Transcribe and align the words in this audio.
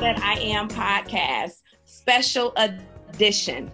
That 0.00 0.18
I 0.22 0.40
Am 0.40 0.66
podcast, 0.66 1.60
special 1.84 2.54
edition. 2.56 3.70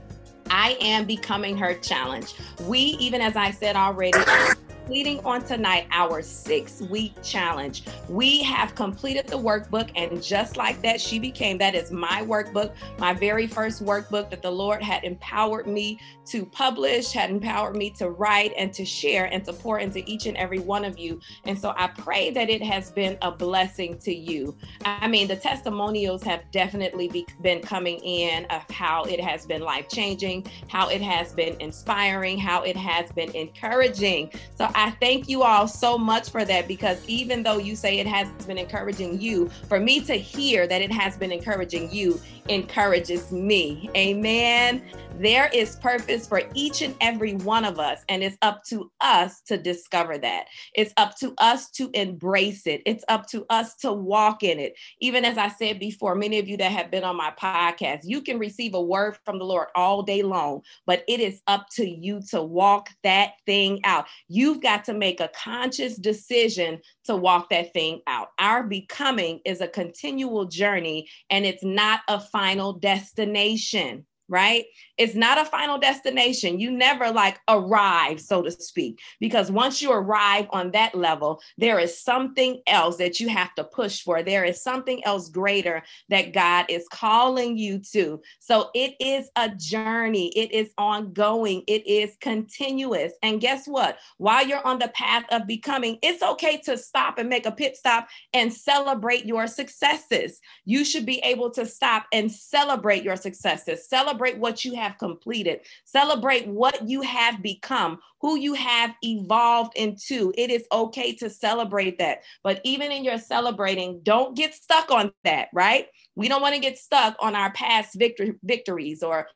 I 0.51 0.77
am 0.81 1.05
becoming 1.05 1.57
her 1.57 1.75
challenge. 1.75 2.35
We, 2.63 2.79
even 2.79 3.21
as 3.21 3.37
I 3.37 3.53
said 3.53 3.77
already, 3.77 4.19
completing 4.59 5.25
on 5.25 5.45
tonight 5.45 5.87
our 5.93 6.23
six 6.23 6.83
week 6.83 7.15
challenge. 7.23 7.85
We 8.09 8.43
have 8.45 8.75
completed 8.75 9.27
the 9.27 9.39
workbook, 9.39 9.91
and 9.97 10.23
just 10.23 10.57
like 10.57 10.81
that, 10.83 11.01
she 11.01 11.19
became 11.19 11.59
that 11.59 11.75
is 11.75 11.91
my 11.91 12.23
workbook, 12.23 12.73
my 12.99 13.13
very 13.13 13.47
first 13.47 13.85
workbook 13.85 14.31
that 14.31 14.43
the 14.43 14.51
Lord 14.51 14.83
had 14.83 15.05
empowered 15.05 15.67
me 15.67 15.99
to 16.27 16.45
publish, 16.45 17.13
had 17.13 17.31
empowered 17.31 17.77
me 17.77 17.91
to 17.91 18.11
write 18.11 18.53
and 18.57 18.73
to 18.75 18.85
share 18.85 19.27
and 19.27 19.45
to 19.45 19.53
pour 19.53 19.79
into 19.79 20.03
each 20.11 20.27
and 20.27 20.37
every 20.37 20.59
one 20.59 20.85
of 20.85 20.99
you. 20.99 21.21
And 21.45 21.59
so 21.59 21.73
I 21.77 21.89
pray 21.89 22.31
that 22.31 22.51
it 22.51 22.63
has 22.63 22.91
been 22.91 23.17
a 23.23 23.31
blessing 23.31 23.99
to 24.01 24.15
you. 24.15 24.57
I 24.85 25.07
mean, 25.09 25.29
the 25.29 25.37
testimonials 25.37 26.23
have 26.25 26.51
definitely 26.51 27.09
be, 27.09 27.27
been 27.43 27.61
coming 27.61 27.99
in 27.99 28.45
of 28.47 28.69
how 28.71 29.05
it 29.05 29.21
has 29.21 29.47
been 29.47 29.63
life 29.63 29.89
changing, 29.89 30.47
how 30.69 30.89
it 30.89 31.01
has 31.01 31.33
been 31.33 31.57
inspiring, 31.61 32.39
how 32.39 32.63
it 32.63 32.77
has 32.77 33.11
been 33.13 33.31
encouraging. 33.35 34.33
So 34.57 34.69
I 34.75 34.91
thank 35.01 35.29
you 35.29 35.43
all 35.43 35.69
so 35.69 35.97
much 35.97 36.31
for 36.31 36.45
that 36.45 36.67
because 36.67 36.99
even 37.09 37.43
though 37.43 37.59
you 37.59 37.77
say 37.77 37.96
it 38.01 38.07
has 38.07 38.29
been 38.47 38.59
encouraging 38.59 39.21
you, 39.21 39.49
for 39.69 39.81
me 39.81 40.01
to 40.01 40.15
hear 40.15 40.67
that 40.67 40.83
it 40.83 40.93
has 40.93 41.17
been 41.17 41.33
encouraging 41.33 41.91
you 41.93 42.21
encourages 42.49 43.33
me. 43.33 43.91
Amen. 43.97 44.83
There 45.19 45.49
is 45.55 45.77
purpose 45.77 46.29
for 46.29 46.43
each 46.53 46.83
and 46.83 46.95
every 47.01 47.37
one 47.37 47.65
of 47.65 47.79
us, 47.79 48.05
and 48.11 48.23
it's 48.23 48.37
up 48.43 48.65
to 48.65 48.91
us 49.01 49.41
to 49.47 49.57
discover 49.57 50.19
that. 50.19 50.45
It's 50.75 50.93
up 50.99 51.17
to 51.21 51.33
us 51.39 51.71
to 51.71 51.89
embrace 51.95 52.67
it. 52.67 52.83
It's 52.85 53.05
up 53.09 53.27
to 53.29 53.47
us 53.49 53.77
to 53.77 53.93
walk 53.93 54.43
in 54.43 54.61
it. 54.61 54.75
Even 55.01 55.25
as 55.25 55.39
I 55.39 55.49
said 55.49 55.79
before, 55.79 56.15
many 56.15 56.39
of 56.39 56.49
you 56.49 56.59
that 56.59 56.71
have 56.71 56.91
been 56.91 57.03
on 57.03 57.17
my 57.17 57.33
podcast, 57.41 58.01
you 58.05 58.21
can 58.21 58.39
receive 58.39 58.75
a 58.75 58.83
word 58.83 59.17
from 59.25 59.39
the 59.39 59.45
Lord 59.47 59.69
all 59.75 60.03
day 60.03 60.23
long, 60.23 60.61
but 60.85 61.03
it 61.09 61.21
is 61.21 61.41
up 61.47 61.67
to 61.77 61.89
you 61.89 62.21
to 62.31 62.43
walk 62.43 62.91
that 63.03 63.33
thing 63.47 63.81
out. 63.85 64.05
You've 64.29 64.61
got 64.61 64.85
to 64.85 64.93
make 64.93 65.21
a 65.21 65.29
conscious 65.29 65.97
decision 65.97 66.79
to 67.05 67.17
walk 67.17 67.49
that 67.49 67.73
thing 67.73 68.03
out. 68.07 68.33
Our 68.39 68.65
becoming 68.65 69.41
is 69.47 69.63
a 69.63 69.69
continual 69.69 70.45
journey, 70.45 71.09
and 71.31 71.47
it's 71.47 71.65
not 71.65 72.01
a 72.09 72.21
final 72.37 72.75
destination 72.75 74.05
right? 74.29 74.65
It's 74.99 75.15
not 75.15 75.39
a 75.39 75.45
final 75.45 75.79
destination. 75.79 76.59
You 76.59 76.71
never 76.71 77.11
like 77.11 77.39
arrive, 77.49 78.21
so 78.21 78.43
to 78.43 78.51
speak, 78.51 79.01
because 79.21 79.51
once 79.51 79.83
you 79.83 79.93
arrive 79.93 80.47
on 80.51 80.71
that 80.73 80.95
level, 80.95 81.41
there 81.59 81.79
is 81.79 82.01
something 82.01 82.63
else 82.67 82.97
that 82.97 83.21
you 83.21 83.29
have 83.29 83.55
to 83.57 83.65
push 83.65 84.03
for. 84.03 84.23
There 84.23 84.45
is 84.45 84.63
something 84.63 85.05
else 85.05 85.29
greater 85.29 85.83
that 86.09 86.33
God 86.33 86.67
is 86.69 86.87
calling 86.91 87.59
you 87.59 87.79
to. 87.93 88.21
So 88.39 88.71
it 88.75 88.95
is 89.01 89.29
a 89.37 89.51
journey, 89.51 90.29
it 90.29 90.53
is 90.53 90.73
ongoing, 90.79 91.63
it 91.67 91.87
is 91.87 92.17
continuous. 92.21 93.13
And 93.23 93.41
guess 93.41 93.67
what? 93.67 93.99
While 94.19 94.47
you're 94.47 94.67
on 94.67 94.79
the 94.79 94.89
path 94.89 95.25
of 95.31 95.47
becoming, 95.47 95.99
it's 96.03 96.23
okay 96.23 96.59
to 96.65 96.79
stop 96.79 97.19
and 97.19 97.29
make 97.29 97.47
a 97.47 97.53
pit 97.53 97.77
stop 97.77 98.09
and 98.33 98.53
celebrate 98.53 99.27
your 99.27 99.47
successes. 99.47 100.41
You 100.65 100.85
should 100.85 101.05
be 101.05 101.19
able 101.19 101.51
to 101.51 101.67
stop 101.67 102.07
and 102.13 102.31
celebrate 102.31 103.03
your 103.03 103.17
successes. 103.17 103.89
Celebrate 103.89 104.39
what 104.39 104.65
you 104.65 104.75
have 104.75 104.86
completed. 104.99 105.61
Celebrate 105.85 106.47
what 106.47 106.89
you 106.89 107.03
have 107.03 107.43
become, 107.43 107.99
who 108.21 108.37
you 108.39 108.55
have 108.55 108.95
evolved 109.03 109.73
into. 109.77 110.33
It 110.37 110.51
is 110.51 110.67
okay 110.73 111.15
to 111.17 111.29
celebrate 111.29 111.99
that. 111.99 112.23
But 112.43 112.61
even 112.65 112.93
in 112.93 113.05
your 113.05 113.19
celebrating, 113.19 114.01
don't 114.03 114.37
get 114.37 114.55
stuck 114.55 114.91
on 114.91 115.13
that, 115.25 115.49
right? 115.53 115.87
We 116.15 116.29
don't 116.29 116.43
want 116.43 116.55
to 116.55 116.61
get 116.61 116.79
stuck 116.79 117.17
on 117.21 117.35
our 117.35 117.53
past 117.53 117.95
victor- 117.95 118.39
victories 118.43 119.03
or 119.03 119.29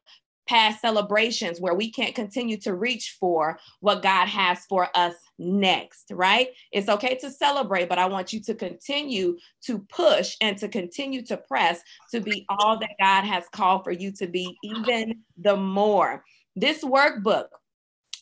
past 0.50 0.80
celebrations 0.80 1.60
where 1.60 1.74
we 1.74 1.92
can't 1.92 2.16
continue 2.16 2.56
to 2.56 2.74
reach 2.74 3.16
for 3.20 3.56
what 3.78 4.02
God 4.02 4.26
has 4.26 4.66
for 4.68 4.88
us 4.96 5.14
next, 5.38 6.10
right? 6.10 6.48
It's 6.72 6.88
okay 6.88 7.14
to 7.18 7.30
celebrate, 7.30 7.88
but 7.88 8.00
I 8.00 8.06
want 8.06 8.32
you 8.32 8.40
to 8.40 8.54
continue 8.56 9.38
to 9.66 9.78
push 9.78 10.36
and 10.40 10.58
to 10.58 10.66
continue 10.66 11.22
to 11.26 11.36
press 11.36 11.80
to 12.10 12.20
be 12.20 12.46
all 12.48 12.80
that 12.80 12.96
God 12.98 13.22
has 13.22 13.44
called 13.52 13.84
for 13.84 13.92
you 13.92 14.10
to 14.10 14.26
be, 14.26 14.56
even 14.64 15.20
the 15.38 15.56
more. 15.56 16.24
This 16.56 16.82
workbook 16.82 17.46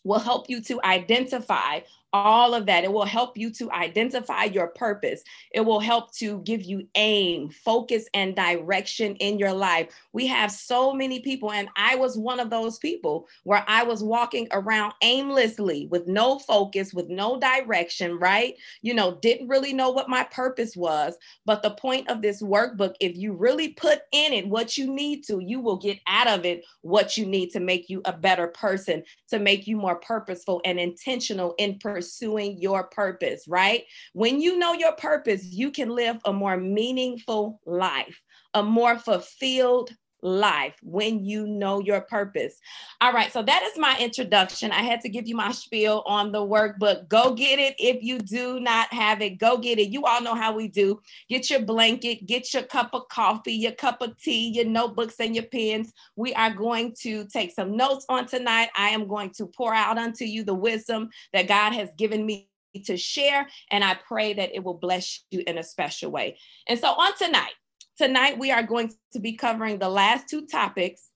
will 0.04 0.18
help 0.18 0.50
you 0.50 0.60
to 0.64 0.82
identify 0.84 1.80
all 2.12 2.54
of 2.54 2.66
that. 2.66 2.84
It 2.84 2.92
will 2.92 3.04
help 3.04 3.36
you 3.36 3.50
to 3.52 3.70
identify 3.72 4.44
your 4.44 4.68
purpose. 4.68 5.22
It 5.52 5.60
will 5.60 5.80
help 5.80 6.12
to 6.16 6.40
give 6.42 6.62
you 6.62 6.86
aim, 6.94 7.50
focus, 7.50 8.06
and 8.14 8.34
direction 8.34 9.16
in 9.16 9.38
your 9.38 9.52
life. 9.52 9.88
We 10.12 10.26
have 10.26 10.50
so 10.50 10.92
many 10.92 11.20
people, 11.20 11.52
and 11.52 11.68
I 11.76 11.96
was 11.96 12.16
one 12.16 12.40
of 12.40 12.50
those 12.50 12.78
people 12.78 13.28
where 13.44 13.64
I 13.68 13.82
was 13.82 14.02
walking 14.02 14.48
around 14.52 14.94
aimlessly 15.02 15.86
with 15.90 16.06
no 16.06 16.38
focus, 16.38 16.94
with 16.94 17.08
no 17.08 17.38
direction, 17.38 18.18
right? 18.18 18.54
You 18.82 18.94
know, 18.94 19.18
didn't 19.20 19.48
really 19.48 19.72
know 19.72 19.90
what 19.90 20.08
my 20.08 20.24
purpose 20.24 20.76
was. 20.76 21.16
But 21.44 21.62
the 21.62 21.72
point 21.72 22.08
of 22.08 22.22
this 22.22 22.42
workbook, 22.42 22.94
if 23.00 23.16
you 23.16 23.34
really 23.34 23.70
put 23.70 24.00
in 24.12 24.32
it 24.32 24.48
what 24.48 24.78
you 24.78 24.92
need 24.92 25.24
to, 25.24 25.40
you 25.40 25.60
will 25.60 25.76
get 25.76 25.98
out 26.06 26.28
of 26.28 26.44
it 26.44 26.64
what 26.80 27.16
you 27.16 27.26
need 27.26 27.50
to 27.50 27.60
make 27.60 27.90
you 27.90 28.00
a 28.04 28.12
better 28.12 28.48
person, 28.48 29.02
to 29.28 29.38
make 29.38 29.66
you 29.66 29.76
more 29.76 29.96
purposeful 29.96 30.62
and 30.64 30.80
intentional 30.80 31.54
in 31.58 31.78
pursuit 31.78 31.97
pursuing 31.98 32.56
your 32.62 32.84
purpose, 32.84 33.42
right? 33.48 33.82
When 34.12 34.40
you 34.40 34.56
know 34.56 34.72
your 34.72 34.92
purpose, 34.92 35.42
you 35.44 35.72
can 35.72 35.88
live 35.88 36.18
a 36.24 36.32
more 36.32 36.56
meaningful 36.56 37.60
life, 37.66 38.22
a 38.54 38.62
more 38.62 38.96
fulfilled 38.96 39.90
life 40.22 40.74
when 40.82 41.24
you 41.24 41.46
know 41.46 41.80
your 41.80 42.00
purpose. 42.00 42.60
All 43.00 43.12
right, 43.12 43.32
so 43.32 43.42
that 43.42 43.62
is 43.62 43.78
my 43.78 43.96
introduction. 43.98 44.72
I 44.72 44.82
had 44.82 45.00
to 45.02 45.08
give 45.08 45.26
you 45.28 45.36
my 45.36 45.52
spiel 45.52 46.02
on 46.06 46.32
the 46.32 46.40
workbook. 46.40 47.08
Go 47.08 47.34
get 47.34 47.58
it 47.58 47.74
if 47.78 48.02
you 48.02 48.18
do 48.18 48.60
not 48.60 48.92
have 48.92 49.22
it. 49.22 49.38
Go 49.38 49.58
get 49.58 49.78
it. 49.78 49.90
You 49.90 50.04
all 50.06 50.20
know 50.20 50.34
how 50.34 50.54
we 50.54 50.68
do. 50.68 51.00
Get 51.28 51.50
your 51.50 51.60
blanket, 51.60 52.26
get 52.26 52.52
your 52.52 52.64
cup 52.64 52.90
of 52.92 53.08
coffee, 53.08 53.54
your 53.54 53.72
cup 53.72 54.02
of 54.02 54.20
tea, 54.20 54.48
your 54.48 54.64
notebooks, 54.64 55.16
and 55.20 55.34
your 55.34 55.44
pens. 55.44 55.92
We 56.16 56.34
are 56.34 56.52
going 56.52 56.94
to 57.02 57.26
take 57.26 57.52
some 57.52 57.76
notes 57.76 58.06
on 58.08 58.26
tonight. 58.26 58.70
I 58.76 58.88
am 58.90 59.06
going 59.06 59.30
to 59.30 59.46
pour 59.46 59.74
out 59.74 59.98
unto 59.98 60.24
you 60.24 60.44
the 60.44 60.54
wisdom 60.54 61.10
that 61.32 61.48
God 61.48 61.72
has 61.72 61.90
given 61.96 62.26
me 62.26 62.48
to 62.84 62.96
share, 62.96 63.48
and 63.70 63.82
I 63.82 63.96
pray 64.06 64.34
that 64.34 64.54
it 64.54 64.62
will 64.62 64.74
bless 64.74 65.24
you 65.30 65.42
in 65.46 65.58
a 65.58 65.62
special 65.62 66.10
way. 66.10 66.38
And 66.68 66.78
so 66.78 66.88
on 66.88 67.16
tonight, 67.16 67.52
Tonight, 67.98 68.38
we 68.38 68.52
are 68.52 68.62
going 68.62 68.92
to 69.12 69.18
be 69.18 69.32
covering 69.32 69.78
the 69.78 69.88
last 69.88 70.28
two 70.28 70.46
topics 70.46 71.10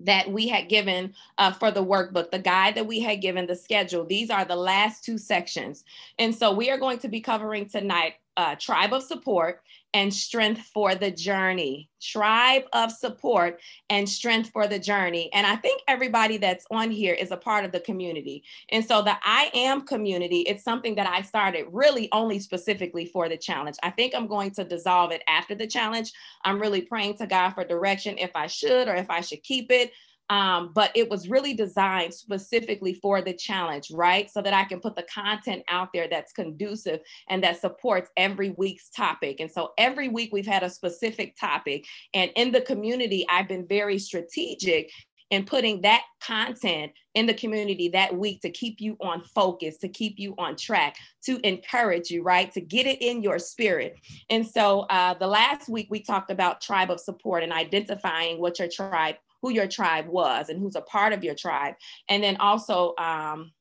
that 0.00 0.32
we 0.32 0.48
had 0.48 0.70
given 0.70 1.12
uh, 1.36 1.52
for 1.52 1.70
the 1.70 1.84
workbook, 1.84 2.30
the 2.30 2.38
guide 2.38 2.74
that 2.74 2.86
we 2.86 3.00
had 3.00 3.20
given, 3.20 3.46
the 3.46 3.54
schedule. 3.54 4.06
These 4.06 4.30
are 4.30 4.46
the 4.46 4.56
last 4.56 5.04
two 5.04 5.18
sections. 5.18 5.84
And 6.18 6.34
so 6.34 6.52
we 6.54 6.70
are 6.70 6.78
going 6.78 7.00
to 7.00 7.08
be 7.08 7.20
covering 7.20 7.68
tonight 7.68 8.14
uh, 8.38 8.54
tribe 8.58 8.94
of 8.94 9.02
support 9.02 9.60
and 9.94 10.12
strength 10.12 10.62
for 10.72 10.94
the 10.94 11.10
journey. 11.10 11.88
Tribe 12.00 12.64
of 12.72 12.92
support 12.92 13.60
and 13.90 14.08
strength 14.08 14.50
for 14.50 14.66
the 14.66 14.78
journey. 14.78 15.30
And 15.34 15.46
I 15.46 15.56
think 15.56 15.82
everybody 15.88 16.36
that's 16.38 16.66
on 16.70 16.90
here 16.90 17.14
is 17.14 17.30
a 17.30 17.36
part 17.36 17.64
of 17.64 17.72
the 17.72 17.80
community. 17.80 18.42
And 18.70 18.84
so 18.84 19.02
the 19.02 19.16
I 19.22 19.50
am 19.52 19.82
community, 19.82 20.40
it's 20.40 20.64
something 20.64 20.94
that 20.94 21.08
I 21.08 21.22
started 21.22 21.66
really 21.70 22.08
only 22.12 22.38
specifically 22.38 23.04
for 23.04 23.28
the 23.28 23.36
challenge. 23.36 23.76
I 23.82 23.90
think 23.90 24.14
I'm 24.14 24.26
going 24.26 24.52
to 24.52 24.64
dissolve 24.64 25.10
it 25.12 25.22
after 25.28 25.54
the 25.54 25.66
challenge. 25.66 26.12
I'm 26.44 26.60
really 26.60 26.82
praying 26.82 27.16
to 27.18 27.26
God 27.26 27.50
for 27.50 27.64
direction 27.64 28.16
if 28.18 28.30
I 28.34 28.46
should 28.46 28.88
or 28.88 28.94
if 28.94 29.10
I 29.10 29.20
should 29.20 29.42
keep 29.42 29.70
it. 29.70 29.92
Um, 30.30 30.70
but 30.74 30.92
it 30.94 31.10
was 31.10 31.28
really 31.28 31.54
designed 31.54 32.14
specifically 32.14 32.94
for 32.94 33.20
the 33.20 33.34
challenge, 33.34 33.90
right? 33.90 34.30
So 34.30 34.40
that 34.40 34.54
I 34.54 34.64
can 34.64 34.80
put 34.80 34.94
the 34.94 35.06
content 35.12 35.64
out 35.68 35.88
there 35.92 36.08
that's 36.08 36.32
conducive 36.32 37.00
and 37.28 37.42
that 37.42 37.60
supports 37.60 38.10
every 38.16 38.50
week's 38.56 38.90
topic. 38.90 39.40
And 39.40 39.50
so 39.50 39.72
every 39.76 40.08
week 40.08 40.30
we've 40.32 40.46
had 40.46 40.62
a 40.62 40.70
specific 40.70 41.36
topic. 41.38 41.84
And 42.14 42.30
in 42.36 42.52
the 42.52 42.60
community, 42.60 43.26
I've 43.28 43.48
been 43.48 43.66
very 43.66 43.98
strategic 43.98 44.90
in 45.30 45.44
putting 45.44 45.80
that 45.82 46.02
content 46.20 46.92
in 47.14 47.26
the 47.26 47.34
community 47.34 47.88
that 47.88 48.16
week 48.16 48.40
to 48.42 48.50
keep 48.50 48.80
you 48.80 48.96
on 49.00 49.22
focus, 49.22 49.78
to 49.78 49.88
keep 49.88 50.18
you 50.18 50.34
on 50.38 50.56
track, 50.56 50.96
to 51.24 51.38
encourage 51.46 52.10
you, 52.10 52.22
right? 52.22 52.52
To 52.52 52.60
get 52.60 52.86
it 52.86 53.00
in 53.00 53.22
your 53.22 53.38
spirit. 53.38 53.96
And 54.28 54.46
so 54.46 54.80
uh, 54.90 55.14
the 55.14 55.26
last 55.26 55.68
week 55.68 55.88
we 55.90 56.00
talked 56.00 56.30
about 56.30 56.60
tribe 56.60 56.90
of 56.90 57.00
support 57.00 57.42
and 57.42 57.52
identifying 57.52 58.40
what 58.40 58.58
your 58.58 58.68
tribe 58.68 59.16
who 59.42 59.50
your 59.50 59.66
tribe 59.66 60.06
was 60.06 60.48
and 60.48 60.60
who's 60.60 60.76
a 60.76 60.80
part 60.80 61.12
of 61.12 61.24
your 61.24 61.34
tribe. 61.34 61.74
And 62.08 62.22
then 62.22 62.36
also, 62.36 62.94
um, 62.98 63.52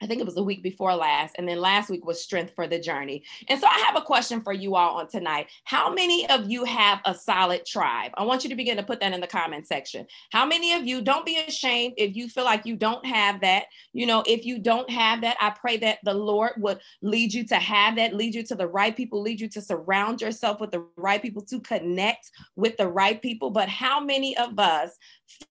I 0.00 0.06
think 0.06 0.20
it 0.20 0.26
was 0.26 0.36
the 0.36 0.42
week 0.44 0.62
before 0.62 0.94
last, 0.94 1.34
and 1.38 1.48
then 1.48 1.58
last 1.58 1.90
week 1.90 2.06
was 2.06 2.22
strength 2.22 2.52
for 2.54 2.68
the 2.68 2.78
journey. 2.78 3.24
And 3.48 3.60
so 3.60 3.66
I 3.66 3.78
have 3.78 3.96
a 3.96 4.04
question 4.04 4.40
for 4.40 4.52
you 4.52 4.76
all 4.76 4.98
on 4.98 5.08
tonight. 5.08 5.48
How 5.64 5.92
many 5.92 6.28
of 6.30 6.48
you 6.48 6.64
have 6.64 7.00
a 7.04 7.14
solid 7.14 7.66
tribe? 7.66 8.12
I 8.14 8.24
want 8.24 8.44
you 8.44 8.50
to 8.50 8.56
begin 8.56 8.76
to 8.76 8.82
put 8.82 9.00
that 9.00 9.12
in 9.12 9.20
the 9.20 9.26
comment 9.26 9.66
section. 9.66 10.06
How 10.30 10.46
many 10.46 10.72
of 10.74 10.86
you 10.86 11.02
don't 11.02 11.26
be 11.26 11.38
ashamed 11.38 11.94
if 11.96 12.14
you 12.14 12.28
feel 12.28 12.44
like 12.44 12.64
you 12.64 12.76
don't 12.76 13.04
have 13.04 13.40
that? 13.40 13.64
You 13.92 14.06
know, 14.06 14.22
if 14.26 14.44
you 14.44 14.58
don't 14.60 14.88
have 14.88 15.20
that, 15.22 15.36
I 15.40 15.50
pray 15.50 15.76
that 15.78 15.98
the 16.04 16.14
Lord 16.14 16.52
would 16.58 16.78
lead 17.02 17.34
you 17.34 17.44
to 17.48 17.56
have 17.56 17.96
that, 17.96 18.14
lead 18.14 18.34
you 18.34 18.44
to 18.44 18.54
the 18.54 18.68
right 18.68 18.96
people, 18.96 19.20
lead 19.20 19.40
you 19.40 19.48
to 19.48 19.60
surround 19.60 20.20
yourself 20.20 20.60
with 20.60 20.70
the 20.70 20.86
right 20.96 21.20
people, 21.20 21.42
to 21.42 21.60
connect 21.60 22.30
with 22.54 22.76
the 22.76 22.88
right 22.88 23.20
people. 23.20 23.50
But 23.50 23.68
how 23.68 24.00
many 24.00 24.36
of 24.36 24.58
us 24.58 24.96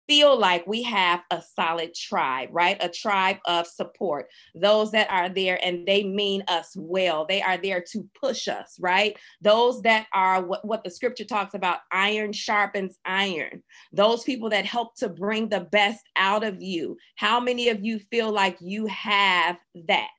feel 0.07 0.37
like 0.37 0.65
we 0.65 0.83
have 0.83 1.21
a 1.31 1.41
solid 1.41 1.93
tribe, 1.93 2.49
right? 2.51 2.77
A 2.79 2.89
tribe 2.89 3.37
of 3.45 3.67
support, 3.67 4.27
those 4.55 4.91
that 4.91 5.09
are 5.11 5.29
there 5.29 5.59
and 5.63 5.85
they 5.85 6.03
mean 6.03 6.43
us 6.47 6.73
well. 6.75 7.25
They 7.27 7.41
are 7.41 7.57
there 7.57 7.83
to 7.91 8.07
push 8.19 8.47
us, 8.47 8.77
right? 8.79 9.17
Those 9.41 9.81
that 9.83 10.07
are 10.13 10.43
what, 10.43 10.65
what 10.65 10.83
the 10.83 10.89
scripture 10.89 11.25
talks 11.25 11.53
about 11.53 11.79
iron 11.91 12.31
sharpens 12.33 12.97
iron, 13.05 13.63
those 13.91 14.23
people 14.23 14.49
that 14.49 14.65
help 14.65 14.95
to 14.97 15.09
bring 15.09 15.49
the 15.49 15.61
best 15.61 16.03
out 16.15 16.43
of 16.43 16.61
you. 16.61 16.97
How 17.15 17.39
many 17.39 17.69
of 17.69 17.83
you 17.83 17.99
feel 17.99 18.31
like 18.31 18.57
you 18.61 18.85
have 18.87 19.57
that? 19.87 20.09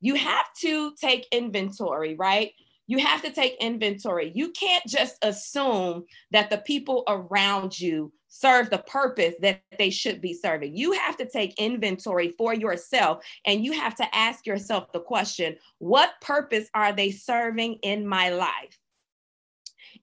You 0.00 0.14
have 0.14 0.46
to 0.60 0.92
take 1.00 1.26
inventory, 1.32 2.14
right? 2.14 2.52
You 2.86 2.98
have 2.98 3.22
to 3.22 3.30
take 3.30 3.56
inventory. 3.60 4.32
You 4.34 4.50
can't 4.52 4.86
just 4.86 5.16
assume 5.22 6.04
that 6.30 6.50
the 6.50 6.58
people 6.58 7.04
around 7.08 7.78
you 7.78 8.12
serve 8.28 8.70
the 8.70 8.78
purpose 8.78 9.34
that 9.40 9.62
they 9.78 9.90
should 9.90 10.20
be 10.20 10.34
serving. 10.34 10.76
You 10.76 10.92
have 10.92 11.16
to 11.16 11.28
take 11.28 11.58
inventory 11.58 12.34
for 12.36 12.54
yourself 12.54 13.24
and 13.46 13.64
you 13.64 13.72
have 13.72 13.94
to 13.96 14.14
ask 14.14 14.46
yourself 14.46 14.92
the 14.92 15.00
question 15.00 15.56
what 15.78 16.12
purpose 16.20 16.68
are 16.74 16.92
they 16.92 17.10
serving 17.10 17.74
in 17.82 18.06
my 18.06 18.30
life? 18.30 18.78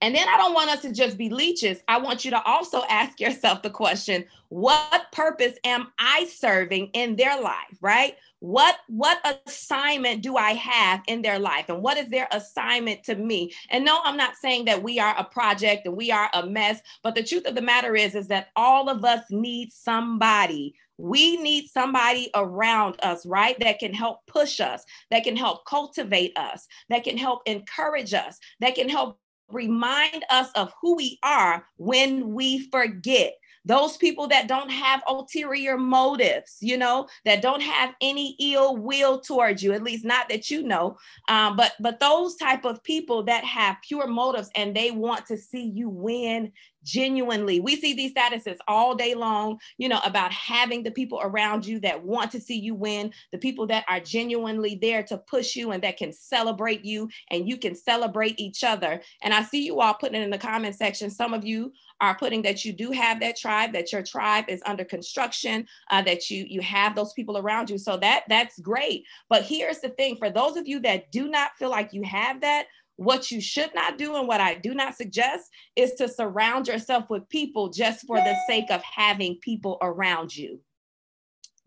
And 0.03 0.13
then 0.13 0.27
I 0.27 0.35
don't 0.35 0.53
want 0.53 0.69
us 0.69 0.81
to 0.81 0.91
just 0.91 1.17
be 1.17 1.29
leeches. 1.29 1.79
I 1.87 1.97
want 1.97 2.25
you 2.25 2.31
to 2.31 2.43
also 2.43 2.83
ask 2.89 3.21
yourself 3.21 3.61
the 3.61 3.69
question 3.69 4.25
what 4.49 5.05
purpose 5.13 5.57
am 5.63 5.93
I 5.97 6.25
serving 6.25 6.87
in 6.87 7.15
their 7.15 7.41
life, 7.41 7.77
right? 7.79 8.17
what 8.43 8.79
what 8.87 9.21
assignment 9.47 10.21
do 10.21 10.35
i 10.35 10.51
have 10.51 11.01
in 11.07 11.21
their 11.21 11.39
life 11.39 11.69
and 11.69 11.81
what 11.81 11.97
is 11.97 12.09
their 12.09 12.27
assignment 12.33 13.01
to 13.01 13.15
me 13.15 13.49
and 13.69 13.85
no 13.85 14.01
i'm 14.03 14.17
not 14.17 14.35
saying 14.35 14.65
that 14.65 14.83
we 14.83 14.99
are 14.99 15.15
a 15.17 15.23
project 15.23 15.85
and 15.85 15.95
we 15.95 16.11
are 16.11 16.29
a 16.33 16.45
mess 16.45 16.81
but 17.03 17.15
the 17.15 17.23
truth 17.23 17.45
of 17.45 17.55
the 17.55 17.61
matter 17.61 17.95
is 17.95 18.15
is 18.15 18.27
that 18.27 18.49
all 18.57 18.89
of 18.89 19.05
us 19.05 19.23
need 19.29 19.71
somebody 19.71 20.75
we 20.99 21.37
need 21.37 21.67
somebody 21.67 22.29
around 22.35 22.97
us, 23.01 23.25
right? 23.25 23.59
That 23.59 23.79
can 23.79 23.93
help 23.93 24.19
push 24.27 24.59
us, 24.59 24.85
that 25.09 25.23
can 25.23 25.35
help 25.35 25.65
cultivate 25.65 26.37
us, 26.37 26.67
that 26.89 27.03
can 27.03 27.17
help 27.17 27.41
encourage 27.47 28.13
us, 28.13 28.39
that 28.59 28.75
can 28.75 28.89
help 28.89 29.17
remind 29.53 30.25
us 30.29 30.49
of 30.55 30.73
who 30.81 30.95
we 30.95 31.19
are 31.23 31.65
when 31.77 32.33
we 32.33 32.67
forget 32.69 33.33
those 33.65 33.97
people 33.97 34.27
that 34.27 34.47
don't 34.47 34.69
have 34.69 35.01
ulterior 35.07 35.77
motives, 35.77 36.57
you 36.59 36.77
know, 36.77 37.07
that 37.25 37.41
don't 37.41 37.61
have 37.61 37.93
any 38.01 38.35
ill 38.39 38.77
will 38.77 39.19
towards 39.19 39.63
you, 39.63 39.73
at 39.73 39.83
least 39.83 40.03
not 40.05 40.29
that 40.29 40.49
you 40.49 40.63
know. 40.63 40.97
Um, 41.29 41.55
but 41.55 41.73
but 41.79 41.99
those 41.99 42.35
type 42.35 42.65
of 42.65 42.83
people 42.83 43.23
that 43.23 43.43
have 43.43 43.77
pure 43.81 44.07
motives 44.07 44.49
and 44.55 44.75
they 44.75 44.91
want 44.91 45.25
to 45.27 45.37
see 45.37 45.63
you 45.63 45.89
win 45.89 46.51
genuinely. 46.83 47.59
We 47.59 47.75
see 47.75 47.93
these 47.93 48.13
statuses 48.13 48.57
all 48.67 48.95
day 48.95 49.15
long, 49.15 49.59
you 49.77 49.89
know, 49.89 49.99
about 50.05 50.31
having 50.31 50.83
the 50.83 50.91
people 50.91 51.19
around 51.23 51.65
you 51.65 51.79
that 51.79 52.03
want 52.03 52.31
to 52.31 52.41
see 52.41 52.59
you 52.59 52.75
win, 52.75 53.13
the 53.31 53.37
people 53.37 53.65
that 53.67 53.85
are 53.87 53.99
genuinely 53.99 54.77
there 54.81 55.03
to 55.03 55.17
push 55.17 55.55
you 55.55 55.71
and 55.71 55.83
that 55.83 55.97
can 55.97 56.11
celebrate 56.11 56.83
you 56.83 57.09
and 57.31 57.47
you 57.47 57.57
can 57.57 57.75
celebrate 57.75 58.39
each 58.39 58.63
other. 58.63 59.01
And 59.21 59.33
I 59.33 59.43
see 59.43 59.65
you 59.65 59.79
all 59.79 59.93
putting 59.93 60.21
it 60.21 60.25
in 60.25 60.29
the 60.29 60.37
comment 60.37 60.75
section. 60.75 61.09
Some 61.09 61.33
of 61.33 61.45
you 61.45 61.71
are 62.03 62.15
putting 62.15 62.41
that 62.41 62.65
you 62.65 62.73
do 62.73 62.91
have 62.91 63.21
that 63.21 63.37
tribe, 63.37 63.71
that 63.71 63.93
your 63.93 64.03
tribe 64.03 64.45
is 64.49 64.61
under 64.65 64.83
construction, 64.83 65.65
uh, 65.89 66.01
that 66.01 66.29
you 66.29 66.45
you 66.49 66.61
have 66.61 66.95
those 66.95 67.13
people 67.13 67.37
around 67.37 67.69
you. 67.69 67.77
So 67.77 67.95
that 67.97 68.23
that's 68.27 68.59
great. 68.59 69.05
But 69.29 69.43
here's 69.43 69.79
the 69.79 69.89
thing: 69.89 70.17
for 70.17 70.29
those 70.29 70.57
of 70.57 70.67
you 70.67 70.81
that 70.81 71.11
do 71.11 71.29
not 71.29 71.55
feel 71.57 71.69
like 71.69 71.93
you 71.93 72.03
have 72.03 72.41
that, 72.41 72.65
what 72.97 73.31
you 73.31 73.39
should 73.39 73.73
not 73.73 73.97
do 73.97 74.17
and 74.17 74.27
what 74.27 74.41
I 74.41 74.55
do 74.55 74.73
not 74.73 74.97
suggest 74.97 75.49
is 75.77 75.93
to 75.93 76.09
surround 76.09 76.67
yourself 76.67 77.09
with 77.09 77.27
people 77.29 77.69
just 77.69 78.05
for 78.05 78.17
the 78.17 78.35
sake 78.47 78.69
of 78.69 78.83
having 78.83 79.37
people 79.37 79.77
around 79.81 80.35
you. 80.35 80.59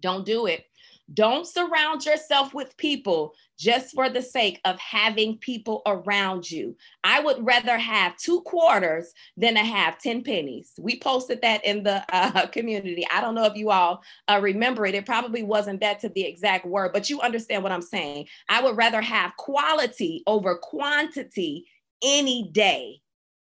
Don't 0.02 0.26
do 0.26 0.44
it. 0.44 0.66
Don't 1.14 1.46
surround 1.46 2.04
yourself 2.04 2.52
with 2.52 2.76
people 2.76 3.34
just 3.58 3.94
for 3.94 4.10
the 4.10 4.20
sake 4.20 4.60
of 4.64 4.78
having 4.78 5.38
people 5.38 5.82
around 5.86 6.50
you. 6.50 6.76
I 7.04 7.20
would 7.20 7.44
rather 7.46 7.78
have 7.78 8.16
two 8.16 8.40
quarters 8.42 9.12
than 9.36 9.54
to 9.54 9.60
have 9.60 9.98
10 9.98 10.24
pennies. 10.24 10.72
We 10.78 10.98
posted 10.98 11.40
that 11.42 11.64
in 11.64 11.84
the 11.84 12.04
uh, 12.12 12.46
community. 12.48 13.06
I 13.12 13.20
don't 13.20 13.34
know 13.34 13.44
if 13.44 13.56
you 13.56 13.70
all 13.70 14.02
uh, 14.28 14.40
remember 14.42 14.84
it. 14.84 14.94
It 14.94 15.06
probably 15.06 15.42
wasn't 15.42 15.80
that 15.80 16.00
to 16.00 16.08
the 16.08 16.24
exact 16.24 16.66
word, 16.66 16.92
but 16.92 17.08
you 17.08 17.20
understand 17.20 17.62
what 17.62 17.72
I'm 17.72 17.82
saying. 17.82 18.26
I 18.48 18.62
would 18.62 18.76
rather 18.76 19.00
have 19.00 19.36
quality 19.36 20.22
over 20.26 20.56
quantity 20.56 21.66
any 22.02 22.50
day. 22.50 23.00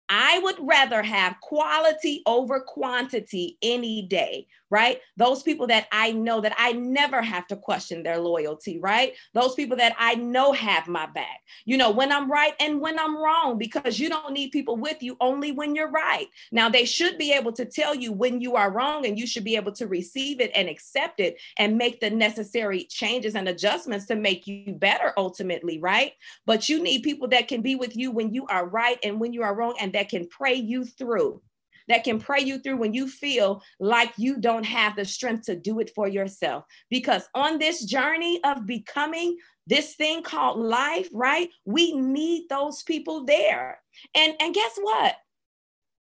I 0.08 0.38
would 0.38 0.56
rather 0.60 1.02
have 1.02 1.40
quality 1.40 2.22
over 2.26 2.60
quantity 2.60 3.58
any 3.60 4.02
day, 4.02 4.46
right? 4.70 5.00
Those 5.16 5.42
people 5.42 5.66
that 5.68 5.86
I 5.92 6.12
know 6.12 6.40
that 6.40 6.54
I 6.58 6.72
never 6.72 7.22
have 7.22 7.46
to 7.48 7.56
question 7.56 8.02
their 8.02 8.18
loyalty, 8.18 8.78
right? 8.78 9.14
Those 9.32 9.54
people 9.54 9.76
that 9.76 9.94
I 9.98 10.14
know 10.16 10.52
have 10.52 10.88
my 10.88 11.06
back, 11.06 11.40
you 11.64 11.76
know, 11.76 11.90
when 11.90 12.10
I'm 12.10 12.30
right 12.30 12.54
and 12.60 12.80
when 12.80 12.98
I'm 12.98 13.16
wrong, 13.16 13.58
because 13.58 14.00
you 14.00 14.08
don't 14.08 14.32
need 14.32 14.50
people 14.50 14.76
with 14.76 15.02
you 15.02 15.16
only 15.20 15.52
when 15.52 15.74
you're 15.74 15.90
right. 15.90 16.26
Now, 16.50 16.68
they 16.68 16.84
should 16.84 17.18
be 17.18 17.32
able 17.32 17.52
to 17.52 17.64
tell 17.64 17.94
you 17.94 18.12
when 18.12 18.40
you 18.40 18.56
are 18.56 18.70
wrong, 18.70 19.06
and 19.06 19.18
you 19.18 19.26
should 19.26 19.44
be 19.44 19.56
able 19.56 19.72
to 19.72 19.86
receive 19.86 20.40
it 20.40 20.50
and 20.54 20.68
accept 20.68 21.20
it 21.20 21.38
and 21.58 21.78
make 21.78 22.00
the 22.00 22.10
necessary 22.10 22.84
changes 22.84 23.34
and 23.34 23.48
adjustments 23.48 24.06
to 24.06 24.16
make 24.16 24.46
you 24.46 24.72
better 24.72 25.12
ultimately, 25.16 25.78
right? 25.78 26.12
But 26.44 26.68
you 26.68 26.82
need 26.82 27.02
people 27.02 27.28
that 27.28 27.48
can 27.48 27.62
be 27.62 27.76
with 27.76 27.96
you 27.96 28.10
when 28.10 28.32
you 28.32 28.46
are 28.46 28.66
right 28.66 28.98
and 29.02 29.20
when 29.20 29.32
you 29.32 29.42
are 29.42 29.54
wrong, 29.54 29.76
and 29.80 29.92
that 29.92 30.08
can 30.08 30.28
pray 30.28 30.54
you 30.54 30.84
through 30.84 31.40
that 31.88 32.04
can 32.04 32.18
pray 32.18 32.40
you 32.40 32.58
through 32.58 32.76
when 32.76 32.94
you 32.94 33.08
feel 33.08 33.62
like 33.80 34.12
you 34.16 34.38
don't 34.38 34.64
have 34.64 34.96
the 34.96 35.04
strength 35.04 35.46
to 35.46 35.56
do 35.56 35.80
it 35.80 35.90
for 35.94 36.08
yourself. 36.08 36.64
Because 36.90 37.28
on 37.34 37.58
this 37.58 37.84
journey 37.84 38.40
of 38.44 38.66
becoming 38.66 39.36
this 39.66 39.94
thing 39.94 40.22
called 40.22 40.58
life, 40.58 41.08
right? 41.12 41.48
We 41.64 41.92
need 41.96 42.48
those 42.48 42.82
people 42.82 43.24
there. 43.24 43.80
And, 44.14 44.34
and 44.40 44.54
guess 44.54 44.78
what? 44.80 45.16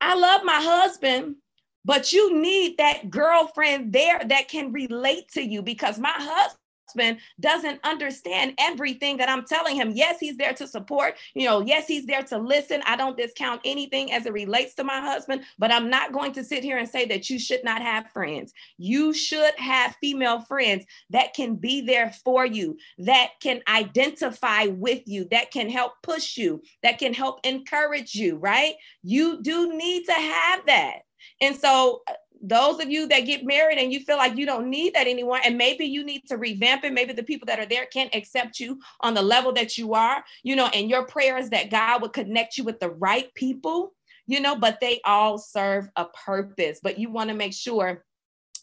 I 0.00 0.14
love 0.14 0.42
my 0.44 0.60
husband, 0.60 1.36
but 1.84 2.12
you 2.12 2.40
need 2.40 2.78
that 2.78 3.10
girlfriend 3.10 3.92
there 3.92 4.20
that 4.26 4.48
can 4.48 4.72
relate 4.72 5.28
to 5.32 5.42
you 5.42 5.62
because 5.62 5.98
my 5.98 6.12
husband 6.14 6.59
husband 6.90 7.18
doesn't 7.38 7.80
understand 7.84 8.54
everything 8.58 9.16
that 9.18 9.28
I'm 9.28 9.44
telling 9.44 9.76
him. 9.76 9.92
Yes, 9.94 10.18
he's 10.20 10.36
there 10.36 10.52
to 10.54 10.66
support, 10.66 11.16
you 11.34 11.46
know, 11.46 11.60
yes, 11.60 11.86
he's 11.86 12.06
there 12.06 12.22
to 12.24 12.38
listen. 12.38 12.82
I 12.86 12.96
don't 12.96 13.16
discount 13.16 13.60
anything 13.64 14.12
as 14.12 14.26
it 14.26 14.32
relates 14.32 14.74
to 14.74 14.84
my 14.84 15.00
husband, 15.00 15.42
but 15.58 15.72
I'm 15.72 15.90
not 15.90 16.12
going 16.12 16.32
to 16.32 16.44
sit 16.44 16.64
here 16.64 16.78
and 16.78 16.88
say 16.88 17.06
that 17.06 17.30
you 17.30 17.38
should 17.38 17.64
not 17.64 17.82
have 17.82 18.10
friends. 18.10 18.52
You 18.78 19.12
should 19.12 19.54
have 19.56 19.96
female 20.00 20.40
friends 20.42 20.84
that 21.10 21.34
can 21.34 21.56
be 21.56 21.80
there 21.80 22.12
for 22.24 22.44
you, 22.44 22.76
that 22.98 23.30
can 23.40 23.62
identify 23.68 24.64
with 24.66 25.02
you, 25.06 25.26
that 25.30 25.50
can 25.50 25.68
help 25.68 25.92
push 26.02 26.36
you, 26.36 26.62
that 26.82 26.98
can 26.98 27.14
help 27.14 27.40
encourage 27.44 28.14
you, 28.14 28.36
right? 28.36 28.74
You 29.02 29.42
do 29.42 29.76
need 29.76 30.04
to 30.06 30.12
have 30.12 30.66
that. 30.66 31.00
And 31.40 31.56
so 31.56 32.02
those 32.42 32.80
of 32.80 32.90
you 32.90 33.06
that 33.08 33.20
get 33.20 33.44
married 33.44 33.78
and 33.78 33.92
you 33.92 34.00
feel 34.00 34.16
like 34.16 34.36
you 34.36 34.46
don't 34.46 34.70
need 34.70 34.94
that 34.94 35.06
anymore, 35.06 35.40
and 35.44 35.58
maybe 35.58 35.84
you 35.84 36.04
need 36.04 36.26
to 36.28 36.36
revamp 36.36 36.84
it, 36.84 36.92
maybe 36.92 37.12
the 37.12 37.22
people 37.22 37.46
that 37.46 37.58
are 37.58 37.66
there 37.66 37.86
can't 37.86 38.14
accept 38.14 38.60
you 38.60 38.80
on 39.00 39.14
the 39.14 39.22
level 39.22 39.52
that 39.52 39.76
you 39.76 39.94
are, 39.94 40.24
you 40.42 40.56
know, 40.56 40.68
and 40.74 40.88
your 40.88 41.06
prayer 41.06 41.36
is 41.38 41.50
that 41.50 41.70
God 41.70 42.02
would 42.02 42.12
connect 42.12 42.56
you 42.56 42.64
with 42.64 42.80
the 42.80 42.90
right 42.90 43.32
people, 43.34 43.92
you 44.26 44.40
know, 44.40 44.56
but 44.56 44.80
they 44.80 45.00
all 45.04 45.38
serve 45.38 45.88
a 45.96 46.06
purpose. 46.06 46.80
But 46.82 46.98
you 46.98 47.10
want 47.10 47.30
to 47.30 47.36
make 47.36 47.52
sure 47.52 48.04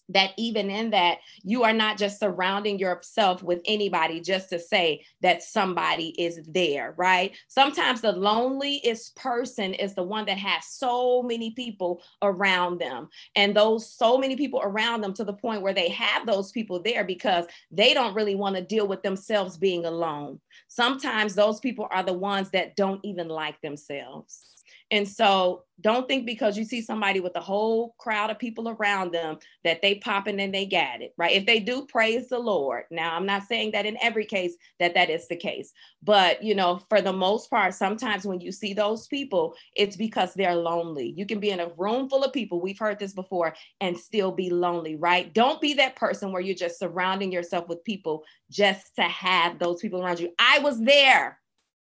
that 0.09 0.31
even 0.37 0.69
in 0.69 0.89
that 0.91 1.19
you 1.43 1.63
are 1.63 1.73
not 1.73 1.97
just 1.97 2.19
surrounding 2.19 2.79
yourself 2.79 3.43
with 3.43 3.61
anybody 3.65 4.19
just 4.19 4.49
to 4.49 4.59
say 4.59 5.03
that 5.21 5.43
somebody 5.43 6.09
is 6.21 6.41
there 6.47 6.93
right? 6.97 7.35
Sometimes 7.47 8.01
the 8.01 8.11
loneliest 8.11 9.15
person 9.15 9.73
is 9.73 9.93
the 9.93 10.03
one 10.03 10.25
that 10.25 10.37
has 10.37 10.65
so 10.65 11.21
many 11.21 11.51
people 11.51 12.01
around 12.21 12.79
them. 12.79 13.09
And 13.35 13.55
those 13.55 13.89
so 13.91 14.17
many 14.17 14.35
people 14.35 14.61
around 14.63 15.01
them 15.01 15.13
to 15.13 15.23
the 15.23 15.33
point 15.33 15.61
where 15.61 15.73
they 15.73 15.89
have 15.89 16.25
those 16.25 16.51
people 16.51 16.81
there 16.81 17.03
because 17.03 17.45
they 17.71 17.93
don't 17.93 18.15
really 18.15 18.35
want 18.35 18.55
to 18.55 18.61
deal 18.61 18.87
with 18.87 19.03
themselves 19.03 19.57
being 19.57 19.85
alone. 19.85 20.39
Sometimes 20.67 21.35
those 21.35 21.59
people 21.59 21.87
are 21.91 22.03
the 22.03 22.13
ones 22.13 22.49
that 22.51 22.75
don't 22.75 23.01
even 23.03 23.27
like 23.27 23.61
themselves 23.61 24.56
And 24.89 25.07
so 25.07 25.63
don't 25.81 26.07
think 26.07 26.25
because 26.25 26.57
you 26.57 26.63
see 26.63 26.81
somebody 26.81 27.19
with 27.19 27.35
a 27.35 27.41
whole 27.41 27.93
crowd 27.99 28.31
of 28.31 28.39
people 28.39 28.69
around 28.69 29.11
them 29.11 29.37
that 29.63 29.81
they 29.81 29.95
popping 29.95 30.39
and 30.39 30.53
they 30.53 30.65
got 30.65 31.01
it, 31.01 31.13
right? 31.17 31.35
If 31.35 31.45
they 31.45 31.59
do, 31.59 31.85
praise 31.85 32.29
the 32.29 32.39
Lord. 32.39 32.85
Now, 32.89 33.15
I'm 33.15 33.25
not 33.25 33.43
saying 33.43 33.71
that 33.71 33.85
in 33.85 33.97
every 34.01 34.25
case 34.25 34.55
that 34.79 34.93
that 34.95 35.09
is 35.09 35.27
the 35.27 35.35
case, 35.35 35.73
but 36.01 36.41
you 36.41 36.55
know, 36.55 36.79
for 36.89 37.01
the 37.01 37.13
most 37.13 37.49
part, 37.49 37.73
sometimes 37.73 38.25
when 38.25 38.39
you 38.39 38.51
see 38.51 38.73
those 38.73 39.07
people, 39.07 39.55
it's 39.75 39.97
because 39.97 40.33
they're 40.33 40.55
lonely. 40.55 41.13
You 41.15 41.25
can 41.25 41.39
be 41.39 41.51
in 41.51 41.59
a 41.59 41.71
room 41.77 42.09
full 42.09 42.23
of 42.23 42.33
people, 42.33 42.61
we've 42.61 42.79
heard 42.79 42.97
this 42.97 43.13
before, 43.13 43.53
and 43.81 43.97
still 43.97 44.31
be 44.31 44.49
lonely, 44.49 44.95
right? 44.95 45.33
Don't 45.33 45.61
be 45.61 45.73
that 45.75 45.97
person 45.97 46.31
where 46.31 46.41
you're 46.41 46.55
just 46.55 46.79
surrounding 46.79 47.31
yourself 47.31 47.67
with 47.67 47.83
people 47.83 48.23
just 48.49 48.95
to 48.95 49.03
have 49.03 49.59
those 49.59 49.81
people 49.81 50.01
around 50.01 50.19
you. 50.19 50.33
I 50.39 50.59
was 50.59 50.79
there. 50.79 51.39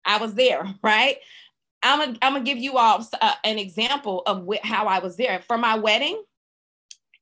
I 0.05 0.17
was 0.17 0.34
there, 0.36 0.63
right? 0.84 1.17
I'm 1.84 2.00
gonna 2.00 2.18
I'm 2.22 2.34
gonna 2.34 2.46
give 2.46 2.58
you 2.58 2.78
all 2.78 3.06
uh, 3.22 3.34
an 3.44 3.58
example 3.58 4.24
of 4.26 4.48
wh- 4.48 4.66
how 4.66 4.86
I 4.86 5.00
was 5.00 5.18
there 5.18 5.42
for 5.48 5.58
my 5.58 5.78
wedding, 5.78 6.22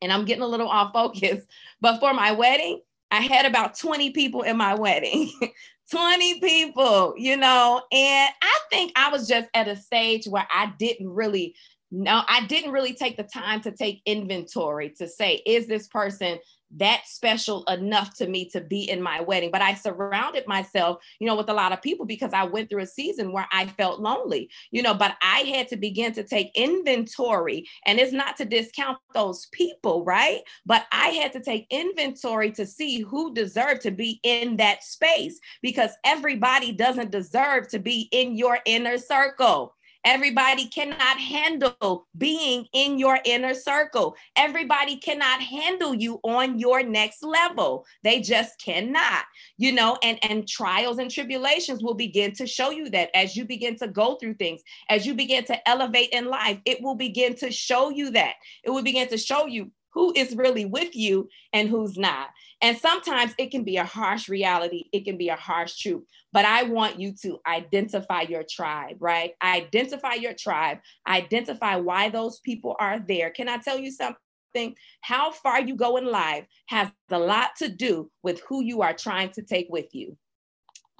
and 0.02 0.12
I'm 0.12 0.26
getting 0.26 0.44
a 0.44 0.48
little 0.48 0.68
off 0.68 0.94
focus, 0.94 1.46
but 1.82 2.00
for 2.00 2.14
my 2.14 2.32
wedding, 2.32 2.82
I 3.12 3.22
had 3.22 3.46
about 3.46 3.78
20 3.78 4.12
people 4.12 4.44
in 4.44 4.58
my 4.58 4.76
wedding. 4.76 5.32
20 5.92 6.40
people, 6.40 7.16
you 7.18 7.36
know, 7.36 7.82
and 7.92 8.34
I 8.44 8.60
think 8.70 8.92
I 8.96 9.10
was 9.10 9.28
just 9.28 9.50
at 9.56 9.68
a 9.68 9.76
stage 9.76 10.28
where 10.28 10.48
I 10.52 10.72
didn't 10.78 11.10
really 11.10 11.56
know, 11.90 12.22
I 12.28 12.46
didn't 12.46 12.72
really 12.72 12.94
take 12.94 13.18
the 13.18 13.24
time 13.24 13.62
to 13.62 13.72
take 13.72 14.04
inventory 14.06 14.92
to 15.00 15.08
say, 15.08 15.42
is 15.48 15.66
this 15.66 15.88
person 15.88 16.38
that 16.78 17.02
special 17.06 17.64
enough 17.66 18.16
to 18.18 18.28
me 18.28 18.50
to 18.50 18.62
be 18.62 18.90
in 18.90 19.02
my 19.02 19.22
wedding. 19.22 19.52
But 19.52 19.62
I 19.62 19.74
surrounded 19.74 20.48
myself, 20.48 21.04
you 21.20 21.28
know, 21.28 21.36
with 21.36 21.50
a 21.50 21.54
lot 21.54 21.72
of 21.72 21.82
people 21.82 22.06
because 22.06 22.34
I 22.34 22.44
went 22.44 22.70
through 22.70 22.84
a 22.84 22.88
season 22.88 23.32
where 23.32 23.48
I 23.52 23.68
felt 23.68 24.00
lonely, 24.00 24.50
you 24.72 24.82
know, 24.82 24.94
but 24.94 25.16
I 25.22 25.40
had 25.40 25.68
to 25.70 25.78
begin 25.78 26.14
to 26.14 26.24
take 26.24 26.52
inventory. 26.56 27.68
And 27.86 28.00
it's 28.00 28.14
not 28.14 28.38
to 28.38 28.46
discount 28.46 28.98
those 29.14 29.48
people, 29.48 30.04
right? 30.06 30.42
But 30.66 30.86
I 30.92 31.10
had 31.10 31.34
to 31.34 31.42
take 31.42 31.68
inventory 31.70 32.52
to 32.52 32.66
see 32.66 33.02
who 33.02 33.34
deserved 33.34 33.82
to 33.82 33.92
be 33.92 34.20
in 34.24 34.58
that 34.58 34.84
space 34.84 35.40
because 35.62 35.92
everybody 36.04 36.72
doesn't 36.72 37.12
deserve 37.12 37.68
to 37.70 37.80
be 37.80 38.10
in 38.12 38.36
your 38.36 38.60
inner 38.66 38.98
circle. 38.98 39.76
Everybody 40.06 40.68
cannot 40.68 41.20
handle 41.20 42.08
being 42.18 42.66
in 42.74 42.98
your 42.98 43.20
inner 43.26 43.54
circle. 43.54 44.16
Everybody 44.38 44.98
cannot 44.98 45.42
handle 45.42 45.94
you 45.94 46.20
on 46.24 46.58
your 46.58 46.84
next 46.84 47.22
level. 47.22 47.86
They 48.04 48.22
just 48.22 48.60
cannot, 48.64 49.26
you 49.58 49.74
know, 49.74 49.98
and, 50.02 50.18
and 50.24 50.48
trials 50.48 51.00
and 51.00 51.12
tribulations 51.12 51.84
will 51.84 51.96
begin 51.96 52.34
to 52.36 52.48
show 52.48 52.72
you 52.72 52.90
that 52.92 53.10
as 53.14 53.36
you 53.36 53.46
begin 53.46 53.78
to 53.80 53.88
go 53.88 54.16
through 54.16 54.36
things, 54.36 54.62
as 54.90 55.06
you 55.06 55.14
begin 55.14 55.44
to 55.46 55.70
elevate 55.70 56.10
in 56.12 56.26
life, 56.26 56.60
it 56.66 56.82
will 56.82 56.96
begin 56.96 57.36
to 57.36 57.52
show 57.52 57.90
you 57.90 58.12
that. 58.12 58.36
It 58.64 58.70
will 58.70 58.84
begin 58.84 59.10
to 59.10 59.18
show 59.18 59.48
you 59.48 59.72
who 59.94 60.14
is 60.16 60.36
really 60.36 60.66
with 60.66 60.96
you 60.96 61.30
and 61.54 61.70
who's 61.70 61.98
not. 61.98 62.30
And 62.62 62.78
sometimes 62.78 63.34
it 63.38 63.52
can 63.52 63.64
be 63.64 63.78
a 63.78 63.84
harsh 63.84 64.28
reality, 64.30 64.86
it 64.92 65.06
can 65.06 65.18
be 65.18 65.30
a 65.30 65.36
harsh 65.36 65.78
truth. 65.78 66.04
But 66.34 66.46
I 66.46 66.64
want 66.64 67.00
you 67.00 67.14
to 67.24 67.40
identify 67.48 68.22
your 68.22 68.44
tribe, 68.50 68.98
right? 69.00 69.34
Identify 69.44 70.16
your 70.16 70.34
tribe, 70.34 70.80
identify 71.08 71.78
why 71.78 72.10
those 72.10 72.40
people 72.42 72.76
are 72.80 73.00
there. 73.00 73.30
Can 73.30 73.50
I 73.50 73.58
tell 73.58 73.80
you 73.80 73.92
something? 73.92 74.76
How 75.02 75.32
far 75.32 75.62
you 75.62 75.76
go 75.76 75.98
in 75.98 76.06
life 76.06 76.46
has 76.68 76.90
a 77.12 77.20
lot 77.20 77.52
to 77.58 77.70
do 77.70 78.12
with 78.24 78.42
who 78.48 78.64
you 78.64 78.82
are 78.82 78.94
trying 78.94 79.30
to 79.32 79.42
take 79.42 79.68
with 79.70 79.94
you. 79.94 80.18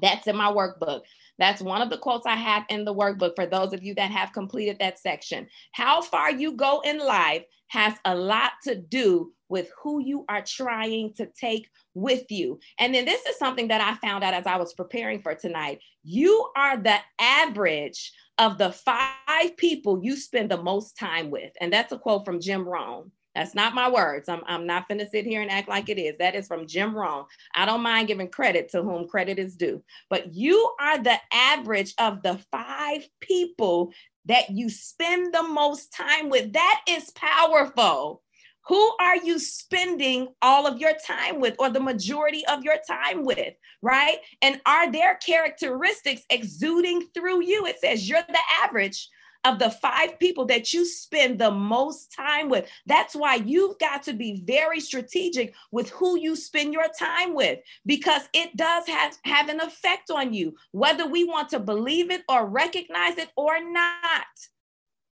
That's 0.02 0.28
in 0.28 0.36
my 0.36 0.52
workbook. 0.52 1.02
That's 1.40 1.62
one 1.62 1.82
of 1.82 1.90
the 1.90 1.98
quotes 1.98 2.26
I 2.26 2.36
have 2.36 2.66
in 2.70 2.86
the 2.86 2.94
workbook 2.94 3.36
for 3.36 3.46
those 3.46 3.74
of 3.74 3.84
you 3.84 3.96
that 3.96 4.12
have 4.12 4.34
completed 4.34 4.78
that 4.80 5.00
section. 5.00 5.48
How 5.72 6.02
far 6.02 6.32
you 6.32 6.54
go 6.54 6.82
in 6.82 7.00
life 7.00 7.44
has 7.70 7.94
a 8.06 8.16
lot 8.16 8.52
to 8.64 8.76
do 8.76 9.32
with 9.48 9.72
who 9.82 10.00
you 10.00 10.26
are 10.30 10.44
trying 10.46 11.14
to 11.16 11.28
take 11.40 11.68
with 11.96 12.30
you. 12.30 12.60
And 12.78 12.94
then 12.94 13.06
this 13.06 13.26
is 13.26 13.38
something 13.38 13.70
that 13.70 13.82
I 13.82 13.96
found 13.96 14.24
out 14.24 14.34
as 14.34 14.46
I 14.46 14.58
was 14.58 14.74
preparing 14.74 15.22
for 15.22 15.34
tonight. 15.34 15.80
You 16.04 16.50
are 16.56 16.78
the 16.78 16.98
average 17.20 18.12
of 18.38 18.58
the 18.58 18.72
five 18.72 19.58
people 19.58 20.04
you 20.04 20.16
spend 20.16 20.52
the 20.52 20.62
most 20.62 20.98
time 20.98 21.32
with. 21.32 21.52
And 21.60 21.74
that's 21.74 21.92
a 21.92 21.98
quote 21.98 22.26
from 22.26 22.40
Jim 22.40 22.68
Rohn. 22.68 23.12
That's 23.36 23.54
not 23.54 23.76
my 23.76 23.90
words. 23.90 24.28
I'm, 24.28 24.42
I'm 24.48 24.66
not 24.66 24.88
going 24.88 25.00
to 25.00 25.08
sit 25.08 25.26
here 25.26 25.42
and 25.42 25.52
act 25.52 25.70
like 25.70 25.88
it 25.90 26.00
is. 26.00 26.18
That 26.18 26.36
is 26.36 26.48
from 26.48 26.68
Jim 26.68 26.96
Rohn. 26.96 27.26
I 27.56 27.66
don't 27.66 27.84
mind 27.84 28.08
giving 28.08 28.28
credit 28.28 28.70
to 28.72 28.82
whom 28.82 29.08
credit 29.08 29.40
is 29.40 29.56
due. 29.56 29.84
But 30.10 30.34
you 30.34 30.74
are 30.80 30.98
the 31.02 31.18
average 31.32 31.94
of 32.00 32.22
the 32.24 32.40
five 32.52 33.08
people 33.22 33.94
that 34.30 34.52
you 34.52 34.70
spend 34.70 35.34
the 35.34 35.44
most 35.44 35.92
time 35.92 36.30
with. 36.30 36.54
That 36.54 36.82
is 36.88 37.10
powerful. 37.12 38.22
Who 38.68 38.96
are 39.02 39.18
you 39.18 39.40
spending 39.40 40.28
all 40.44 40.68
of 40.68 40.80
your 40.80 40.94
time 41.06 41.40
with 41.40 41.56
or 41.58 41.72
the 41.72 41.80
majority 41.80 42.46
of 42.46 42.64
your 42.64 42.78
time 42.88 43.26
with, 43.26 43.56
right? 43.82 44.18
And 44.44 44.62
are 44.68 44.92
their 44.92 45.16
characteristics 45.16 46.22
exuding 46.30 47.08
through 47.16 47.44
you? 47.44 47.66
It 47.66 47.80
says 47.80 48.08
you're 48.08 48.22
the 48.28 48.38
average 48.64 49.10
of 49.46 49.60
the 49.60 49.70
five 49.70 50.20
people 50.20 50.46
that 50.46 50.74
you 50.74 50.86
spend 50.86 51.40
the 51.40 51.52
most 51.52 52.14
time 52.14 52.50
with. 52.50 52.68
That's 52.86 53.16
why 53.16 53.36
you've 53.36 53.80
got 53.80 54.04
to 54.04 54.14
be 54.14 54.44
very 54.46 54.80
strategic 54.80 55.54
with 55.72 55.90
who 55.90 56.20
you 56.20 56.36
spend 56.36 56.74
your 56.74 56.88
time 56.98 57.34
with 57.34 57.60
because 57.86 58.24
it 58.34 58.56
does 58.58 58.86
have, 58.88 59.18
have 59.24 59.50
an 59.50 59.62
effect 59.62 60.12
on 60.12 60.34
you, 60.34 60.56
whether 60.72 61.08
we 61.08 61.24
want 61.24 61.50
to 61.50 61.60
believe 61.60 62.12
it 62.12 62.24
or 62.28 62.48
recognize 62.48 63.18
it 63.18 63.30
or 63.38 63.64
not. 63.64 64.28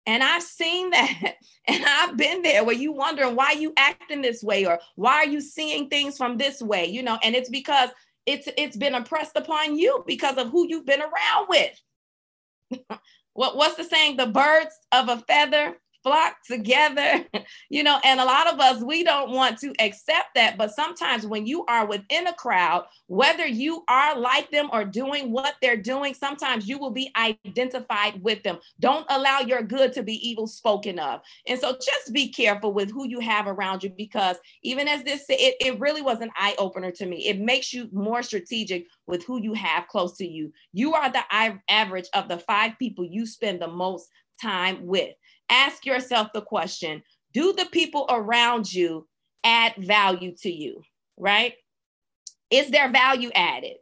And 0.05 0.23
I've 0.23 0.43
seen 0.43 0.89
that. 0.91 1.35
And 1.67 1.85
I've 1.85 2.17
been 2.17 2.41
there 2.41 2.63
where 2.63 2.75
you 2.75 2.91
wondering 2.91 3.35
why 3.35 3.51
you 3.51 3.73
acting 3.77 4.21
this 4.21 4.43
way 4.43 4.65
or 4.65 4.79
why 4.95 5.15
are 5.15 5.27
you 5.27 5.41
seeing 5.41 5.89
things 5.89 6.17
from 6.17 6.37
this 6.37 6.61
way, 6.61 6.85
you 6.85 7.03
know, 7.03 7.17
and 7.23 7.35
it's 7.35 7.49
because 7.49 7.89
it's 8.25 8.49
it's 8.57 8.75
been 8.75 8.93
impressed 8.93 9.37
upon 9.37 9.77
you 9.77 10.03
because 10.05 10.37
of 10.37 10.49
who 10.49 10.67
you've 10.67 10.85
been 10.85 11.01
around 11.01 11.47
with. 11.47 11.81
what, 13.37 13.55
what's 13.55 13.75
the 13.75 13.85
saying? 13.85 14.17
The 14.17 14.27
birds 14.27 14.75
of 14.91 15.09
a 15.09 15.19
feather 15.19 15.77
flock 16.07 16.37
together, 16.45 17.25
you 17.69 17.83
know, 17.83 17.99
and 18.03 18.19
a 18.19 18.25
lot 18.25 18.51
of 18.51 18.59
us, 18.59 18.81
we 18.81 19.03
don't 19.03 19.31
want 19.31 19.57
to 19.59 19.73
accept 19.79 20.35
that. 20.35 20.57
But 20.57 20.73
sometimes 20.73 21.25
when 21.25 21.45
you 21.45 21.65
are 21.65 21.85
within 21.85 22.27
a 22.27 22.33
crowd, 22.33 22.85
whether 23.07 23.45
you 23.45 23.83
are 23.89 24.17
like 24.17 24.49
them 24.49 24.69
or 24.71 24.85
doing 24.85 25.31
what 25.31 25.55
they're 25.61 25.75
doing, 25.75 26.13
sometimes 26.13 26.67
you 26.67 26.79
will 26.79 26.91
be 26.91 27.11
identified 27.17 28.23
with 28.23 28.41
them. 28.43 28.59
Don't 28.79 29.05
allow 29.09 29.39
your 29.39 29.61
good 29.61 29.91
to 29.93 30.03
be 30.03 30.13
evil 30.27 30.47
spoken 30.47 30.97
of. 30.97 31.19
And 31.45 31.59
so 31.59 31.73
just 31.73 32.13
be 32.13 32.29
careful 32.29 32.71
with 32.71 32.89
who 32.89 33.07
you 33.07 33.19
have 33.19 33.47
around 33.47 33.83
you 33.83 33.89
because 33.89 34.37
even 34.63 34.87
as 34.87 35.03
this, 35.03 35.25
it, 35.27 35.55
it 35.59 35.79
really 35.79 36.01
was 36.01 36.21
an 36.21 36.31
eye 36.37 36.55
opener 36.57 36.91
to 36.91 37.05
me. 37.05 37.27
It 37.27 37.39
makes 37.39 37.73
you 37.73 37.89
more 37.91 38.23
strategic 38.23 38.85
with 39.07 39.25
who 39.25 39.41
you 39.41 39.53
have 39.53 39.87
close 39.87 40.15
to 40.17 40.25
you. 40.25 40.53
You 40.71 40.93
are 40.93 41.11
the 41.11 41.23
average 41.69 42.07
of 42.13 42.29
the 42.29 42.37
five 42.37 42.79
people 42.79 43.03
you 43.03 43.25
spend 43.25 43.61
the 43.61 43.67
most 43.67 44.09
time 44.41 44.85
with 44.85 45.13
ask 45.49 45.85
yourself 45.85 46.31
the 46.33 46.41
question 46.41 47.03
do 47.33 47.53
the 47.53 47.65
people 47.65 48.05
around 48.09 48.71
you 48.71 49.07
add 49.43 49.75
value 49.77 50.35
to 50.37 50.51
you, 50.51 50.81
right? 51.17 51.53
Is 52.49 52.71
there 52.71 52.89
value 52.89 53.29
added? 53.35 53.77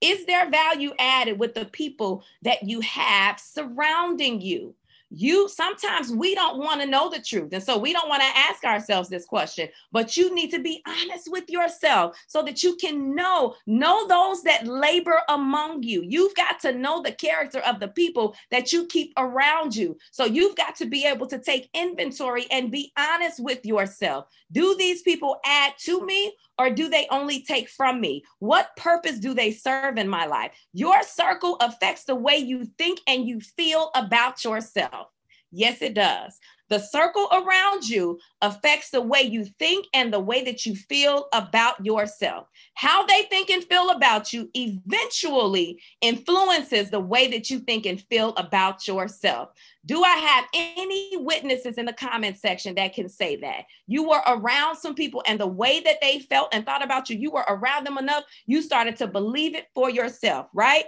Is 0.00 0.24
there 0.24 0.50
value 0.50 0.92
added 0.98 1.38
with 1.38 1.54
the 1.54 1.66
people 1.66 2.24
that 2.42 2.62
you 2.62 2.80
have 2.80 3.38
surrounding 3.38 4.40
you? 4.40 4.74
You 5.10 5.48
sometimes 5.48 6.10
we 6.10 6.34
don't 6.34 6.58
want 6.58 6.80
to 6.80 6.86
know 6.86 7.10
the 7.10 7.20
truth 7.20 7.52
and 7.52 7.62
so 7.62 7.76
we 7.76 7.92
don't 7.92 8.08
want 8.08 8.22
to 8.22 8.38
ask 8.38 8.64
ourselves 8.64 9.08
this 9.08 9.26
question 9.26 9.68
but 9.92 10.16
you 10.16 10.34
need 10.34 10.50
to 10.50 10.60
be 10.60 10.82
honest 10.86 11.30
with 11.30 11.48
yourself 11.48 12.16
so 12.26 12.42
that 12.42 12.62
you 12.62 12.76
can 12.76 13.14
know 13.14 13.54
know 13.66 14.06
those 14.06 14.42
that 14.42 14.66
labor 14.66 15.18
among 15.28 15.82
you. 15.82 16.02
You've 16.06 16.34
got 16.34 16.60
to 16.60 16.72
know 16.72 17.02
the 17.02 17.12
character 17.12 17.60
of 17.60 17.80
the 17.80 17.88
people 17.88 18.34
that 18.50 18.72
you 18.72 18.86
keep 18.86 19.12
around 19.16 19.74
you. 19.74 19.96
So 20.10 20.24
you've 20.24 20.56
got 20.56 20.76
to 20.76 20.86
be 20.86 21.06
able 21.06 21.26
to 21.28 21.38
take 21.38 21.70
inventory 21.74 22.46
and 22.50 22.70
be 22.70 22.92
honest 22.98 23.42
with 23.42 23.64
yourself. 23.64 24.26
Do 24.52 24.76
these 24.76 25.02
people 25.02 25.38
add 25.44 25.74
to 25.80 26.04
me 26.04 26.34
or 26.60 26.68
do 26.68 26.90
they 26.90 27.06
only 27.10 27.42
take 27.42 27.70
from 27.70 28.02
me? 28.02 28.22
What 28.38 28.76
purpose 28.76 29.18
do 29.18 29.32
they 29.32 29.50
serve 29.50 29.96
in 29.96 30.10
my 30.10 30.26
life? 30.26 30.52
Your 30.74 31.02
circle 31.02 31.56
affects 31.56 32.04
the 32.04 32.14
way 32.14 32.36
you 32.36 32.66
think 32.76 33.00
and 33.06 33.26
you 33.26 33.40
feel 33.40 33.90
about 33.94 34.44
yourself. 34.44 35.08
Yes, 35.50 35.80
it 35.80 35.94
does. 35.94 36.38
The 36.70 36.78
circle 36.78 37.28
around 37.32 37.88
you 37.88 38.20
affects 38.42 38.90
the 38.90 39.00
way 39.00 39.22
you 39.22 39.44
think 39.44 39.86
and 39.92 40.12
the 40.12 40.20
way 40.20 40.44
that 40.44 40.64
you 40.64 40.76
feel 40.76 41.26
about 41.32 41.84
yourself. 41.84 42.46
How 42.74 43.04
they 43.04 43.22
think 43.22 43.50
and 43.50 43.64
feel 43.64 43.90
about 43.90 44.32
you 44.32 44.48
eventually 44.54 45.82
influences 46.00 46.88
the 46.88 47.00
way 47.00 47.26
that 47.28 47.50
you 47.50 47.58
think 47.58 47.86
and 47.86 48.00
feel 48.02 48.34
about 48.36 48.86
yourself. 48.86 49.50
Do 49.84 50.04
I 50.04 50.14
have 50.14 50.44
any 50.54 51.10
witnesses 51.16 51.76
in 51.76 51.86
the 51.86 51.92
comment 51.92 52.38
section 52.38 52.76
that 52.76 52.94
can 52.94 53.08
say 53.08 53.34
that? 53.36 53.64
You 53.88 54.08
were 54.08 54.22
around 54.28 54.76
some 54.76 54.94
people 54.94 55.24
and 55.26 55.40
the 55.40 55.48
way 55.48 55.80
that 55.80 56.00
they 56.00 56.20
felt 56.20 56.54
and 56.54 56.64
thought 56.64 56.84
about 56.84 57.10
you, 57.10 57.18
you 57.18 57.32
were 57.32 57.44
around 57.48 57.84
them 57.84 57.98
enough, 57.98 58.22
you 58.46 58.62
started 58.62 58.96
to 58.98 59.08
believe 59.08 59.56
it 59.56 59.66
for 59.74 59.90
yourself, 59.90 60.46
right? 60.54 60.84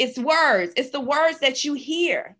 It's 0.00 0.18
words, 0.18 0.72
it's 0.76 0.90
the 0.90 1.00
words 1.00 1.38
that 1.40 1.62
you 1.62 1.74
hear. 1.74 2.36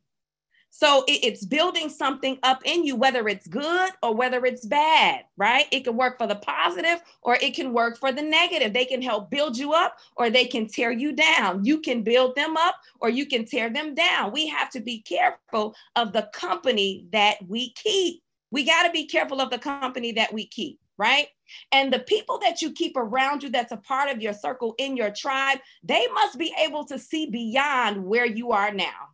So 0.70 1.04
it, 1.08 1.24
it's 1.24 1.44
building 1.44 1.88
something 1.88 2.38
up 2.42 2.62
in 2.64 2.84
you, 2.84 2.96
whether 2.96 3.28
it's 3.28 3.46
good 3.48 3.90
or 4.02 4.14
whether 4.14 4.46
it's 4.46 4.64
bad, 4.64 5.24
right? 5.36 5.66
It 5.72 5.84
can 5.84 5.96
work 5.96 6.16
for 6.16 6.26
the 6.26 6.36
positive 6.36 7.02
or 7.22 7.36
it 7.42 7.54
can 7.54 7.72
work 7.72 7.98
for 7.98 8.12
the 8.12 8.22
negative. 8.22 8.72
They 8.72 8.84
can 8.84 9.02
help 9.02 9.30
build 9.30 9.58
you 9.58 9.72
up 9.72 9.98
or 10.16 10.30
they 10.30 10.46
can 10.46 10.68
tear 10.68 10.92
you 10.92 11.12
down. 11.12 11.64
You 11.64 11.80
can 11.80 12.02
build 12.02 12.36
them 12.36 12.56
up 12.56 12.76
or 13.00 13.10
you 13.10 13.26
can 13.26 13.44
tear 13.44 13.68
them 13.68 13.94
down. 13.94 14.32
We 14.32 14.46
have 14.46 14.70
to 14.70 14.80
be 14.80 15.00
careful 15.00 15.74
of 15.96 16.12
the 16.12 16.30
company 16.32 17.06
that 17.12 17.36
we 17.46 17.72
keep. 17.72 18.22
We 18.52 18.64
got 18.64 18.84
to 18.84 18.90
be 18.90 19.06
careful 19.06 19.40
of 19.40 19.50
the 19.50 19.58
company 19.58 20.12
that 20.12 20.32
we 20.32 20.46
keep, 20.46 20.80
right? 20.96 21.26
And 21.72 21.92
the 21.92 22.00
people 22.00 22.38
that 22.38 22.62
you 22.62 22.72
keep 22.72 22.96
around 22.96 23.42
you 23.42 23.50
that's 23.50 23.72
a 23.72 23.76
part 23.76 24.08
of 24.08 24.22
your 24.22 24.32
circle 24.32 24.74
in 24.78 24.96
your 24.96 25.10
tribe, 25.10 25.58
they 25.82 26.06
must 26.14 26.38
be 26.38 26.54
able 26.58 26.84
to 26.86 26.98
see 26.98 27.26
beyond 27.26 28.04
where 28.04 28.26
you 28.26 28.52
are 28.52 28.72
now. 28.72 29.08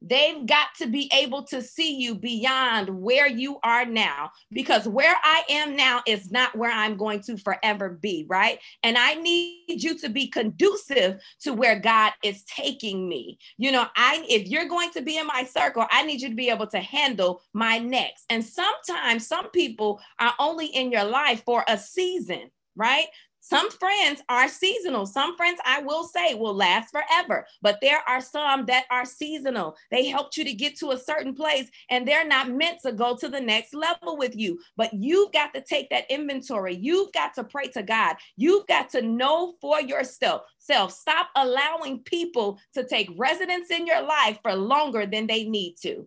They've 0.00 0.46
got 0.46 0.68
to 0.78 0.86
be 0.86 1.10
able 1.12 1.42
to 1.44 1.60
see 1.60 1.96
you 1.96 2.14
beyond 2.14 2.88
where 2.88 3.26
you 3.26 3.58
are 3.62 3.84
now, 3.84 4.30
because 4.52 4.86
where 4.86 5.14
I 5.22 5.42
am 5.48 5.76
now 5.76 6.02
is 6.06 6.30
not 6.30 6.56
where 6.56 6.70
I'm 6.70 6.96
going 6.96 7.20
to 7.22 7.36
forever 7.36 7.90
be, 7.90 8.24
right? 8.28 8.58
And 8.82 8.96
I 8.96 9.14
need 9.14 9.82
you 9.82 9.98
to 9.98 10.08
be 10.08 10.28
conducive 10.28 11.20
to 11.40 11.52
where 11.52 11.78
God 11.78 12.12
is 12.22 12.44
taking 12.44 13.08
me. 13.08 13.38
You 13.56 13.72
know, 13.72 13.86
I 13.96 14.24
if 14.28 14.46
you're 14.46 14.68
going 14.68 14.90
to 14.92 15.02
be 15.02 15.18
in 15.18 15.26
my 15.26 15.44
circle, 15.44 15.86
I 15.90 16.04
need 16.04 16.20
you 16.20 16.28
to 16.28 16.34
be 16.34 16.50
able 16.50 16.68
to 16.68 16.80
handle 16.80 17.42
my 17.52 17.78
next. 17.78 18.24
And 18.30 18.44
sometimes 18.44 19.26
some 19.26 19.50
people 19.50 20.00
are 20.20 20.34
only 20.38 20.66
in 20.66 20.92
your 20.92 21.04
life 21.04 21.42
for 21.44 21.64
a 21.68 21.76
season 21.76 22.50
right? 22.78 23.06
Some 23.48 23.70
friends 23.70 24.20
are 24.28 24.46
seasonal. 24.46 25.06
Some 25.06 25.34
friends, 25.34 25.58
I 25.64 25.80
will 25.80 26.04
say, 26.04 26.34
will 26.34 26.52
last 26.52 26.90
forever, 26.90 27.46
but 27.62 27.78
there 27.80 28.02
are 28.06 28.20
some 28.20 28.66
that 28.66 28.84
are 28.90 29.06
seasonal. 29.06 29.74
They 29.90 30.06
helped 30.06 30.36
you 30.36 30.44
to 30.44 30.52
get 30.52 30.76
to 30.80 30.90
a 30.90 30.98
certain 30.98 31.34
place 31.34 31.70
and 31.88 32.06
they're 32.06 32.28
not 32.28 32.50
meant 32.50 32.80
to 32.84 32.92
go 32.92 33.16
to 33.16 33.26
the 33.26 33.40
next 33.40 33.72
level 33.72 34.18
with 34.18 34.36
you. 34.36 34.60
But 34.76 34.92
you've 34.92 35.32
got 35.32 35.54
to 35.54 35.62
take 35.62 35.88
that 35.88 36.10
inventory. 36.10 36.76
You've 36.76 37.10
got 37.12 37.32
to 37.36 37.44
pray 37.44 37.68
to 37.68 37.82
God. 37.82 38.16
You've 38.36 38.66
got 38.66 38.90
to 38.90 39.00
know 39.00 39.54
for 39.62 39.80
yourself. 39.80 40.42
Self. 40.58 40.92
Stop 40.92 41.30
allowing 41.34 42.00
people 42.00 42.58
to 42.74 42.84
take 42.84 43.08
residence 43.16 43.70
in 43.70 43.86
your 43.86 44.02
life 44.02 44.38
for 44.42 44.54
longer 44.54 45.06
than 45.06 45.26
they 45.26 45.44
need 45.44 45.76
to. 45.84 46.06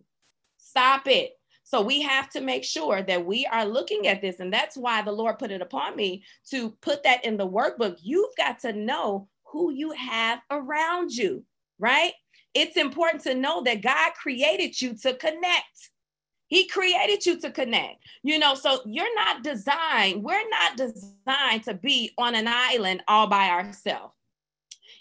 Stop 0.58 1.08
it. 1.08 1.32
So 1.72 1.80
we 1.80 2.02
have 2.02 2.28
to 2.32 2.42
make 2.42 2.64
sure 2.64 3.00
that 3.00 3.24
we 3.24 3.46
are 3.46 3.64
looking 3.64 4.06
at 4.06 4.20
this. 4.20 4.40
And 4.40 4.52
that's 4.52 4.76
why 4.76 5.00
the 5.00 5.10
Lord 5.10 5.38
put 5.38 5.50
it 5.50 5.62
upon 5.62 5.96
me 5.96 6.22
to 6.50 6.72
put 6.82 7.02
that 7.04 7.24
in 7.24 7.38
the 7.38 7.48
workbook. 7.48 7.96
You've 8.02 8.36
got 8.36 8.58
to 8.58 8.74
know 8.74 9.26
who 9.44 9.72
you 9.72 9.92
have 9.92 10.40
around 10.50 11.12
you, 11.12 11.46
right? 11.78 12.12
It's 12.52 12.76
important 12.76 13.22
to 13.22 13.34
know 13.34 13.62
that 13.62 13.80
God 13.80 14.12
created 14.12 14.82
you 14.82 14.94
to 14.98 15.14
connect. 15.14 15.90
He 16.48 16.68
created 16.68 17.24
you 17.24 17.40
to 17.40 17.50
connect. 17.50 18.04
You 18.22 18.38
know, 18.38 18.54
so 18.54 18.82
you're 18.84 19.14
not 19.14 19.42
designed, 19.42 20.22
we're 20.22 20.50
not 20.50 20.76
designed 20.76 21.64
to 21.64 21.72
be 21.72 22.12
on 22.18 22.34
an 22.34 22.48
island 22.48 23.02
all 23.08 23.28
by 23.28 23.48
ourselves. 23.48 24.12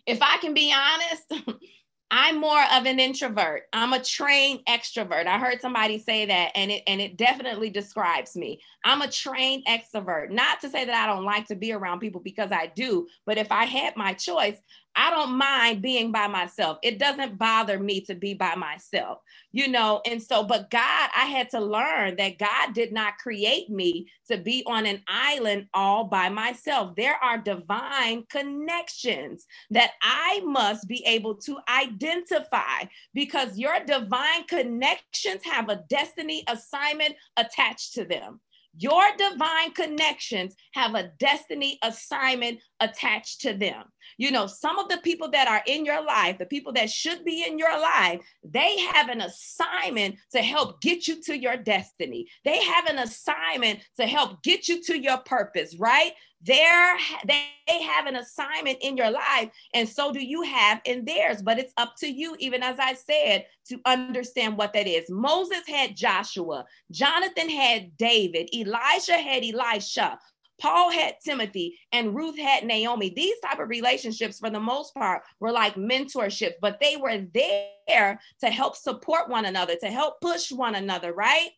If 0.06 0.22
I 0.22 0.38
can 0.38 0.54
be 0.54 0.74
honest, 0.74 1.60
I'm 2.14 2.42
more 2.42 2.62
of 2.74 2.86
an 2.86 3.00
introvert. 3.00 3.64
I'm 3.72 3.94
a 3.94 4.04
trained 4.04 4.60
extrovert. 4.68 5.28
I 5.28 5.40
heard 5.40 5.62
somebody 5.62 5.98
say 5.98 6.26
that 6.26 6.52
and 6.56 6.70
it 6.70 6.84
and 6.86 7.00
it 7.00 7.16
definitely 7.16 7.70
describes 7.70 8.36
me. 8.36 8.62
I'm 8.84 9.02
a 9.02 9.10
trained 9.10 9.66
extrovert. 9.66 10.30
Not 10.30 10.60
to 10.60 10.70
say 10.70 10.84
that 10.84 10.94
I 10.94 11.08
don't 11.08 11.24
like 11.24 11.48
to 11.48 11.56
be 11.56 11.72
around 11.72 12.00
people 12.00 12.20
because 12.20 12.52
I 12.52 12.68
do, 12.76 13.08
but 13.26 13.38
if 13.38 13.50
I 13.50 13.64
had 13.64 13.96
my 13.96 14.14
choice, 14.14 14.58
I 14.96 15.10
don't 15.10 15.38
mind 15.38 15.82
being 15.82 16.12
by 16.12 16.28
myself. 16.28 16.78
It 16.84 17.00
doesn't 17.00 17.38
bother 17.38 17.80
me 17.80 18.02
to 18.02 18.16
be 18.16 18.34
by 18.34 18.56
myself, 18.56 19.20
you 19.52 19.68
know. 19.68 20.02
And 20.06 20.22
so, 20.22 20.44
but 20.44 20.70
God, 20.70 21.10
I 21.16 21.26
had 21.26 21.50
to 21.52 21.60
learn 21.60 22.18
that 22.18 22.38
God 22.38 22.74
did 22.74 22.92
not 22.92 23.18
create 23.18 23.70
me 23.70 24.08
to 24.30 24.38
be 24.38 24.64
on 24.66 24.86
an 24.86 25.02
island 25.08 25.68
all 25.74 26.06
by 26.06 26.30
myself. 26.30 26.96
There 26.96 27.16
are 27.16 27.38
divine 27.38 28.26
connections 28.30 29.46
that 29.70 29.92
I 30.02 30.42
must 30.44 30.88
be 30.88 31.04
able 31.06 31.36
to 31.36 31.58
identify 31.70 32.86
because 33.14 33.58
your 33.58 33.80
divine 33.86 34.44
connections 34.48 35.42
have 35.46 35.70
a 35.70 35.84
destiny 35.90 36.44
assignment 36.48 37.16
attached 37.38 37.94
to 37.94 38.04
them. 38.04 38.42
Your 38.78 39.04
divine 39.18 39.72
connections 39.72 40.56
have 40.74 40.96
a 40.96 41.12
destiny 41.20 41.78
assignment 41.84 42.60
attached 42.82 43.42
to 43.42 43.54
them. 43.54 43.86
You 44.18 44.32
know, 44.32 44.46
some 44.46 44.78
of 44.78 44.90
the 44.90 44.98
people 44.98 45.30
that 45.32 45.48
are 45.48 45.64
in 45.66 45.86
your 45.86 46.04
life, 46.04 46.38
the 46.38 46.46
people 46.46 46.74
that 46.74 46.90
should 46.90 47.24
be 47.24 47.46
in 47.46 47.58
your 47.58 47.80
life, 47.80 48.20
they 48.44 48.78
have 48.94 49.10
an 49.10 49.22
assignment 49.22 50.16
to 50.34 50.42
help 50.42 50.82
get 50.82 51.08
you 51.08 51.22
to 51.24 51.38
your 51.38 51.58
destiny. 51.58 52.28
They 52.44 52.62
have 52.64 52.88
an 52.88 53.00
assignment 53.00 53.80
to 53.98 54.06
help 54.06 54.44
get 54.44 54.68
you 54.68 54.82
to 54.84 55.00
your 55.00 55.18
purpose, 55.20 55.76
right? 55.80 56.12
They're, 56.44 56.98
they 57.28 57.46
have 57.68 58.08
an 58.08 58.16
assignment 58.16 58.80
in 58.82 58.98
your 58.98 59.12
life, 59.12 59.52
and 59.76 59.88
so 59.88 60.12
do 60.12 60.24
you 60.24 60.42
have 60.42 60.82
in 60.86 61.06
theirs. 61.06 61.42
But 61.44 61.60
it's 61.60 61.74
up 61.78 61.94
to 62.00 62.08
you, 62.08 62.36
even 62.40 62.64
as 62.64 62.80
I 62.80 62.96
said, 62.96 63.46
to 63.70 63.80
understand 63.86 64.58
what 64.58 64.74
that 64.74 64.88
is. 64.88 65.06
Moses 65.10 65.62
had 65.68 65.96
Joshua, 65.96 66.66
Jonathan 66.90 67.50
had 67.50 67.96
David, 67.98 68.54
Elijah 68.56 69.18
had 69.18 69.44
Elisha. 69.44 70.18
Paul 70.62 70.92
had 70.92 71.16
Timothy 71.26 71.80
and 71.92 72.16
Ruth 72.16 72.38
had 72.38 72.64
Naomi. 72.64 73.10
These 73.10 73.40
type 73.40 73.60
of 73.60 73.68
relationships, 73.68 74.38
for 74.38 74.52
the 74.52 74.60
most 74.60 74.94
part, 74.94 75.24
were 75.40 75.52
like 75.52 75.74
mentorship, 75.74 76.52
but 76.62 76.80
they 76.80 76.98
were 76.98 77.26
there 77.34 78.20
to 78.42 78.48
help 78.48 78.76
support 78.76 79.28
one 79.28 79.46
another, 79.46 79.76
to 79.78 79.88
help 79.88 80.22
push 80.22 80.52
one 80.52 80.76
another, 80.76 81.14
right? 81.14 81.50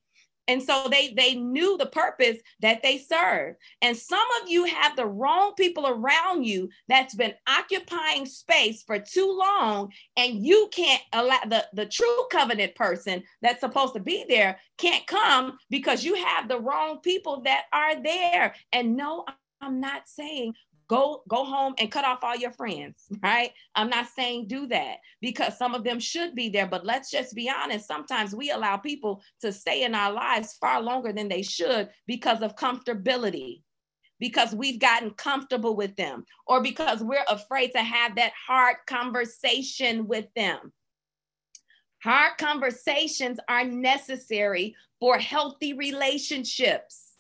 And 0.48 0.62
so 0.62 0.88
they 0.90 1.14
they 1.14 1.36
knew 1.36 1.78
the 1.78 1.86
purpose 1.86 2.38
that 2.62 2.84
they 2.84 2.98
serve. 2.98 3.56
And 3.82 3.96
some 3.96 4.26
of 4.42 4.50
you 4.50 4.66
have 4.66 4.96
the 4.96 5.06
wrong 5.06 5.54
people 5.56 5.88
around 5.88 6.44
you 6.46 6.70
that's 6.88 7.16
been 7.16 7.34
occupying 7.48 8.26
space 8.26 8.84
for 8.84 9.00
too 9.00 9.38
long 9.40 9.92
and 10.18 10.46
you 10.46 10.70
can't 10.74 11.02
allow 11.14 11.40
the 11.48 11.66
the 11.74 11.86
true 11.86 12.26
covenant 12.32 12.76
person 12.76 13.24
that's 13.42 13.62
supposed 13.62 13.94
to 13.94 14.00
be 14.00 14.26
there 14.28 14.60
can't 14.78 15.08
come 15.08 15.58
because 15.70 16.04
you 16.04 16.16
have 16.16 16.48
the 16.48 16.60
wrong 16.60 17.00
people 17.02 17.42
that 17.44 17.64
are 17.72 18.02
there. 18.02 18.54
And 18.72 18.98
no, 18.98 19.26
I'm 19.62 19.80
not 19.80 20.08
saying 20.08 20.56
go 20.94 21.24
go 21.28 21.44
home 21.44 21.74
and 21.80 21.92
cut 21.92 22.06
off 22.06 22.24
all 22.24 22.36
your 22.36 22.52
friends 22.52 23.08
right? 23.24 23.52
I'm 23.76 23.90
not 23.90 24.08
saying 24.08 24.48
do 24.48 24.68
that 24.68 24.98
because 25.22 25.58
some 25.58 25.74
of 25.74 25.84
them 25.84 26.00
should 26.00 26.36
be 26.36 26.50
there 26.50 26.68
but 26.68 26.86
let's 26.86 27.10
just 27.10 27.34
be 27.34 27.50
honest. 27.50 27.88
Sometimes 27.88 28.36
we 28.36 28.52
allow 28.52 28.78
people 28.78 29.22
to 29.42 29.52
stay 29.52 29.84
in 29.84 29.96
our 29.96 30.12
lives 30.12 30.58
far 30.60 30.82
longer 30.82 31.12
than 31.12 31.28
they 31.28 31.42
should 31.42 31.90
because 32.06 32.42
of 32.42 32.56
comfortability 32.56 33.62
because 34.20 34.54
we've 34.54 34.80
gotten 34.80 35.12
comfortable 35.12 35.76
with 35.76 35.96
them 35.96 36.24
or 36.48 36.62
because 36.62 37.04
we're 37.04 37.26
afraid 37.28 37.72
to 37.72 37.82
have 37.82 38.16
that 38.16 38.32
hard 38.48 38.78
conversation 38.88 40.08
with 40.08 40.28
them. 40.36 40.72
Hard 42.04 42.38
conversations 42.38 43.40
are 43.50 43.66
necessary 43.66 44.76
for 45.00 45.18
healthy 45.18 45.74
relationships. 45.74 47.14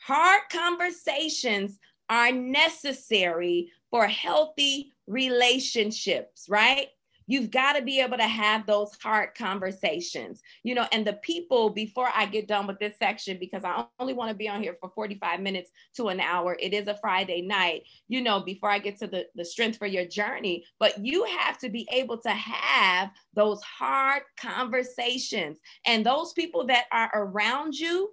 Hard 0.00 0.42
conversations 0.50 1.78
are 2.12 2.30
necessary 2.30 3.72
for 3.90 4.06
healthy 4.06 4.92
relationships, 5.06 6.44
right? 6.46 6.88
You've 7.26 7.50
got 7.50 7.74
to 7.74 7.82
be 7.82 8.00
able 8.00 8.18
to 8.18 8.26
have 8.26 8.66
those 8.66 8.90
hard 9.02 9.34
conversations, 9.34 10.42
you 10.62 10.74
know. 10.74 10.86
And 10.92 11.06
the 11.06 11.14
people, 11.14 11.70
before 11.70 12.10
I 12.14 12.26
get 12.26 12.48
done 12.48 12.66
with 12.66 12.78
this 12.78 12.98
section, 12.98 13.38
because 13.40 13.64
I 13.64 13.86
only 13.98 14.12
want 14.12 14.28
to 14.28 14.36
be 14.36 14.46
on 14.46 14.62
here 14.62 14.76
for 14.78 14.90
45 14.90 15.40
minutes 15.40 15.70
to 15.96 16.08
an 16.08 16.20
hour, 16.20 16.54
it 16.60 16.74
is 16.74 16.86
a 16.86 16.98
Friday 17.00 17.40
night, 17.40 17.84
you 18.08 18.20
know, 18.20 18.40
before 18.40 18.68
I 18.68 18.78
get 18.78 18.98
to 18.98 19.06
the, 19.06 19.24
the 19.34 19.46
strength 19.46 19.78
for 19.78 19.86
your 19.86 20.04
journey. 20.04 20.66
But 20.78 21.02
you 21.02 21.24
have 21.24 21.56
to 21.60 21.70
be 21.70 21.88
able 21.90 22.18
to 22.18 22.30
have 22.30 23.10
those 23.32 23.62
hard 23.62 24.24
conversations. 24.38 25.58
And 25.86 26.04
those 26.04 26.34
people 26.34 26.66
that 26.66 26.84
are 26.92 27.10
around 27.14 27.74
you, 27.74 28.12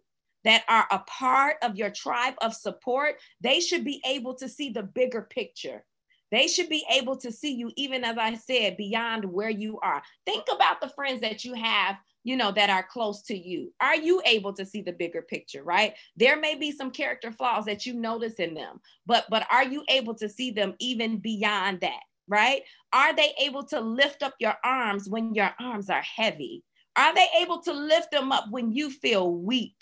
that 0.50 0.64
are 0.68 0.88
a 0.90 0.98
part 1.00 1.58
of 1.62 1.76
your 1.76 1.92
tribe 1.92 2.34
of 2.42 2.56
support, 2.56 3.18
they 3.40 3.60
should 3.60 3.86
be 3.86 4.02
able 4.04 4.34
to 4.34 4.50
see 4.50 4.72
the 4.72 4.82
bigger 4.82 5.22
picture. 5.22 5.86
They 6.32 6.48
should 6.48 6.70
be 6.70 6.84
able 6.92 7.18
to 7.18 7.32
see 7.32 7.54
you, 7.54 7.72
even 7.76 8.04
as 8.04 8.18
I 8.18 8.34
said, 8.34 8.76
beyond 8.76 9.26
where 9.26 9.52
you 9.52 9.80
are. 9.82 10.02
Think 10.26 10.46
about 10.52 10.82
the 10.82 10.90
friends 10.90 11.22
that 11.22 11.46
you 11.46 11.54
have, 11.54 11.98
you 12.24 12.36
know, 12.36 12.52
that 12.52 12.72
are 12.72 12.82
close 12.82 13.22
to 13.24 13.38
you. 13.38 13.72
Are 13.80 13.96
you 13.96 14.24
able 14.26 14.52
to 14.54 14.66
see 14.66 14.82
the 14.82 14.92
bigger 14.92 15.22
picture, 15.22 15.64
right? 15.64 15.94
There 16.16 16.40
may 16.40 16.56
be 16.56 16.72
some 16.72 16.90
character 16.90 17.32
flaws 17.32 17.66
that 17.66 17.86
you 17.86 17.94
notice 17.94 18.36
in 18.36 18.56
them, 18.56 18.80
but 19.06 19.26
but 19.30 19.46
are 19.52 19.64
you 19.64 19.84
able 19.88 20.16
to 20.16 20.28
see 20.28 20.50
them 20.50 20.74
even 20.80 21.20
beyond 21.20 21.82
that, 21.82 22.02
right? 22.28 22.64
Are 22.92 23.16
they 23.16 23.34
able 23.40 23.66
to 23.66 23.80
lift 23.80 24.24
up 24.24 24.34
your 24.40 24.56
arms 24.64 25.08
when 25.08 25.36
your 25.36 25.52
arms 25.60 25.92
are 25.92 26.02
heavy? 26.02 26.64
Are 26.96 27.14
they 27.14 27.28
able 27.40 27.62
to 27.62 27.72
lift 27.72 28.10
them 28.10 28.32
up 28.32 28.46
when 28.50 28.72
you 28.72 28.90
feel 28.90 29.32
weak? 29.32 29.76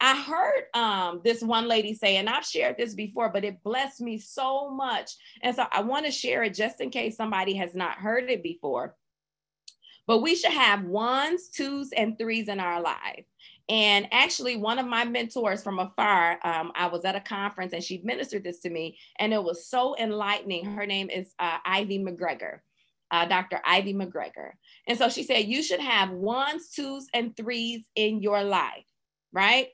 I 0.00 0.20
heard 0.22 0.64
um, 0.74 1.20
this 1.24 1.42
one 1.42 1.68
lady 1.68 1.94
say, 1.94 2.16
and 2.16 2.28
I've 2.28 2.44
shared 2.46 2.76
this 2.78 2.94
before, 2.94 3.30
but 3.30 3.44
it 3.44 3.62
blessed 3.62 4.00
me 4.00 4.18
so 4.18 4.70
much. 4.70 5.12
And 5.42 5.54
so 5.56 5.66
I 5.72 5.82
want 5.82 6.06
to 6.06 6.12
share 6.12 6.42
it 6.44 6.54
just 6.54 6.80
in 6.80 6.90
case 6.90 7.16
somebody 7.16 7.54
has 7.54 7.74
not 7.74 7.98
heard 7.98 8.30
it 8.30 8.42
before. 8.42 8.94
but 10.06 10.18
we 10.20 10.34
should 10.36 10.52
have 10.52 10.84
ones, 10.84 11.48
twos, 11.48 11.90
and 11.92 12.16
threes 12.18 12.48
in 12.48 12.60
our 12.60 12.80
life. 12.80 13.24
And 13.68 14.06
actually, 14.12 14.56
one 14.56 14.78
of 14.78 14.86
my 14.86 15.04
mentors 15.04 15.62
from 15.62 15.80
afar, 15.80 16.38
um, 16.44 16.72
I 16.76 16.86
was 16.86 17.04
at 17.04 17.16
a 17.16 17.20
conference 17.20 17.72
and 17.72 17.82
she 17.82 18.00
ministered 18.04 18.44
this 18.44 18.60
to 18.60 18.70
me, 18.70 18.98
and 19.18 19.32
it 19.32 19.42
was 19.42 19.66
so 19.66 19.96
enlightening. 19.98 20.66
Her 20.66 20.86
name 20.86 21.10
is 21.10 21.34
uh, 21.40 21.58
Ivy 21.64 21.98
McGregor, 21.98 22.60
uh, 23.10 23.26
Dr. 23.26 23.60
Ivy 23.64 23.94
McGregor. 23.94 24.52
And 24.86 24.96
so 24.96 25.08
she 25.08 25.24
said, 25.24 25.46
You 25.46 25.62
should 25.64 25.80
have 25.80 26.10
ones, 26.10 26.70
twos, 26.70 27.08
and 27.12 27.36
threes 27.36 27.84
in 27.96 28.22
your 28.22 28.44
life, 28.44 28.86
right? 29.32 29.68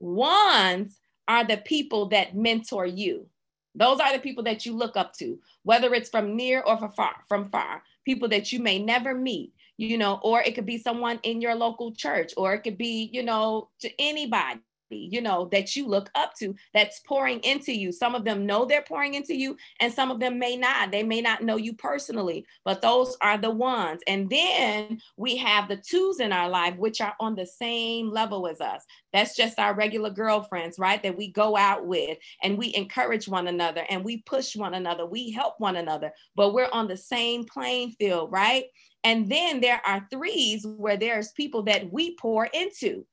Ones 0.00 0.98
are 1.28 1.44
the 1.44 1.56
people 1.58 2.08
that 2.10 2.36
mentor 2.36 2.86
you. 2.86 3.26
Those 3.74 4.00
are 4.00 4.12
the 4.12 4.18
people 4.18 4.44
that 4.44 4.64
you 4.64 4.74
look 4.74 4.96
up 4.96 5.12
to, 5.14 5.38
whether 5.62 5.92
it's 5.94 6.08
from 6.08 6.34
near 6.34 6.62
or 6.62 6.78
from 6.78 6.92
far, 6.92 7.14
from 7.28 7.50
far, 7.50 7.82
people 8.04 8.28
that 8.28 8.50
you 8.52 8.60
may 8.60 8.78
never 8.78 9.14
meet, 9.14 9.52
you 9.76 9.98
know, 9.98 10.18
or 10.22 10.40
it 10.40 10.54
could 10.54 10.64
be 10.64 10.78
someone 10.78 11.20
in 11.24 11.42
your 11.42 11.54
local 11.54 11.92
church, 11.92 12.32
or 12.36 12.54
it 12.54 12.60
could 12.60 12.78
be, 12.78 13.10
you 13.12 13.22
know, 13.22 13.68
to 13.80 13.90
anybody 13.98 14.60
you 14.90 15.20
know, 15.20 15.48
that 15.52 15.74
you 15.76 15.86
look 15.86 16.10
up 16.14 16.34
to 16.36 16.54
that's 16.74 17.00
pouring 17.00 17.40
into 17.40 17.72
you. 17.72 17.92
Some 17.92 18.14
of 18.14 18.24
them 18.24 18.46
know 18.46 18.64
they're 18.64 18.82
pouring 18.82 19.14
into 19.14 19.34
you, 19.34 19.56
and 19.80 19.92
some 19.92 20.10
of 20.10 20.20
them 20.20 20.38
may 20.38 20.56
not. 20.56 20.90
They 20.90 21.02
may 21.02 21.20
not 21.20 21.42
know 21.42 21.56
you 21.56 21.74
personally, 21.74 22.46
but 22.64 22.82
those 22.82 23.16
are 23.20 23.38
the 23.38 23.50
ones. 23.50 24.02
And 24.06 24.28
then 24.30 25.00
we 25.16 25.36
have 25.36 25.68
the 25.68 25.76
twos 25.76 26.20
in 26.20 26.32
our 26.32 26.48
life, 26.48 26.76
which 26.76 27.00
are 27.00 27.14
on 27.20 27.34
the 27.34 27.46
same 27.46 28.10
level 28.10 28.46
as 28.46 28.60
us. 28.60 28.84
That's 29.12 29.36
just 29.36 29.58
our 29.58 29.74
regular 29.74 30.10
girlfriends, 30.10 30.78
right? 30.78 31.02
That 31.02 31.16
we 31.16 31.32
go 31.32 31.56
out 31.56 31.86
with 31.86 32.18
and 32.42 32.58
we 32.58 32.74
encourage 32.74 33.28
one 33.28 33.48
another 33.48 33.84
and 33.88 34.04
we 34.04 34.18
push 34.18 34.54
one 34.56 34.74
another, 34.74 35.06
we 35.06 35.30
help 35.30 35.54
one 35.58 35.76
another, 35.76 36.12
but 36.34 36.52
we're 36.52 36.68
on 36.72 36.86
the 36.86 36.96
same 36.96 37.44
playing 37.44 37.92
field, 37.92 38.30
right? 38.30 38.64
And 39.04 39.28
then 39.28 39.60
there 39.60 39.80
are 39.86 40.06
threes 40.10 40.66
where 40.66 40.96
there's 40.96 41.32
people 41.32 41.62
that 41.64 41.92
we 41.92 42.16
pour 42.16 42.46
into 42.46 43.06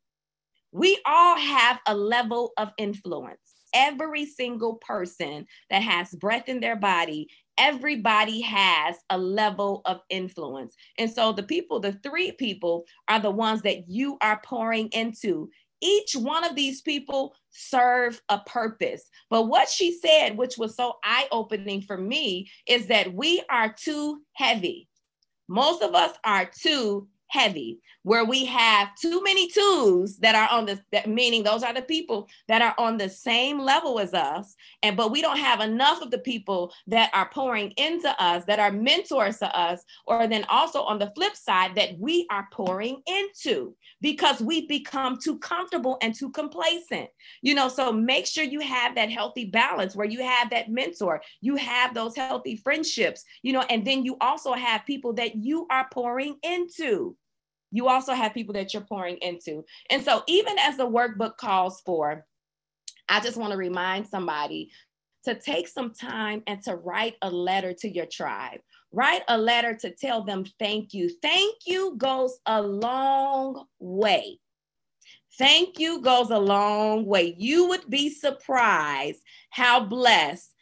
we 0.74 1.00
all 1.06 1.38
have 1.38 1.80
a 1.86 1.96
level 1.96 2.52
of 2.58 2.72
influence. 2.78 3.40
Every 3.76 4.26
single 4.26 4.76
person 4.76 5.46
that 5.70 5.84
has 5.84 6.12
breath 6.16 6.50
in 6.50 6.60
their 6.60 6.76
body, 6.76 7.30
everybody 7.58 8.42
has 8.42 8.98
a 9.10 9.18
level 9.18 9.82
of 9.86 10.02
influence. 10.10 10.76
And 10.98 11.12
so 11.12 11.32
the 11.32 11.44
people, 11.44 11.80
the 11.80 11.94
three 12.04 12.32
people, 12.32 12.86
are 13.08 13.20
the 13.20 13.32
ones 13.32 13.62
that 13.62 13.88
you 13.88 14.18
are 14.22 14.42
pouring 14.44 14.90
into. 14.90 15.50
Each 15.80 16.16
one 16.16 16.44
of 16.44 16.56
these 16.56 16.82
people 16.82 17.36
serve 17.52 18.20
a 18.30 18.40
purpose. 18.40 19.10
But 19.30 19.44
what 19.44 19.70
she 19.70 19.98
said, 20.00 20.38
which 20.38 20.58
was 20.58 20.76
so 20.76 20.96
eye 21.04 21.28
opening 21.32 21.82
for 21.82 21.98
me, 21.98 22.50
is 22.68 22.88
that 22.88 23.14
we 23.14 23.44
are 23.50 23.72
too 23.72 24.22
heavy. 24.34 24.88
Most 25.48 25.84
of 25.84 25.94
us 25.94 26.16
are 26.24 26.46
too 26.46 27.08
heavy, 27.34 27.80
where 28.04 28.24
we 28.24 28.46
have 28.46 28.94
too 28.96 29.24
many 29.24 29.50
twos 29.50 30.18
that 30.18 30.36
are 30.36 30.56
on 30.56 30.68
the 30.68 30.80
that 30.92 31.08
meaning 31.08 31.42
those 31.42 31.64
are 31.64 31.74
the 31.74 31.82
people 31.82 32.30
that 32.48 32.62
are 32.62 32.76
on 32.78 32.96
the 32.96 33.10
same 33.10 33.58
level 33.58 34.00
as 34.00 34.14
us, 34.14 34.56
and 34.84 34.96
but 34.96 35.12
we 35.12 35.20
don't 35.20 35.40
have 35.40 35.60
enough 35.60 36.00
of 36.04 36.12
the 36.12 36.20
people 36.20 36.72
that 36.86 37.10
are 37.12 37.28
pouring 37.30 37.72
into 37.72 38.10
us, 38.22 38.46
that 38.46 38.60
are 38.60 38.72
mentors 38.72 39.40
to 39.40 39.58
us, 39.58 39.84
or 40.06 40.28
then 40.28 40.46
also 40.48 40.84
on 40.84 41.00
the 41.00 41.12
flip 41.16 41.36
side 41.36 41.74
that 41.74 41.98
we 41.98 42.28
are 42.30 42.48
pouring 42.52 43.02
into 43.08 43.76
because 44.00 44.40
we've 44.40 44.68
become 44.70 45.18
too 45.18 45.40
comfortable 45.40 45.98
and 46.04 46.14
too 46.14 46.30
complacent. 46.30 47.10
You 47.42 47.56
know, 47.56 47.68
so 47.68 47.92
make 47.92 48.28
sure 48.28 48.44
you 48.44 48.60
have 48.60 48.94
that 48.94 49.10
healthy 49.10 49.46
balance 49.46 49.96
where 49.96 50.08
you 50.08 50.22
have 50.22 50.52
that 50.52 50.70
mentor, 50.70 51.24
you 51.42 51.56
have 51.56 51.96
those 51.96 52.16
healthy 52.16 52.58
friendships, 52.58 53.24
you 53.42 53.54
know, 53.54 53.64
and 53.72 53.88
then 53.88 54.06
you 54.06 54.18
also 54.22 54.54
have 54.54 54.86
people 54.86 55.14
that 55.14 55.36
you 55.36 55.66
are 55.72 55.88
pouring 55.92 56.36
into 56.44 57.18
you 57.74 57.88
also 57.88 58.14
have 58.14 58.36
people 58.36 58.54
that 58.54 58.72
you're 58.72 58.84
pouring 58.84 59.18
into. 59.18 59.66
And 59.90 60.04
so, 60.06 60.24
even 60.28 60.58
as 60.60 60.78
the 60.78 60.88
workbook 60.88 61.38
calls 61.38 61.82
for, 61.82 62.26
I 63.10 63.20
just 63.20 63.36
want 63.36 63.52
to 63.52 63.58
remind 63.58 64.08
somebody 64.08 64.70
to 65.26 65.34
take 65.34 65.68
some 65.68 65.92
time 65.92 66.44
and 66.46 66.62
to 66.64 66.76
write 66.76 67.16
a 67.24 67.30
letter 67.30 67.74
to 67.74 67.90
your 67.90 68.06
tribe. 68.06 68.60
Write 68.92 69.24
a 69.28 69.38
letter 69.38 69.74
to 69.74 69.90
tell 69.90 70.24
them 70.24 70.46
thank 70.60 70.94
you. 70.94 71.10
Thank 71.22 71.56
you 71.66 71.96
goes 71.98 72.38
a 72.46 72.62
long 72.62 73.66
way. 73.80 74.40
Thank 75.40 75.80
you 75.80 76.00
goes 76.00 76.30
a 76.30 76.38
long 76.38 77.08
way. 77.08 77.34
You 77.40 77.70
would 77.70 77.90
be 77.90 78.12
surprised 78.12 79.20
how 79.50 79.84
blessed 79.84 80.54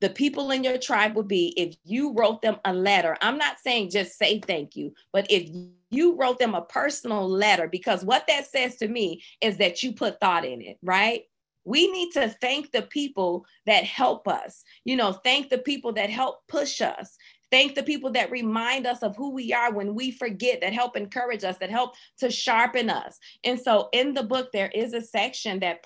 the 0.00 0.10
people 0.10 0.50
in 0.50 0.64
your 0.64 0.78
tribe 0.78 1.14
would 1.14 1.28
be 1.28 1.54
if 1.56 1.76
you 1.84 2.12
wrote 2.12 2.42
them 2.42 2.58
a 2.64 2.72
letter. 2.72 3.16
I'm 3.22 3.38
not 3.38 3.60
saying 3.60 3.90
just 3.90 4.18
say 4.18 4.40
thank 4.40 4.74
you, 4.74 4.92
but 5.12 5.30
if 5.30 5.48
you 5.96 6.16
wrote 6.16 6.38
them 6.38 6.54
a 6.54 6.62
personal 6.62 7.28
letter, 7.28 7.68
because 7.68 8.04
what 8.04 8.26
that 8.28 8.46
says 8.46 8.76
to 8.76 8.88
me 8.88 9.22
is 9.40 9.56
that 9.58 9.82
you 9.82 9.92
put 9.92 10.20
thought 10.20 10.44
in 10.44 10.60
it, 10.60 10.76
right? 10.82 11.22
We 11.64 11.90
need 11.90 12.12
to 12.12 12.28
thank 12.28 12.70
the 12.70 12.82
people 12.82 13.44
that 13.66 13.82
help 13.82 14.28
us, 14.28 14.62
you 14.84 14.94
know, 14.96 15.12
thank 15.12 15.48
the 15.48 15.58
people 15.58 15.92
that 15.94 16.10
help 16.10 16.46
push 16.46 16.80
us, 16.80 17.16
thank 17.50 17.74
the 17.74 17.82
people 17.82 18.12
that 18.12 18.30
remind 18.30 18.86
us 18.86 19.02
of 19.02 19.16
who 19.16 19.32
we 19.32 19.52
are 19.52 19.72
when 19.72 19.94
we 19.94 20.12
forget, 20.12 20.60
that 20.60 20.72
help 20.72 20.96
encourage 20.96 21.42
us, 21.42 21.58
that 21.58 21.70
help 21.70 21.94
to 22.18 22.30
sharpen 22.30 22.88
us. 22.88 23.18
And 23.42 23.58
so 23.58 23.88
in 23.92 24.14
the 24.14 24.22
book, 24.22 24.52
there 24.52 24.70
is 24.74 24.92
a 24.92 25.00
section 25.00 25.58
that 25.60 25.82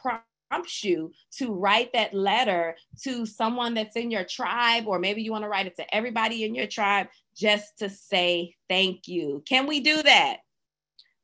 prompts 0.51 0.83
you 0.83 1.13
to 1.31 1.53
write 1.53 1.93
that 1.93 2.13
letter 2.13 2.77
to 3.03 3.25
someone 3.25 3.75
that's 3.75 3.97
in 3.97 4.11
your 4.11 4.25
tribe, 4.25 4.85
or 4.87 4.99
maybe 4.99 5.23
you 5.23 5.31
want 5.31 5.45
to 5.45 5.49
write 5.49 5.67
it 5.67 5.77
to 5.77 5.95
everybody 5.95 6.45
in 6.45 6.55
your 6.55 6.67
tribe 6.67 7.07
just 7.37 7.79
to 7.79 7.89
say 7.89 8.55
thank 8.69 9.07
you. 9.07 9.43
Can 9.49 9.67
we 9.67 9.81
do 9.81 10.03
that? 10.03 10.39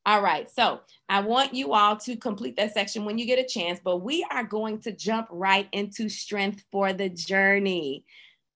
All 0.05 0.21
right, 0.21 0.49
so 0.49 0.79
I 1.09 1.19
want 1.19 1.53
you 1.53 1.73
all 1.73 1.97
to 1.97 2.15
complete 2.15 2.55
that 2.55 2.73
section 2.73 3.03
when 3.03 3.17
you 3.17 3.25
get 3.25 3.39
a 3.39 3.47
chance, 3.47 3.81
but 3.83 3.97
we 3.97 4.25
are 4.31 4.45
going 4.45 4.79
to 4.81 4.93
jump 4.93 5.27
right 5.29 5.67
into 5.73 6.07
strength 6.07 6.63
for 6.71 6.93
the 6.93 7.09
journey. 7.09 8.05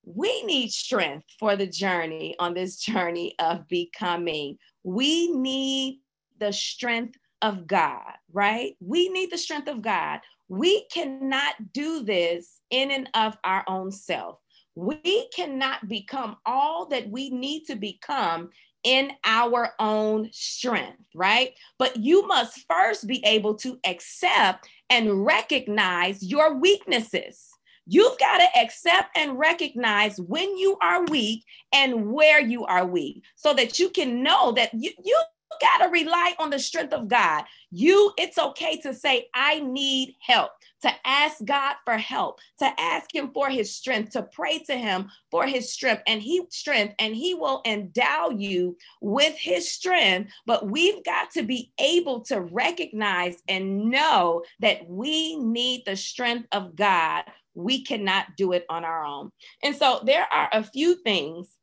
We 0.06 0.44
need 0.44 0.72
strength 0.72 1.26
for 1.38 1.58
the 1.58 1.68
journey 1.68 2.36
on 2.40 2.54
this 2.54 2.78
journey 2.78 3.36
of 3.40 3.68
becoming. 3.68 4.58
We 4.84 5.36
need 5.36 6.00
the 6.40 6.54
strength 6.54 7.18
of 7.42 7.68
God, 7.68 8.14
right? 8.32 8.76
We 8.80 9.10
need 9.10 9.32
the 9.32 9.38
strength 9.38 9.68
of 9.68 9.82
God. 9.82 10.22
We 10.52 10.86
cannot 10.92 11.72
do 11.72 12.04
this 12.04 12.60
in 12.72 12.92
and 12.92 13.10
of 13.14 13.38
our 13.42 13.64
own 13.70 13.90
self. 13.90 14.38
We 14.76 15.30
cannot 15.34 15.88
become 15.88 16.36
all 16.46 16.88
that 16.88 17.10
we 17.10 17.30
need 17.30 17.68
to 17.68 17.78
become 17.78 18.50
in 18.84 19.14
our 19.24 19.70
own 19.80 20.28
strength, 20.34 21.00
right? 21.16 21.54
But 21.80 21.96
you 21.96 22.28
must 22.28 22.66
first 22.70 23.08
be 23.08 23.24
able 23.26 23.56
to 23.60 23.80
accept 23.86 24.68
and 24.90 25.26
recognize 25.26 26.22
your 26.22 26.56
weaknesses. 26.56 27.48
You've 27.88 28.20
got 28.20 28.40
to 28.40 28.60
accept 28.60 29.18
and 29.18 29.40
recognize 29.40 30.20
when 30.20 30.58
you 30.58 30.78
are 30.82 31.06
weak 31.06 31.46
and 31.72 32.12
where 32.12 32.42
you 32.42 32.66
are 32.66 32.86
weak 32.86 33.24
so 33.38 33.54
that 33.54 33.80
you 33.80 33.90
can 33.90 34.22
know 34.22 34.52
that 34.52 34.74
you, 34.74 34.92
you 35.02 35.22
got 35.60 35.80
to 35.80 35.90
rely 35.90 36.34
on 36.40 36.50
the 36.50 36.60
strength 36.60 36.94
of 36.94 37.08
God. 37.08 37.44
You, 37.72 38.14
it's 38.18 38.38
okay 38.38 38.80
to 38.82 38.94
say, 38.94 39.28
I 39.34 39.60
need 39.60 40.16
help, 40.20 40.52
to 40.82 40.92
ask 41.06 41.44
God 41.44 41.76
for 41.86 41.98
help, 41.98 42.40
to 42.60 42.72
ask 42.80 43.14
Him 43.14 43.32
for 43.34 43.50
His 43.50 43.76
strength, 43.76 44.12
to 44.12 44.24
pray 44.24 44.60
to 44.60 44.78
Him 44.78 45.10
for 45.30 45.46
His 45.46 45.72
strength 45.72 46.04
and 46.08 46.22
He 46.22 46.42
strength, 46.50 46.96
and 47.00 47.16
He 47.16 47.34
will 47.34 47.62
endow 47.66 48.30
you 48.30 48.78
with 49.02 49.36
His 49.38 49.72
strength. 49.72 50.32
But 50.46 50.70
we've 50.70 51.04
got 51.04 51.32
to 51.32 51.44
be 51.44 51.72
able 51.80 52.22
to 52.26 52.42
recognize 52.42 53.38
and 53.48 53.90
know 53.90 54.44
that 54.60 54.88
we 54.88 55.36
need 55.38 55.84
the 55.86 55.96
strength 55.96 56.48
of 56.52 56.76
God. 56.76 57.24
We 57.54 57.84
cannot 57.84 58.38
do 58.38 58.54
it 58.54 58.66
on 58.70 58.86
our 58.86 59.04
own. 59.04 59.32
And 59.62 59.76
so 59.76 60.02
there 60.06 60.26
are 60.32 60.50
a 60.54 60.64
few 60.64 60.96
things 60.96 61.58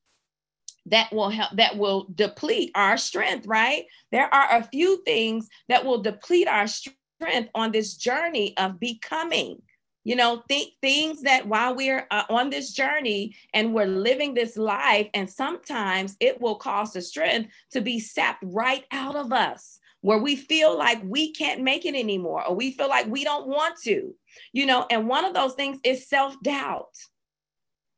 that 0.90 1.12
will 1.12 1.30
help 1.30 1.50
that 1.56 1.76
will 1.76 2.06
deplete 2.14 2.70
our 2.74 2.96
strength 2.96 3.46
right? 3.46 3.84
There 4.12 4.32
are 4.32 4.58
a 4.58 4.64
few 4.64 5.02
things 5.04 5.48
that 5.68 5.84
will 5.84 6.02
deplete 6.02 6.48
our 6.48 6.66
strength 6.66 7.50
on 7.54 7.72
this 7.72 7.96
journey 7.96 8.56
of 8.56 8.80
becoming. 8.80 9.60
You 10.04 10.16
know 10.16 10.42
think 10.48 10.72
things 10.80 11.22
that 11.22 11.46
while 11.46 11.74
we're 11.74 12.06
uh, 12.10 12.22
on 12.30 12.48
this 12.48 12.72
journey 12.72 13.34
and 13.52 13.74
we're 13.74 13.86
living 13.86 14.32
this 14.32 14.56
life 14.56 15.08
and 15.12 15.28
sometimes 15.28 16.16
it 16.20 16.40
will 16.40 16.54
cause 16.54 16.92
the 16.92 17.02
strength 17.02 17.50
to 17.72 17.80
be 17.80 18.00
sapped 18.00 18.42
right 18.46 18.84
out 18.90 19.16
of 19.16 19.32
us 19.32 19.78
where 20.00 20.18
we 20.18 20.36
feel 20.36 20.78
like 20.78 21.02
we 21.04 21.32
can't 21.32 21.60
make 21.60 21.84
it 21.84 21.94
anymore 21.94 22.46
or 22.46 22.54
we 22.54 22.70
feel 22.70 22.88
like 22.88 23.06
we 23.08 23.24
don't 23.24 23.48
want 23.48 23.76
to. 23.82 24.14
You 24.52 24.64
know 24.66 24.86
and 24.90 25.08
one 25.08 25.26
of 25.26 25.34
those 25.34 25.54
things 25.54 25.78
is 25.84 26.08
self-doubt. 26.08 26.94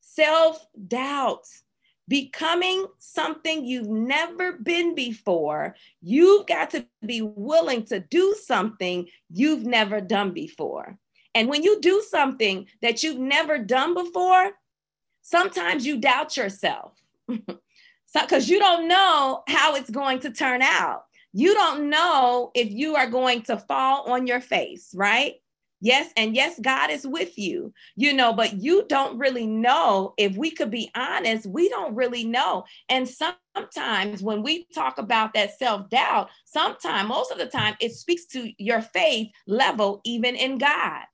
Self-doubt 0.00 1.44
becoming 2.10 2.86
something 2.98 3.64
you've 3.64 3.88
never 3.88 4.54
been 4.54 4.96
before, 4.96 5.76
you've 6.02 6.44
got 6.46 6.70
to 6.70 6.84
be 7.06 7.22
willing 7.22 7.84
to 7.84 8.00
do 8.00 8.34
something 8.42 9.06
you've 9.30 9.64
never 9.64 10.00
done 10.00 10.32
before. 10.32 10.98
And 11.36 11.48
when 11.48 11.62
you 11.62 11.80
do 11.80 12.02
something 12.10 12.66
that 12.82 13.04
you've 13.04 13.20
never 13.20 13.58
done 13.58 13.94
before, 13.94 14.50
sometimes 15.22 15.86
you 15.86 15.98
doubt 15.98 16.36
yourself. 16.36 17.00
because 17.28 17.60
so, 18.06 18.38
you 18.38 18.58
don't 18.58 18.88
know 18.88 19.44
how 19.46 19.76
it's 19.76 19.90
going 19.90 20.18
to 20.20 20.32
turn 20.32 20.62
out. 20.62 21.04
You 21.32 21.54
don't 21.54 21.90
know 21.90 22.50
if 22.56 22.72
you 22.72 22.96
are 22.96 23.08
going 23.08 23.42
to 23.42 23.56
fall 23.56 24.10
on 24.10 24.26
your 24.26 24.40
face, 24.40 24.92
right? 24.96 25.34
Yes, 25.80 26.12
and 26.16 26.34
yes, 26.34 26.60
God 26.60 26.90
is 26.90 27.06
with 27.06 27.38
you, 27.38 27.72
you 27.96 28.12
know, 28.12 28.34
but 28.34 28.60
you 28.62 28.84
don't 28.88 29.18
really 29.18 29.46
know. 29.46 30.12
If 30.18 30.36
we 30.36 30.50
could 30.50 30.70
be 30.70 30.90
honest, 30.94 31.46
we 31.46 31.70
don't 31.70 31.94
really 31.94 32.24
know. 32.24 32.64
And 32.90 33.08
sometimes 33.08 34.22
when 34.22 34.42
we 34.42 34.66
talk 34.74 34.98
about 34.98 35.32
that 35.34 35.58
self 35.58 35.88
doubt, 35.88 36.28
sometimes, 36.44 37.08
most 37.08 37.30
of 37.32 37.38
the 37.38 37.46
time, 37.46 37.76
it 37.80 37.92
speaks 37.92 38.26
to 38.26 38.52
your 38.58 38.82
faith 38.82 39.28
level, 39.46 40.02
even 40.04 40.36
in 40.36 40.58
God. 40.58 41.04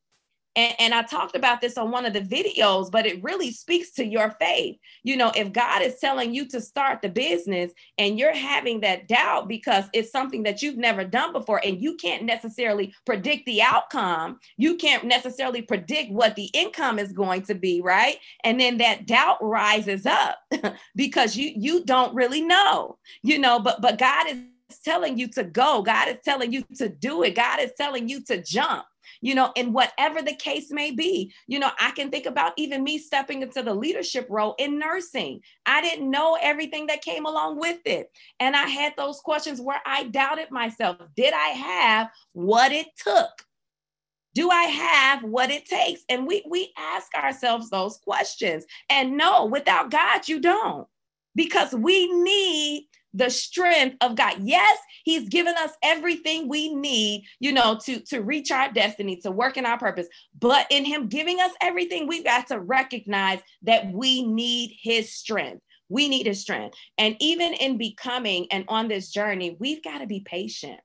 And, 0.57 0.75
and 0.79 0.95
I 0.95 1.03
talked 1.03 1.37
about 1.37 1.61
this 1.61 1.77
on 1.77 1.91
one 1.91 2.07
of 2.07 2.15
the 2.15 2.23
videos, 2.23 2.91
but 2.91 3.07
it 3.07 3.23
really 3.23 3.53
speaks 3.53 3.93
to 3.93 4.05
your 4.05 4.35
faith. 4.41 4.77
You 5.05 5.17
know, 5.17 5.31
if 5.37 5.53
God 5.53 5.83
is 5.83 5.99
telling 6.01 6.35
you 6.35 6.49
to 6.49 6.61
start 6.61 7.03
the 7.03 7.11
business 7.11 7.73
and 7.99 8.19
you're 8.19 8.35
having 8.35 8.81
that 8.81 9.07
doubt 9.07 9.49
because 9.49 9.85
it's 9.93 10.11
something 10.11 10.43
that 10.45 10.63
you've 10.63 10.79
never 10.79 11.05
done 11.05 11.33
before 11.33 11.61
and 11.65 11.81
you 11.81 11.97
can't 11.97 12.25
necessarily 12.25 12.95
predict 13.05 13.45
the 13.45 13.63
outcome, 13.63 14.41
you 14.57 14.77
can't 14.77 15.05
necessarily 15.05 15.63
predict 15.63 16.11
what 16.11 16.35
the 16.35 16.51
income 16.55 16.99
is 16.99 17.13
going 17.13 17.43
to 17.43 17.55
be, 17.55 17.83
right? 17.83 18.17
And 18.43 18.59
then 18.59 18.79
that 18.79 19.07
doubt 19.07 19.39
rises 19.43 20.07
up 20.07 20.39
because 20.97 21.37
you 21.37 21.53
you 21.55 21.85
don't 21.85 22.15
really 22.15 22.41
know, 22.41 22.99
you 23.23 23.39
know, 23.39 23.61
but 23.61 23.83
but 23.83 23.99
God 23.99 24.27
is 24.29 24.79
telling 24.85 25.19
you 25.19 25.29
to 25.29 25.45
go. 25.45 25.83
God 25.83 26.09
is 26.09 26.17
telling 26.25 26.53
you 26.53 26.65
to 26.77 26.89
do 26.89 27.23
it. 27.23 27.37
God 27.37 27.61
is 27.61 27.73
telling 27.77 28.09
you 28.09 28.23
to 28.25 28.43
jump 28.43 28.85
you 29.21 29.35
know, 29.35 29.53
in 29.57 29.73
whatever 29.73 30.23
the 30.23 30.35
case 30.35 30.71
may 30.71 30.91
be. 30.91 31.33
You 31.47 31.59
know, 31.59 31.71
I 31.81 31.91
can 31.93 32.11
think 32.11 32.27
about 32.27 32.53
even 32.57 32.85
me 32.85 32.99
stepping 32.99 33.43
into 33.43 33.63
the 33.63 33.75
leadership 33.75 34.27
role 34.31 34.55
in 34.59 34.79
nursing. 34.79 35.41
I 35.65 35.81
didn't 35.81 36.11
know 36.11 36.39
everything 36.41 36.87
that 36.89 37.03
came 37.03 37.27
along 37.27 37.59
with 37.59 37.79
it. 37.85 38.11
And 38.41 38.57
I 38.57 38.67
had 38.67 38.95
those 38.97 39.21
questions 39.21 39.61
where 39.61 39.81
I 39.87 40.05
doubted 40.05 40.51
myself. 40.51 40.97
Did 41.17 41.35
I 41.35 41.49
have 41.49 42.11
what 42.33 42.73
it 42.73 42.89
took? 42.97 43.47
Do 44.35 44.51
I 44.51 44.65
have 44.65 45.23
what 45.25 45.51
it 45.51 45.65
takes? 45.65 46.03
And 46.11 46.27
we 46.27 46.45
we 46.49 46.71
ask 46.77 47.15
ourselves 47.15 47.71
those 47.71 47.97
questions. 47.97 48.67
And 48.91 49.17
no, 49.17 49.47
without 49.47 49.91
God, 49.91 50.29
you 50.29 50.41
don't. 50.41 50.87
Because 51.35 51.75
we 51.75 52.13
need 52.13 52.87
the 53.17 53.31
strength 53.31 53.97
of 54.01 54.15
God. 54.15 54.37
Yes, 54.43 54.79
He's 55.05 55.29
given 55.29 55.55
us 55.57 55.71
everything 55.83 56.49
we 56.49 56.75
need, 56.75 57.25
you 57.41 57.53
know, 57.53 57.79
to, 57.85 58.01
to 58.07 58.21
reach 58.21 58.51
our 58.51 58.71
destiny, 58.73 59.17
to 59.23 59.31
work 59.31 59.57
in 59.57 59.67
our 59.67 59.79
purpose. 59.79 60.07
But 60.39 60.67
in 60.71 60.85
Him 60.85 61.09
giving 61.09 61.41
us 61.41 61.53
everything, 61.61 62.07
we've 62.07 62.25
got 62.25 62.49
to 62.49 62.61
recognize 62.61 63.41
that 63.63 63.91
we 63.93 64.23
need 64.23 64.77
His 64.81 65.13
strength. 65.13 65.63
We 65.89 66.09
need 66.09 66.27
His 66.27 66.41
strength. 66.41 66.77
And 66.99 67.17
even 67.21 67.55
in 67.55 67.79
becoming 67.79 68.49
and 68.51 68.65
on 68.69 68.89
this 68.89 69.11
journey, 69.11 69.57
we've 69.59 69.83
got 69.83 69.99
to 69.99 70.07
be 70.07 70.21
patient. 70.21 70.81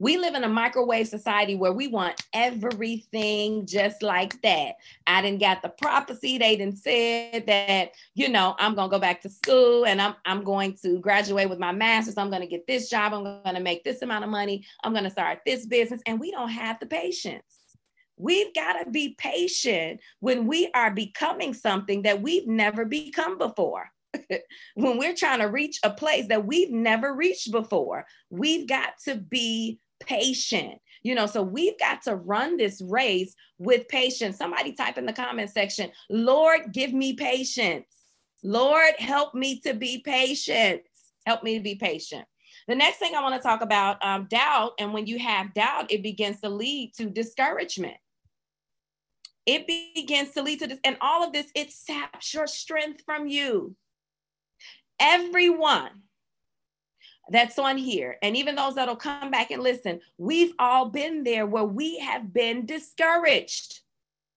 We 0.00 0.16
live 0.16 0.34
in 0.34 0.42
a 0.42 0.48
microwave 0.48 1.06
society 1.06 1.54
where 1.54 1.72
we 1.72 1.86
want 1.86 2.20
everything 2.32 3.64
just 3.64 4.02
like 4.02 4.40
that. 4.42 4.74
I 5.06 5.22
didn't 5.22 5.40
got 5.40 5.62
the 5.62 5.68
prophecy. 5.68 6.36
They 6.36 6.56
didn't 6.56 6.78
said 6.78 7.46
that, 7.46 7.92
you 8.14 8.28
know, 8.28 8.56
I'm 8.58 8.74
gonna 8.74 8.90
go 8.90 8.98
back 8.98 9.22
to 9.22 9.28
school 9.28 9.86
and 9.86 10.02
I'm 10.02 10.16
I'm 10.24 10.42
going 10.42 10.76
to 10.82 10.98
graduate 10.98 11.48
with 11.48 11.60
my 11.60 11.70
master's. 11.70 12.18
I'm 12.18 12.30
gonna 12.30 12.46
get 12.46 12.66
this 12.66 12.90
job. 12.90 13.14
I'm 13.14 13.42
gonna 13.44 13.60
make 13.60 13.84
this 13.84 14.02
amount 14.02 14.24
of 14.24 14.30
money. 14.30 14.66
I'm 14.82 14.92
gonna 14.92 15.10
start 15.10 15.40
this 15.46 15.64
business. 15.64 16.02
And 16.06 16.18
we 16.18 16.32
don't 16.32 16.50
have 16.50 16.80
the 16.80 16.86
patience. 16.86 17.44
We've 18.16 18.54
got 18.54 18.84
to 18.84 18.90
be 18.90 19.16
patient 19.18 20.00
when 20.20 20.46
we 20.46 20.70
are 20.74 20.92
becoming 20.92 21.52
something 21.52 22.02
that 22.02 22.22
we've 22.22 22.46
never 22.46 22.84
become 22.84 23.38
before. 23.38 23.90
when 24.74 24.98
we're 24.98 25.14
trying 25.14 25.40
to 25.40 25.46
reach 25.46 25.80
a 25.82 25.90
place 25.90 26.28
that 26.28 26.46
we've 26.46 26.70
never 26.70 27.14
reached 27.14 27.50
before, 27.50 28.06
we've 28.30 28.68
got 28.68 28.90
to 29.06 29.16
be 29.16 29.80
patient. 30.06 30.80
You 31.02 31.14
know, 31.14 31.26
so 31.26 31.42
we've 31.42 31.78
got 31.78 32.02
to 32.02 32.16
run 32.16 32.56
this 32.56 32.80
race 32.80 33.34
with 33.58 33.88
patience. 33.88 34.38
Somebody 34.38 34.72
type 34.72 34.96
in 34.96 35.04
the 35.06 35.12
comment 35.12 35.50
section, 35.50 35.90
Lord, 36.08 36.72
give 36.72 36.92
me 36.92 37.14
patience. 37.14 37.86
Lord, 38.42 38.94
help 38.98 39.34
me 39.34 39.60
to 39.60 39.74
be 39.74 40.02
patient. 40.04 40.82
Help 41.26 41.42
me 41.42 41.56
to 41.56 41.62
be 41.62 41.74
patient. 41.74 42.24
The 42.68 42.74
next 42.74 42.98
thing 42.98 43.14
I 43.14 43.22
want 43.22 43.34
to 43.34 43.46
talk 43.46 43.60
about 43.60 44.02
um, 44.04 44.26
doubt. 44.30 44.72
And 44.78 44.92
when 44.92 45.06
you 45.06 45.18
have 45.18 45.52
doubt, 45.54 45.90
it 45.90 46.02
begins 46.02 46.40
to 46.40 46.48
lead 46.48 46.92
to 46.96 47.10
discouragement. 47.10 47.96
It 49.46 49.66
begins 49.66 50.32
to 50.32 50.42
lead 50.42 50.60
to 50.60 50.66
this. 50.66 50.78
And 50.84 50.96
all 51.02 51.22
of 51.22 51.32
this, 51.32 51.50
it 51.54 51.70
saps 51.70 52.32
your 52.32 52.46
strength 52.46 53.02
from 53.04 53.26
you. 53.26 53.76
Everyone 54.98 55.90
that's 57.30 57.58
on 57.58 57.78
here, 57.78 58.16
and 58.22 58.36
even 58.36 58.54
those 58.54 58.74
that'll 58.74 58.96
come 58.96 59.30
back 59.30 59.50
and 59.50 59.62
listen, 59.62 60.00
we've 60.18 60.52
all 60.58 60.90
been 60.90 61.24
there 61.24 61.46
where 61.46 61.64
we 61.64 61.98
have 61.98 62.32
been 62.32 62.66
discouraged. 62.66 63.80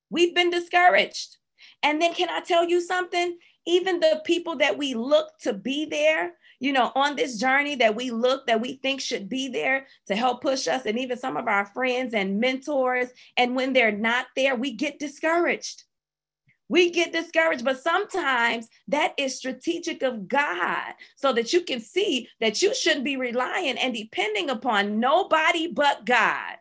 We've 0.10 0.34
been 0.34 0.50
discouraged. 0.50 1.38
And 1.84 2.02
then, 2.02 2.14
can 2.14 2.30
I 2.30 2.40
tell 2.40 2.68
you 2.68 2.82
something? 2.82 3.38
Even 3.66 4.00
the 4.00 4.22
people 4.26 4.56
that 4.58 4.78
we 4.78 4.94
look 4.94 5.38
to 5.42 5.52
be 5.54 5.86
there, 5.86 6.34
you 6.60 6.72
know, 6.72 6.92
on 6.96 7.16
this 7.16 7.38
journey 7.38 7.76
that 7.76 7.96
we 7.96 8.10
look 8.10 8.48
that 8.48 8.62
we 8.62 8.80
think 8.82 9.02
should 9.02 9.28
be 9.28 9.50
there 9.50 9.88
to 10.08 10.16
help 10.16 10.42
push 10.42 10.68
us, 10.68 10.86
and 10.86 10.98
even 10.98 11.18
some 11.18 11.36
of 11.36 11.48
our 11.48 11.66
friends 11.66 12.14
and 12.14 12.40
mentors, 12.40 13.10
and 13.36 13.56
when 13.56 13.74
they're 13.74 13.92
not 13.92 14.28
there, 14.36 14.56
we 14.56 14.72
get 14.72 14.98
discouraged. 14.98 15.84
We 16.70 16.92
get 16.92 17.14
discouraged, 17.14 17.64
but 17.64 17.82
sometimes 17.82 18.68
that 18.90 19.14
is 19.18 19.38
strategic 19.38 20.04
of 20.04 20.28
God 20.28 20.94
so 21.16 21.32
that 21.34 21.54
you 21.54 21.62
can 21.62 21.80
see 21.80 22.28
that 22.42 22.62
you 22.62 22.76
shouldn't 22.76 23.06
be 23.06 23.18
relying 23.18 23.78
and 23.78 23.94
depending 23.94 24.50
upon 24.50 25.00
nobody 25.00 25.68
but 25.68 26.06
God. 26.06 26.56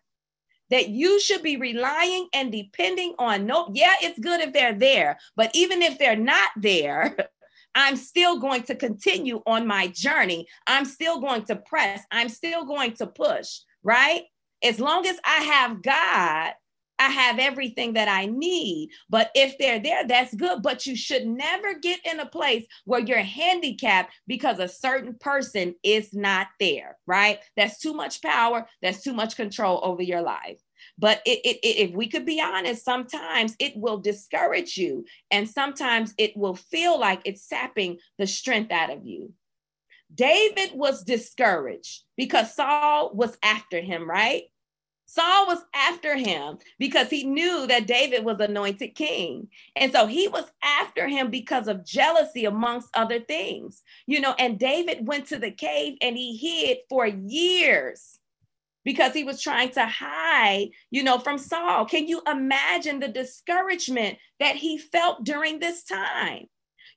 That 0.70 0.88
you 0.88 1.20
should 1.20 1.42
be 1.42 1.56
relying 1.56 2.28
and 2.34 2.50
depending 2.50 3.14
on 3.18 3.46
no, 3.46 3.70
yeah, 3.72 3.94
it's 4.02 4.18
good 4.18 4.40
if 4.40 4.52
they're 4.52 4.74
there, 4.74 5.18
but 5.36 5.50
even 5.54 5.80
if 5.80 5.96
they're 5.98 6.16
not 6.16 6.50
there, 6.56 7.16
I'm 7.76 7.96
still 7.96 8.40
going 8.40 8.62
to 8.64 8.74
continue 8.74 9.42
on 9.46 9.66
my 9.66 9.88
journey. 9.88 10.48
I'm 10.66 10.86
still 10.86 11.20
going 11.20 11.42
to 11.44 11.56
press. 11.56 12.02
I'm 12.10 12.30
still 12.30 12.64
going 12.64 12.94
to 12.94 13.06
push, 13.06 13.60
right? 13.84 14.22
As 14.64 14.80
long 14.80 15.06
as 15.06 15.18
I 15.24 15.42
have 15.42 15.82
God, 15.82 16.54
I 16.98 17.09
have 17.11 17.38
everything 17.38 17.94
that 17.94 18.09
I 18.09 18.26
need. 18.26 18.90
But 19.11 19.30
if 19.35 19.59
they're 19.59 19.80
there, 19.80 20.06
that's 20.06 20.35
good. 20.35 20.62
But 20.62 20.87
you 20.87 20.96
should 20.96 21.26
never 21.26 21.78
get 21.78 22.00
in 22.04 22.20
a 22.20 22.26
place 22.26 22.66
where 22.85 23.00
you're 23.00 23.18
handicapped 23.18 24.12
because 24.26 24.59
a 24.59 24.68
certain 24.68 25.14
person 25.14 25.74
is 25.82 26.14
not 26.14 26.48
there, 26.59 26.96
right? 27.06 27.40
That's 27.56 27.78
too 27.78 27.94
much 27.94 28.22
power. 28.22 28.66
That's 28.82 29.02
too 29.02 29.12
much 29.12 29.37
control 29.37 29.80
over 29.82 30.02
your 30.02 30.22
life. 30.22 30.61
But 30.98 31.22
it, 31.26 31.40
it, 31.44 31.59
it, 31.62 31.88
if 31.88 31.94
we 31.94 32.09
could 32.09 32.24
be 32.24 32.40
honest, 32.40 32.85
sometimes 32.85 33.54
it 33.59 33.76
will 33.76 33.98
discourage 33.98 34.76
you. 34.76 35.04
And 35.30 35.48
sometimes 35.48 36.14
it 36.18 36.37
will 36.37 36.54
feel 36.54 36.98
like 36.98 37.22
it's 37.24 37.48
sapping 37.48 37.98
the 38.18 38.26
strength 38.26 38.72
out 38.72 38.90
of 38.90 39.04
you. 39.04 39.32
David 40.14 40.70
was 40.74 41.02
discouraged 41.02 42.02
because 42.16 42.54
Saul 42.54 43.11
was 43.12 43.37
after 43.42 43.80
him, 43.80 44.09
right? 44.09 44.44
Saul 45.06 45.46
was 45.46 45.60
after 45.74 46.16
him 46.16 46.58
because 46.78 47.08
he 47.08 47.24
knew 47.24 47.66
that 47.68 47.86
David 47.86 48.24
was 48.24 48.40
anointed 48.40 48.94
king. 48.94 49.48
And 49.76 49.92
so 49.92 50.06
he 50.06 50.28
was 50.28 50.44
after 50.62 51.08
him 51.08 51.30
because 51.30 51.68
of 51.68 51.84
jealousy, 51.84 52.44
amongst 52.44 52.88
other 52.94 53.20
things. 53.20 53.82
You 54.06 54.20
know, 54.20 54.34
and 54.38 54.58
David 54.58 55.06
went 55.06 55.28
to 55.28 55.38
the 55.38 55.50
cave 55.52 55.96
and 56.02 56.16
he 56.16 56.36
hid 56.36 56.78
for 56.88 57.06
years 57.06 58.18
because 58.84 59.12
he 59.12 59.24
was 59.24 59.42
trying 59.42 59.70
to 59.70 59.84
hide, 59.86 60.68
you 60.90 61.02
know, 61.02 61.18
from 61.18 61.38
Saul. 61.38 61.86
Can 61.86 62.06
you 62.06 62.22
imagine 62.26 63.00
the 63.00 63.08
discouragement 63.08 64.18
that 64.38 64.56
he 64.56 64.78
felt 64.78 65.24
during 65.24 65.58
this 65.58 65.82
time? 65.84 66.46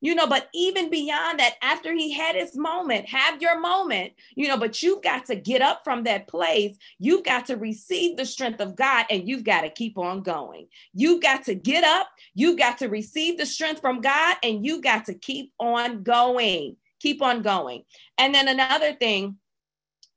You 0.02 0.16
know, 0.16 0.28
but 0.28 0.50
even 0.54 0.90
beyond 0.90 1.40
that, 1.40 1.56
after 1.62 1.94
he 1.94 2.14
had 2.14 2.36
his 2.36 2.56
moment, 2.56 3.08
have 3.08 3.42
your 3.42 3.60
moment, 3.60 4.14
you 4.36 4.48
know, 4.48 4.58
but 4.58 4.82
you've 4.82 5.04
got 5.04 5.26
to 5.26 5.36
get 5.36 5.62
up 5.62 5.82
from 5.84 6.04
that 6.04 6.28
place. 6.28 6.78
You've 7.00 7.26
got 7.26 7.48
to 7.48 7.58
receive 7.58 8.16
the 8.16 8.26
strength 8.26 8.62
of 8.62 8.76
God 8.76 9.06
and 9.10 9.28
you've 9.28 9.44
got 9.44 9.62
to 9.62 9.70
keep 9.70 9.98
on 9.98 10.22
going. 10.22 10.68
You've 10.94 11.22
got 11.22 11.46
to 11.46 11.56
get 11.56 11.84
up, 11.84 12.08
you've 12.34 12.58
got 12.58 12.78
to 12.80 12.88
receive 12.88 13.38
the 13.38 13.46
strength 13.46 13.82
from 13.82 14.02
God, 14.02 14.38
and 14.44 14.66
you 14.66 14.82
got 14.82 15.06
to 15.06 15.14
keep 15.14 15.52
on 15.60 16.04
going. 16.04 16.78
Keep 17.02 17.22
on 17.22 17.42
going. 17.42 17.84
And 18.18 18.34
then 18.34 18.48
another 18.48 18.94
thing 18.94 19.38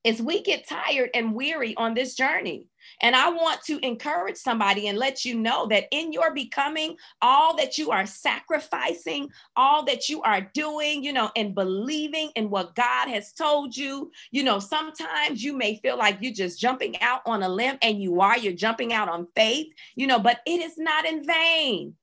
is 0.05 0.21
we 0.21 0.42
get 0.42 0.68
tired 0.68 1.11
and 1.14 1.35
weary 1.35 1.77
on 1.77 1.95
this 1.95 2.14
journey. 2.14 2.66
And 3.01 3.14
I 3.16 3.31
want 3.31 3.62
to 3.62 3.79
encourage 3.85 4.37
somebody 4.37 4.88
and 4.88 4.99
let 4.99 5.25
you 5.25 5.38
know 5.38 5.66
that 5.68 5.85
in 5.90 6.12
your 6.12 6.35
becoming, 6.35 6.97
all 7.21 7.57
that 7.57 7.79
you 7.79 7.90
are 7.90 8.07
sacrificing, 8.07 9.29
all 9.57 9.85
that 9.85 10.09
you 10.09 10.23
are 10.23 10.42
doing, 10.55 11.03
you 11.05 11.12
know, 11.12 11.31
and 11.37 11.55
believing 11.55 12.31
in 12.37 12.51
what 12.51 12.75
God 12.75 13.09
has 13.09 13.33
told 13.33 13.77
you, 13.77 14.11
you 14.31 14.45
know, 14.45 14.59
sometimes 14.59 15.42
you 15.42 15.57
may 15.57 15.77
feel 15.77 15.97
like 15.97 16.18
you're 16.21 16.33
just 16.33 16.61
jumping 16.61 17.01
out 17.01 17.23
on 17.27 17.42
a 17.42 17.49
limb 17.49 17.79
and 17.83 18.03
you 18.03 18.21
are, 18.21 18.38
you're 18.38 18.53
jumping 18.53 18.92
out 18.92 19.09
on 19.09 19.27
faith, 19.35 19.68
you 19.95 20.07
know, 20.07 20.18
but 20.18 20.40
it 20.47 20.61
is 20.61 20.79
not 20.79 21.07
in 21.07 21.25
vain 21.25 21.95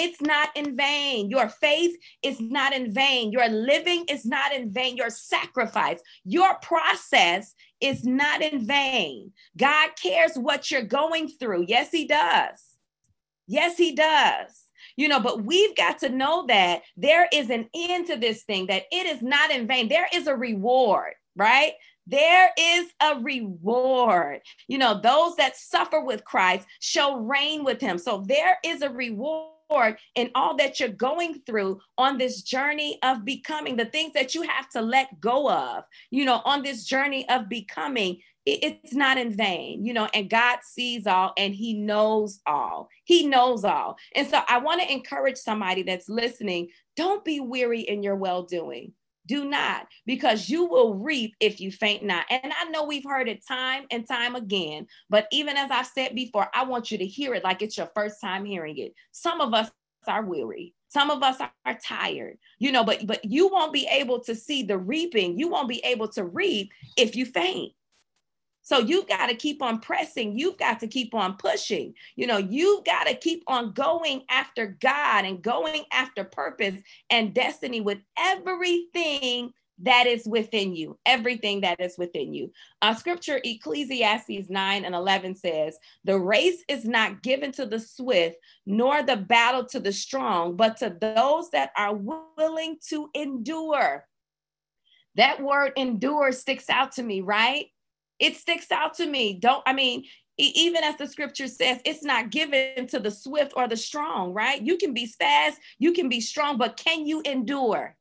It's 0.00 0.20
not 0.20 0.50
in 0.54 0.76
vain. 0.76 1.28
Your 1.28 1.48
faith 1.48 1.96
is 2.22 2.40
not 2.40 2.72
in 2.72 2.92
vain. 2.92 3.32
Your 3.32 3.48
living 3.48 4.04
is 4.08 4.24
not 4.24 4.52
in 4.52 4.70
vain. 4.70 4.96
Your 4.96 5.10
sacrifice, 5.10 6.00
your 6.24 6.54
process 6.62 7.52
is 7.80 8.04
not 8.04 8.40
in 8.40 8.64
vain. 8.64 9.32
God 9.56 9.90
cares 10.00 10.36
what 10.36 10.70
you're 10.70 10.82
going 10.82 11.26
through. 11.28 11.64
Yes, 11.66 11.90
He 11.90 12.06
does. 12.06 12.62
Yes, 13.48 13.76
He 13.76 13.96
does. 13.96 14.66
You 14.96 15.08
know, 15.08 15.18
but 15.18 15.42
we've 15.42 15.76
got 15.76 15.98
to 15.98 16.08
know 16.08 16.46
that 16.46 16.82
there 16.96 17.28
is 17.32 17.50
an 17.50 17.68
end 17.74 18.06
to 18.06 18.16
this 18.16 18.44
thing, 18.44 18.66
that 18.66 18.84
it 18.92 19.06
is 19.06 19.20
not 19.20 19.50
in 19.50 19.66
vain. 19.66 19.88
There 19.88 20.06
is 20.14 20.28
a 20.28 20.36
reward, 20.36 21.14
right? 21.34 21.72
There 22.06 22.50
is 22.56 22.86
a 23.00 23.18
reward. 23.20 24.42
You 24.68 24.78
know, 24.78 25.00
those 25.00 25.34
that 25.36 25.56
suffer 25.56 26.00
with 26.00 26.24
Christ 26.24 26.68
shall 26.78 27.18
reign 27.18 27.64
with 27.64 27.80
him. 27.80 27.98
So 27.98 28.24
there 28.26 28.58
is 28.64 28.82
a 28.82 28.90
reward 28.90 29.54
in 30.14 30.30
all 30.34 30.56
that 30.56 30.80
you're 30.80 30.88
going 30.88 31.40
through 31.46 31.80
on 31.96 32.18
this 32.18 32.42
journey 32.42 32.98
of 33.02 33.24
becoming, 33.24 33.76
the 33.76 33.84
things 33.84 34.12
that 34.14 34.34
you 34.34 34.42
have 34.42 34.68
to 34.70 34.80
let 34.80 35.20
go 35.20 35.50
of, 35.50 35.84
you 36.10 36.24
know, 36.24 36.40
on 36.44 36.62
this 36.62 36.84
journey 36.84 37.28
of 37.28 37.48
becoming, 37.48 38.18
it's 38.46 38.94
not 38.94 39.18
in 39.18 39.36
vain, 39.36 39.84
you 39.84 39.92
know, 39.92 40.08
and 40.14 40.30
God 40.30 40.60
sees 40.62 41.06
all 41.06 41.34
and 41.36 41.54
He 41.54 41.74
knows 41.74 42.40
all. 42.46 42.88
He 43.04 43.26
knows 43.26 43.64
all. 43.64 43.96
And 44.14 44.26
so 44.26 44.40
I 44.48 44.58
want 44.58 44.80
to 44.80 44.90
encourage 44.90 45.36
somebody 45.36 45.82
that's 45.82 46.08
listening 46.08 46.68
don't 46.96 47.24
be 47.24 47.40
weary 47.40 47.82
in 47.82 48.02
your 48.02 48.16
well 48.16 48.42
doing. 48.42 48.92
Do 49.28 49.44
not, 49.44 49.86
because 50.06 50.48
you 50.48 50.64
will 50.64 50.94
reap 50.94 51.34
if 51.38 51.60
you 51.60 51.70
faint 51.70 52.02
not. 52.02 52.24
And 52.30 52.50
I 52.50 52.70
know 52.70 52.84
we've 52.84 53.04
heard 53.04 53.28
it 53.28 53.46
time 53.46 53.84
and 53.90 54.08
time 54.08 54.34
again, 54.34 54.86
but 55.10 55.28
even 55.30 55.58
as 55.58 55.70
I've 55.70 55.86
said 55.86 56.14
before, 56.14 56.48
I 56.54 56.64
want 56.64 56.90
you 56.90 56.96
to 56.96 57.06
hear 57.06 57.34
it 57.34 57.44
like 57.44 57.60
it's 57.60 57.76
your 57.76 57.90
first 57.94 58.22
time 58.22 58.46
hearing 58.46 58.78
it. 58.78 58.94
Some 59.12 59.42
of 59.42 59.52
us 59.52 59.70
are 60.06 60.24
weary. 60.24 60.74
Some 60.88 61.10
of 61.10 61.22
us 61.22 61.38
are 61.40 61.78
tired, 61.86 62.38
you 62.58 62.72
know, 62.72 62.82
but 62.82 63.06
but 63.06 63.22
you 63.22 63.48
won't 63.48 63.74
be 63.74 63.86
able 63.90 64.20
to 64.20 64.34
see 64.34 64.62
the 64.62 64.78
reaping. 64.78 65.38
You 65.38 65.48
won't 65.48 65.68
be 65.68 65.84
able 65.84 66.08
to 66.08 66.24
reap 66.24 66.70
if 66.96 67.14
you 67.14 67.26
faint. 67.26 67.74
So 68.68 68.80
you've 68.80 69.08
got 69.08 69.28
to 69.28 69.34
keep 69.34 69.62
on 69.62 69.80
pressing. 69.80 70.38
You've 70.38 70.58
got 70.58 70.78
to 70.80 70.88
keep 70.88 71.14
on 71.14 71.38
pushing. 71.38 71.94
You 72.16 72.26
know, 72.26 72.36
you've 72.36 72.84
got 72.84 73.06
to 73.06 73.14
keep 73.14 73.42
on 73.46 73.72
going 73.72 74.24
after 74.28 74.76
God 74.78 75.24
and 75.24 75.40
going 75.40 75.84
after 75.90 76.22
purpose 76.22 76.74
and 77.08 77.32
destiny 77.32 77.80
with 77.80 77.96
everything 78.18 79.54
that 79.78 80.06
is 80.06 80.26
within 80.26 80.76
you, 80.76 80.98
everything 81.06 81.62
that 81.62 81.80
is 81.80 81.96
within 81.96 82.34
you. 82.34 82.52
Uh, 82.82 82.94
scripture 82.94 83.40
Ecclesiastes 83.42 84.50
9 84.50 84.84
and 84.84 84.94
11 84.94 85.36
says, 85.36 85.78
The 86.04 86.18
race 86.18 86.62
is 86.68 86.84
not 86.84 87.22
given 87.22 87.52
to 87.52 87.64
the 87.64 87.80
swift, 87.80 88.36
nor 88.66 89.02
the 89.02 89.16
battle 89.16 89.64
to 89.64 89.80
the 89.80 89.94
strong, 89.94 90.56
but 90.56 90.76
to 90.78 90.94
those 91.00 91.48
that 91.52 91.70
are 91.74 91.94
willing 91.94 92.76
to 92.90 93.08
endure. 93.14 94.04
That 95.14 95.42
word 95.42 95.72
endure 95.78 96.32
sticks 96.32 96.68
out 96.68 96.92
to 96.92 97.02
me, 97.02 97.22
right? 97.22 97.68
It 98.18 98.36
sticks 98.36 98.70
out 98.72 98.94
to 98.94 99.06
me. 99.06 99.34
Don't, 99.34 99.62
I 99.66 99.72
mean, 99.72 100.04
even 100.38 100.84
as 100.84 100.96
the 100.96 101.06
scripture 101.06 101.48
says, 101.48 101.80
it's 101.84 102.04
not 102.04 102.30
given 102.30 102.86
to 102.88 103.00
the 103.00 103.10
swift 103.10 103.52
or 103.56 103.66
the 103.66 103.76
strong, 103.76 104.32
right? 104.32 104.62
You 104.62 104.76
can 104.76 104.94
be 104.94 105.06
fast, 105.06 105.58
you 105.78 105.92
can 105.92 106.08
be 106.08 106.20
strong, 106.20 106.58
but 106.58 106.76
can 106.76 107.06
you 107.06 107.22
endure? 107.22 107.96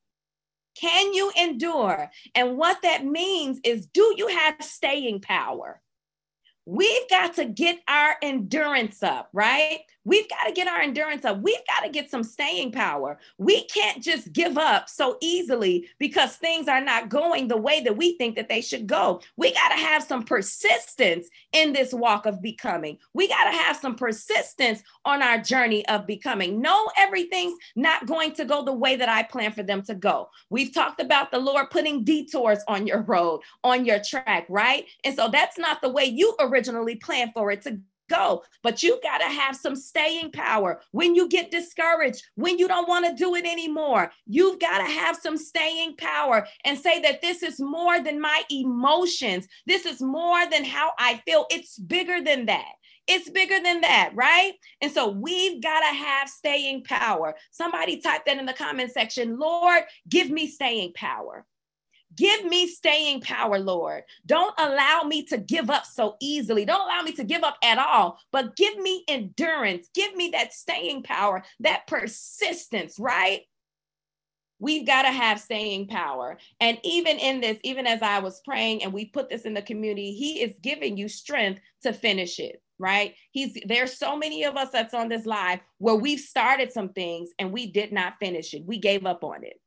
Can 0.79 1.13
you 1.13 1.31
endure? 1.39 2.11
And 2.35 2.55
what 2.55 2.77
that 2.83 3.03
means 3.03 3.59
is, 3.63 3.87
do 3.87 4.13
you 4.15 4.27
have 4.27 4.57
staying 4.61 5.21
power? 5.21 5.81
We've 6.65 7.09
got 7.09 7.35
to 7.35 7.45
get 7.45 7.79
our 7.87 8.15
endurance 8.21 9.01
up, 9.01 9.29
right? 9.33 9.79
We've 10.07 10.29
got 10.29 10.45
to 10.47 10.53
get 10.53 10.69
our 10.69 10.79
endurance 10.79 11.25
up. 11.25 11.41
We've 11.41 11.67
got 11.67 11.83
to 11.83 11.89
get 11.89 12.09
some 12.09 12.23
staying 12.23 12.71
power. 12.71 13.19
We 13.37 13.65
can't 13.65 14.01
just 14.01 14.31
give 14.31 14.57
up 14.57 14.87
so 14.87 15.17
easily 15.19 15.89
because 15.99 16.37
things 16.37 16.69
are 16.69 16.79
not 16.79 17.09
going 17.09 17.49
the 17.49 17.57
way 17.57 17.81
that 17.81 17.97
we 17.97 18.17
think 18.17 18.37
that 18.37 18.47
they 18.47 18.61
should 18.61 18.87
go. 18.87 19.19
We 19.35 19.53
got 19.53 19.67
to 19.67 19.75
have 19.75 20.01
some 20.01 20.23
persistence 20.23 21.27
in 21.51 21.73
this 21.73 21.93
walk 21.93 22.25
of 22.25 22.41
becoming. 22.41 22.97
We 23.13 23.27
got 23.27 23.51
to 23.51 23.57
have 23.57 23.75
some 23.75 23.95
persistence 23.95 24.81
on 25.03 25.21
our 25.21 25.39
journey 25.39 25.85
of 25.89 26.07
becoming. 26.07 26.61
No, 26.61 26.89
everything's 26.97 27.59
not 27.75 28.05
going 28.05 28.31
to 28.35 28.45
go 28.45 28.63
the 28.63 28.71
way 28.71 28.95
that 28.95 29.09
I 29.09 29.23
plan 29.23 29.51
for 29.51 29.63
them 29.63 29.81
to 29.83 29.93
go. 29.93 30.29
We've 30.49 30.73
talked 30.73 31.01
about 31.01 31.31
the 31.31 31.39
Lord 31.39 31.69
putting 31.69 32.05
detours 32.05 32.59
on 32.69 32.87
your 32.87 33.01
road, 33.01 33.41
on 33.65 33.83
your 33.83 33.99
track, 33.99 34.45
right? 34.47 34.85
And 35.03 35.17
so 35.17 35.27
that's 35.27 35.57
not 35.57 35.81
the 35.81 35.89
way 35.89 36.05
you 36.05 36.33
originally 36.39 36.95
planned 36.95 37.31
for 37.33 37.51
it 37.51 37.61
to 37.63 37.81
go. 38.09 38.43
But 38.63 38.83
you 38.83 38.99
got 39.03 39.19
to 39.19 39.25
have 39.25 39.55
some 39.55 39.75
staying 39.75 40.31
power. 40.31 40.81
When 40.91 41.15
you 41.15 41.27
get 41.27 41.51
discouraged, 41.51 42.23
when 42.35 42.57
you 42.57 42.67
don't 42.67 42.87
want 42.87 43.05
to 43.05 43.13
do 43.13 43.35
it 43.35 43.45
anymore, 43.45 44.11
you've 44.25 44.59
got 44.59 44.79
to 44.79 44.91
have 44.91 45.17
some 45.17 45.37
staying 45.37 45.95
power 45.97 46.47
and 46.65 46.77
say 46.77 47.01
that 47.01 47.21
this 47.21 47.43
is 47.43 47.59
more 47.59 48.01
than 48.01 48.19
my 48.19 48.43
emotions. 48.49 49.47
This 49.65 49.85
is 49.85 50.01
more 50.01 50.49
than 50.49 50.63
how 50.63 50.91
I 50.99 51.21
feel. 51.25 51.45
It's 51.49 51.77
bigger 51.77 52.21
than 52.21 52.45
that. 52.47 52.73
It's 53.07 53.29
bigger 53.29 53.59
than 53.63 53.81
that, 53.81 54.11
right? 54.15 54.53
And 54.81 54.91
so 54.91 55.07
we've 55.07 55.63
got 55.63 55.79
to 55.79 55.95
have 55.95 56.27
staying 56.27 56.83
power. 56.83 57.35
Somebody 57.51 58.01
type 58.01 58.25
that 58.25 58.37
in 58.37 58.45
the 58.45 58.53
comment 58.53 58.91
section. 58.91 59.39
Lord, 59.39 59.83
give 60.09 60.29
me 60.29 60.47
staying 60.47 60.91
power. 60.93 61.45
Give 62.17 62.45
me 62.45 62.67
staying 62.67 63.21
power, 63.21 63.59
Lord. 63.59 64.03
Don't 64.25 64.53
allow 64.57 65.03
me 65.03 65.23
to 65.25 65.37
give 65.37 65.69
up 65.69 65.85
so 65.85 66.15
easily. 66.19 66.65
Don't 66.65 66.81
allow 66.81 67.03
me 67.03 67.11
to 67.13 67.23
give 67.23 67.43
up 67.43 67.57
at 67.63 67.77
all, 67.77 68.19
but 68.31 68.55
give 68.55 68.77
me 68.79 69.03
endurance. 69.07 69.87
Give 69.93 70.15
me 70.15 70.29
that 70.29 70.51
staying 70.51 71.03
power, 71.03 71.43
that 71.59 71.85
persistence, 71.87 72.97
right? 72.99 73.41
We've 74.59 74.87
got 74.87 75.03
to 75.03 75.11
have 75.11 75.39
staying 75.39 75.87
power. 75.87 76.39
And 76.59 76.79
even 76.83 77.19
in 77.19 77.39
this, 77.39 77.59
even 77.63 77.85
as 77.85 78.01
I 78.01 78.17
was 78.19 78.41
praying 78.43 78.83
and 78.83 78.91
we 78.91 79.05
put 79.05 79.29
this 79.29 79.43
in 79.43 79.53
the 79.53 79.61
community, 79.61 80.13
He 80.13 80.41
is 80.41 80.55
giving 80.59 80.97
you 80.97 81.07
strength 81.07 81.61
to 81.83 81.93
finish 81.93 82.39
it 82.39 82.61
right? 82.79 83.15
He's 83.31 83.57
there's 83.65 83.97
so 83.97 84.15
many 84.15 84.43
of 84.43 84.55
us 84.55 84.69
that's 84.71 84.93
on 84.93 85.09
this 85.09 85.25
live 85.25 85.59
where 85.79 85.95
we've 85.95 86.19
started 86.19 86.71
some 86.71 86.89
things 86.89 87.31
and 87.39 87.51
we 87.51 87.71
did 87.71 87.91
not 87.91 88.19
finish 88.19 88.53
it. 88.53 88.65
We 88.65 88.77
gave 88.77 89.05
up 89.05 89.23
on 89.23 89.43
it. 89.43 89.59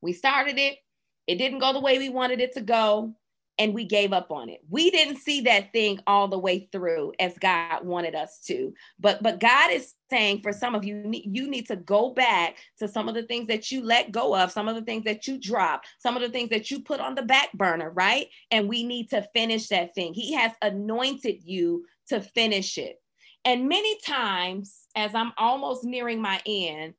We 0.00 0.12
started 0.12 0.56
it, 0.58 0.78
it 1.26 1.36
didn't 1.36 1.58
go 1.58 1.72
the 1.72 1.80
way 1.80 1.98
we 1.98 2.08
wanted 2.08 2.40
it 2.40 2.52
to 2.54 2.60
go, 2.60 3.14
and 3.58 3.72
we 3.72 3.84
gave 3.84 4.12
up 4.12 4.30
on 4.30 4.48
it. 4.48 4.60
We 4.68 4.90
didn't 4.90 5.16
see 5.16 5.40
that 5.42 5.72
thing 5.72 5.98
all 6.06 6.28
the 6.28 6.38
way 6.38 6.68
through 6.72 7.14
as 7.18 7.38
God 7.38 7.86
wanted 7.86 8.14
us 8.14 8.40
to. 8.46 8.74
But 9.00 9.22
but 9.22 9.40
God 9.40 9.70
is 9.70 9.94
saying 10.10 10.42
for 10.42 10.52
some 10.52 10.74
of 10.74 10.84
you, 10.84 11.02
you 11.10 11.48
need 11.48 11.66
to 11.68 11.76
go 11.76 12.10
back 12.10 12.58
to 12.78 12.86
some 12.86 13.08
of 13.08 13.14
the 13.14 13.22
things 13.22 13.48
that 13.48 13.72
you 13.72 13.82
let 13.82 14.12
go 14.12 14.36
of, 14.36 14.52
some 14.52 14.68
of 14.68 14.74
the 14.74 14.82
things 14.82 15.04
that 15.04 15.26
you 15.26 15.38
dropped, 15.38 15.88
some 15.98 16.16
of 16.16 16.22
the 16.22 16.28
things 16.28 16.50
that 16.50 16.70
you 16.70 16.80
put 16.80 17.00
on 17.00 17.14
the 17.14 17.22
back 17.22 17.52
burner, 17.54 17.90
right? 17.90 18.28
And 18.50 18.68
we 18.68 18.84
need 18.84 19.10
to 19.10 19.26
finish 19.34 19.68
that 19.68 19.94
thing. 19.94 20.12
He 20.14 20.34
has 20.34 20.52
anointed 20.62 21.42
you 21.42 21.86
to 22.08 22.20
finish 22.20 22.78
it. 22.78 23.00
And 23.44 23.68
many 23.68 23.98
times, 24.00 24.86
as 24.96 25.14
I'm 25.14 25.32
almost 25.38 25.84
nearing 25.84 26.20
my 26.20 26.40
end, 26.46 26.94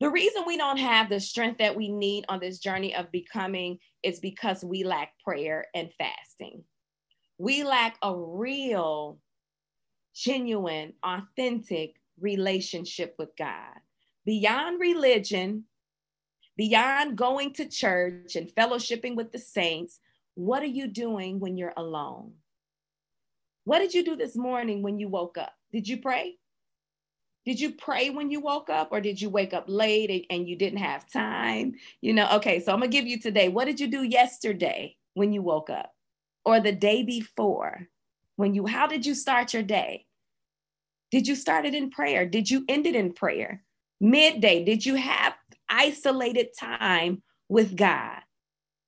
the 0.00 0.10
reason 0.10 0.42
we 0.46 0.56
don't 0.56 0.78
have 0.78 1.08
the 1.08 1.20
strength 1.20 1.58
that 1.58 1.76
we 1.76 1.88
need 1.88 2.24
on 2.28 2.40
this 2.40 2.58
journey 2.58 2.94
of 2.94 3.12
becoming 3.12 3.78
is 4.02 4.20
because 4.20 4.64
we 4.64 4.84
lack 4.84 5.12
prayer 5.24 5.66
and 5.74 5.90
fasting. 5.96 6.64
We 7.38 7.64
lack 7.64 7.96
a 8.02 8.14
real, 8.14 9.18
genuine, 10.14 10.94
authentic 11.02 11.94
relationship 12.20 13.14
with 13.18 13.30
God. 13.36 13.74
Beyond 14.24 14.80
religion, 14.80 15.64
beyond 16.56 17.16
going 17.16 17.52
to 17.54 17.68
church 17.68 18.36
and 18.36 18.48
fellowshipping 18.48 19.16
with 19.16 19.32
the 19.32 19.38
saints, 19.38 20.00
what 20.34 20.62
are 20.62 20.66
you 20.66 20.88
doing 20.88 21.38
when 21.38 21.56
you're 21.56 21.74
alone? 21.76 22.32
What 23.64 23.78
did 23.78 23.94
you 23.94 24.04
do 24.04 24.16
this 24.16 24.36
morning 24.36 24.82
when 24.82 24.98
you 24.98 25.08
woke 25.08 25.38
up? 25.38 25.52
Did 25.72 25.88
you 25.88 25.98
pray? 25.98 26.36
Did 27.44 27.60
you 27.60 27.72
pray 27.72 28.10
when 28.10 28.30
you 28.30 28.40
woke 28.40 28.70
up 28.70 28.88
or 28.90 29.00
did 29.00 29.20
you 29.20 29.28
wake 29.28 29.52
up 29.52 29.64
late 29.66 30.10
and, 30.10 30.24
and 30.30 30.48
you 30.48 30.56
didn't 30.56 30.78
have 30.78 31.10
time? 31.10 31.74
You 32.00 32.14
know, 32.14 32.28
okay, 32.36 32.60
so 32.60 32.72
I'm 32.72 32.80
gonna 32.80 32.90
give 32.90 33.06
you 33.06 33.20
today. 33.20 33.48
What 33.48 33.66
did 33.66 33.80
you 33.80 33.86
do 33.86 34.02
yesterday 34.02 34.96
when 35.12 35.32
you 35.32 35.42
woke 35.42 35.68
up 35.68 35.92
or 36.44 36.60
the 36.60 36.72
day 36.72 37.02
before? 37.02 37.88
When 38.36 38.54
you, 38.54 38.66
how 38.66 38.86
did 38.86 39.06
you 39.06 39.14
start 39.14 39.52
your 39.52 39.62
day? 39.62 40.06
Did 41.10 41.28
you 41.28 41.36
start 41.36 41.66
it 41.66 41.74
in 41.74 41.90
prayer? 41.90 42.26
Did 42.26 42.50
you 42.50 42.64
end 42.68 42.86
it 42.86 42.96
in 42.96 43.12
prayer? 43.12 43.62
Midday, 44.00 44.64
did 44.64 44.84
you 44.84 44.96
have 44.96 45.34
isolated 45.68 46.48
time 46.58 47.22
with 47.48 47.76
God? 47.76 48.23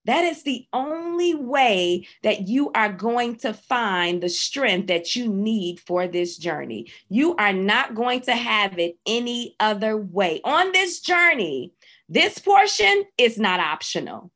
That 0.06 0.24
is 0.24 0.44
the 0.44 0.66
only 0.72 1.34
way 1.34 2.06
that 2.22 2.48
you 2.48 2.70
are 2.72 2.92
going 2.92 3.36
to 3.38 3.52
find 3.52 4.22
the 4.22 4.28
strength 4.28 4.86
that 4.86 5.16
you 5.16 5.28
need 5.28 5.80
for 5.80 6.06
this 6.06 6.36
journey. 6.36 6.92
You 7.08 7.34
are 7.36 7.52
not 7.52 7.96
going 7.96 8.20
to 8.22 8.32
have 8.32 8.78
it 8.78 8.96
any 9.04 9.56
other 9.58 9.96
way. 9.96 10.40
On 10.44 10.70
this 10.70 11.00
journey, 11.00 11.72
this 12.08 12.38
portion 12.38 13.04
is 13.18 13.36
not 13.36 13.58
optional, 13.58 14.30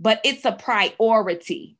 but 0.00 0.20
it's 0.24 0.44
a 0.44 0.52
priority. 0.52 1.76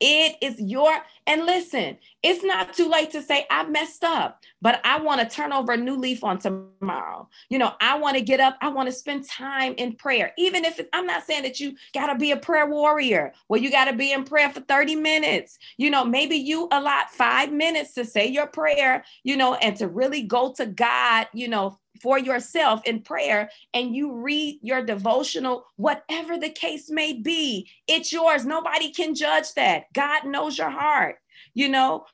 It 0.00 0.36
is 0.40 0.60
your, 0.60 0.96
and 1.26 1.44
listen, 1.44 1.98
it's 2.22 2.44
not 2.44 2.72
too 2.72 2.88
late 2.88 3.10
to 3.12 3.22
say, 3.22 3.46
I 3.50 3.64
messed 3.64 4.04
up, 4.04 4.42
but 4.62 4.80
I 4.84 5.00
want 5.00 5.20
to 5.20 5.36
turn 5.36 5.52
over 5.52 5.72
a 5.72 5.76
new 5.76 5.96
leaf 5.96 6.22
on 6.22 6.38
tomorrow. 6.38 7.28
You 7.48 7.58
know, 7.58 7.72
I 7.80 7.98
want 7.98 8.16
to 8.16 8.22
get 8.22 8.38
up, 8.38 8.56
I 8.60 8.68
want 8.68 8.88
to 8.88 8.92
spend 8.92 9.28
time 9.28 9.74
in 9.76 9.96
prayer. 9.96 10.32
Even 10.38 10.64
if 10.64 10.80
I'm 10.92 11.06
not 11.06 11.24
saying 11.24 11.42
that 11.42 11.58
you 11.58 11.74
got 11.94 12.12
to 12.12 12.18
be 12.18 12.30
a 12.30 12.36
prayer 12.36 12.66
warrior, 12.66 13.32
well, 13.48 13.60
you 13.60 13.70
got 13.70 13.86
to 13.86 13.96
be 13.96 14.12
in 14.12 14.24
prayer 14.24 14.50
for 14.50 14.60
30 14.60 14.96
minutes. 14.96 15.58
You 15.78 15.90
know, 15.90 16.04
maybe 16.04 16.36
you 16.36 16.68
allot 16.70 17.10
five 17.10 17.52
minutes 17.52 17.94
to 17.94 18.04
say 18.04 18.26
your 18.26 18.46
prayer, 18.46 19.04
you 19.24 19.36
know, 19.36 19.54
and 19.54 19.76
to 19.76 19.88
really 19.88 20.22
go 20.22 20.52
to 20.54 20.66
God, 20.66 21.26
you 21.32 21.48
know, 21.48 21.78
for 22.00 22.18
yourself 22.18 22.80
in 22.84 23.02
prayer 23.02 23.50
and 23.74 23.94
you 23.94 24.14
read 24.16 24.58
your 24.62 24.84
devotional, 24.84 25.64
whatever 25.76 26.38
the 26.38 26.50
case 26.50 26.90
may 26.90 27.12
be, 27.12 27.68
it's 27.86 28.12
yours. 28.12 28.44
Nobody 28.44 28.90
can 28.92 29.14
judge 29.14 29.52
that. 29.54 29.84
God 29.94 30.24
knows 30.24 30.58
your 30.58 30.70
heart, 30.70 31.16
you 31.54 31.68
know. 31.68 32.04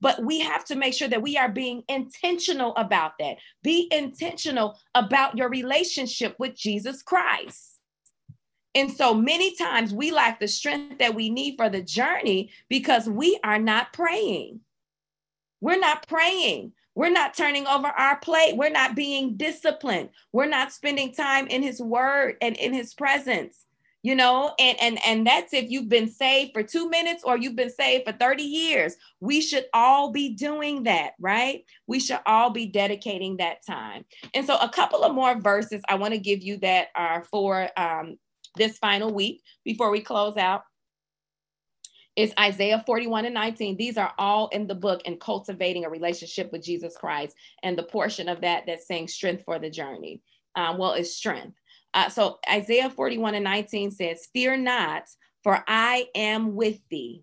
But 0.00 0.22
we 0.22 0.40
have 0.40 0.64
to 0.66 0.76
make 0.76 0.92
sure 0.92 1.08
that 1.08 1.22
we 1.22 1.38
are 1.38 1.48
being 1.48 1.82
intentional 1.88 2.76
about 2.76 3.12
that. 3.18 3.38
Be 3.62 3.88
intentional 3.90 4.78
about 4.94 5.38
your 5.38 5.48
relationship 5.48 6.36
with 6.38 6.54
Jesus 6.54 7.02
Christ. 7.02 7.76
And 8.74 8.92
so 8.92 9.14
many 9.14 9.56
times 9.56 9.94
we 9.94 10.10
lack 10.10 10.38
the 10.38 10.48
strength 10.48 10.98
that 10.98 11.14
we 11.14 11.30
need 11.30 11.56
for 11.56 11.70
the 11.70 11.80
journey 11.80 12.50
because 12.68 13.08
we 13.08 13.40
are 13.42 13.58
not 13.58 13.94
praying. 13.94 14.60
We're 15.62 15.80
not 15.80 16.06
praying. 16.06 16.72
We're 16.96 17.10
not 17.10 17.34
turning 17.34 17.66
over 17.66 17.88
our 17.88 18.18
plate. 18.18 18.56
We're 18.56 18.70
not 18.70 18.96
being 18.96 19.36
disciplined. 19.36 20.08
We're 20.32 20.48
not 20.48 20.72
spending 20.72 21.12
time 21.12 21.46
in 21.46 21.62
his 21.62 21.80
word 21.80 22.36
and 22.40 22.56
in 22.56 22.72
his 22.72 22.94
presence. 22.94 23.64
You 24.02 24.14
know, 24.14 24.54
and 24.58 24.80
and 24.80 24.98
and 25.04 25.26
that's 25.26 25.52
if 25.52 25.68
you've 25.68 25.88
been 25.88 26.08
saved 26.08 26.52
for 26.54 26.62
2 26.62 26.88
minutes 26.88 27.24
or 27.24 27.36
you've 27.36 27.56
been 27.56 27.70
saved 27.70 28.04
for 28.06 28.12
30 28.12 28.44
years. 28.44 28.94
We 29.20 29.40
should 29.40 29.66
all 29.74 30.12
be 30.12 30.30
doing 30.30 30.84
that, 30.84 31.14
right? 31.18 31.64
We 31.88 31.98
should 31.98 32.20
all 32.24 32.50
be 32.50 32.66
dedicating 32.66 33.38
that 33.38 33.66
time. 33.66 34.04
And 34.32 34.46
so 34.46 34.56
a 34.58 34.68
couple 34.68 35.02
of 35.02 35.12
more 35.12 35.38
verses 35.40 35.82
I 35.88 35.96
want 35.96 36.14
to 36.14 36.20
give 36.20 36.42
you 36.42 36.56
that 36.58 36.88
are 36.94 37.24
for 37.24 37.68
um, 37.76 38.16
this 38.54 38.78
final 38.78 39.12
week 39.12 39.42
before 39.64 39.90
we 39.90 40.00
close 40.00 40.36
out 40.36 40.62
is 42.16 42.32
Isaiah 42.40 42.82
41 42.86 43.26
and 43.26 43.34
19. 43.34 43.76
These 43.76 43.98
are 43.98 44.12
all 44.18 44.48
in 44.48 44.66
the 44.66 44.74
book 44.74 45.02
and 45.04 45.20
cultivating 45.20 45.84
a 45.84 45.90
relationship 45.90 46.50
with 46.50 46.64
Jesus 46.64 46.96
Christ. 46.96 47.36
And 47.62 47.78
the 47.78 47.82
portion 47.82 48.28
of 48.28 48.40
that 48.40 48.64
that's 48.66 48.88
saying 48.88 49.08
strength 49.08 49.44
for 49.44 49.58
the 49.58 49.70
journey. 49.70 50.22
Um, 50.54 50.78
well, 50.78 50.92
it's 50.92 51.14
strength. 51.14 51.58
Uh, 51.92 52.08
so 52.08 52.38
Isaiah 52.50 52.90
41 52.90 53.34
and 53.34 53.44
19 53.44 53.90
says, 53.90 54.28
Fear 54.32 54.58
not, 54.58 55.04
for 55.44 55.62
I 55.68 56.06
am 56.14 56.54
with 56.56 56.78
thee. 56.90 57.22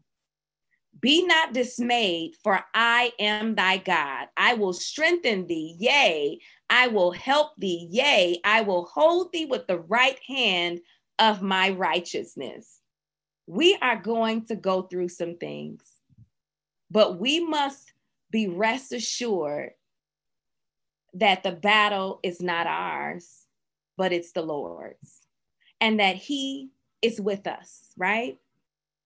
Be 0.99 1.25
not 1.25 1.53
dismayed, 1.53 2.35
for 2.43 2.63
I 2.73 3.11
am 3.19 3.55
thy 3.55 3.77
God. 3.77 4.27
I 4.37 4.53
will 4.53 4.73
strengthen 4.73 5.47
thee. 5.47 5.75
Yea, 5.79 6.39
I 6.69 6.87
will 6.87 7.11
help 7.11 7.51
thee. 7.57 7.87
Yea, 7.91 8.39
I 8.45 8.61
will 8.61 8.85
hold 8.85 9.33
thee 9.33 9.45
with 9.45 9.67
the 9.67 9.79
right 9.79 10.19
hand 10.27 10.79
of 11.19 11.41
my 11.41 11.71
righteousness 11.71 12.79
we 13.47 13.77
are 13.81 13.97
going 13.97 14.45
to 14.45 14.55
go 14.55 14.83
through 14.83 15.09
some 15.09 15.35
things, 15.37 15.83
but 16.89 17.19
we 17.19 17.39
must 17.39 17.93
be 18.31 18.47
rest 18.47 18.93
assured 18.93 19.71
that 21.15 21.43
the 21.43 21.51
battle 21.51 22.19
is 22.23 22.41
not 22.41 22.67
ours, 22.67 23.45
but 23.97 24.11
it's 24.13 24.31
the 24.31 24.41
Lord's, 24.41 25.21
and 25.81 25.99
that 25.99 26.15
He 26.15 26.69
is 27.01 27.19
with 27.19 27.45
us, 27.45 27.91
right? 27.97 28.37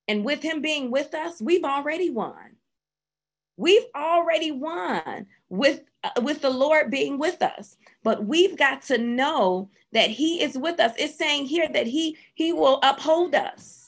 And 0.08 0.24
with 0.24 0.42
Him 0.42 0.62
being 0.62 0.92
with 0.92 1.14
us, 1.14 1.42
we've 1.42 1.66
already 1.66 2.10
won. 2.10 2.56
We've 3.58 3.86
already 3.96 4.52
won 4.52 5.26
with 5.50 5.82
uh, 6.04 6.22
with 6.22 6.42
the 6.42 6.50
Lord 6.50 6.92
being 6.92 7.18
with 7.18 7.42
us. 7.42 7.76
But 8.04 8.26
we've 8.26 8.56
got 8.56 8.84
to 8.84 9.00
know 9.00 9.70
that 9.94 10.12
He 10.12 10.42
is 10.42 10.56
with 10.58 10.80
us. 10.80 10.94
It's 10.98 11.18
saying 11.18 11.48
here 11.48 11.68
that 11.74 11.88
He 11.88 12.18
He 12.36 12.54
will 12.54 12.80
uphold 12.84 13.34
us 13.34 13.87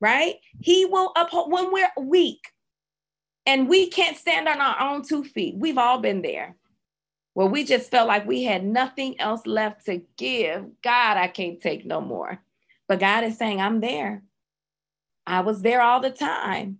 right? 0.00 0.36
He 0.60 0.84
will 0.84 1.12
uphold 1.16 1.52
when 1.52 1.72
we're 1.72 1.90
weak 1.98 2.40
and 3.46 3.68
we 3.68 3.88
can't 3.88 4.16
stand 4.16 4.48
on 4.48 4.60
our 4.60 4.80
own 4.80 5.02
two 5.02 5.24
feet. 5.24 5.54
We've 5.56 5.78
all 5.78 5.98
been 5.98 6.22
there 6.22 6.56
where 7.34 7.46
we 7.46 7.64
just 7.64 7.90
felt 7.90 8.08
like 8.08 8.26
we 8.26 8.44
had 8.44 8.64
nothing 8.64 9.20
else 9.20 9.46
left 9.46 9.86
to 9.86 10.02
give. 10.16 10.66
God, 10.82 11.16
I 11.16 11.28
can't 11.28 11.60
take 11.60 11.84
no 11.84 12.00
more. 12.00 12.38
But 12.88 13.00
God 13.00 13.24
is 13.24 13.36
saying, 13.36 13.60
I'm 13.60 13.80
there. 13.80 14.22
I 15.26 15.40
was 15.40 15.62
there 15.62 15.80
all 15.80 16.00
the 16.00 16.10
time. 16.10 16.78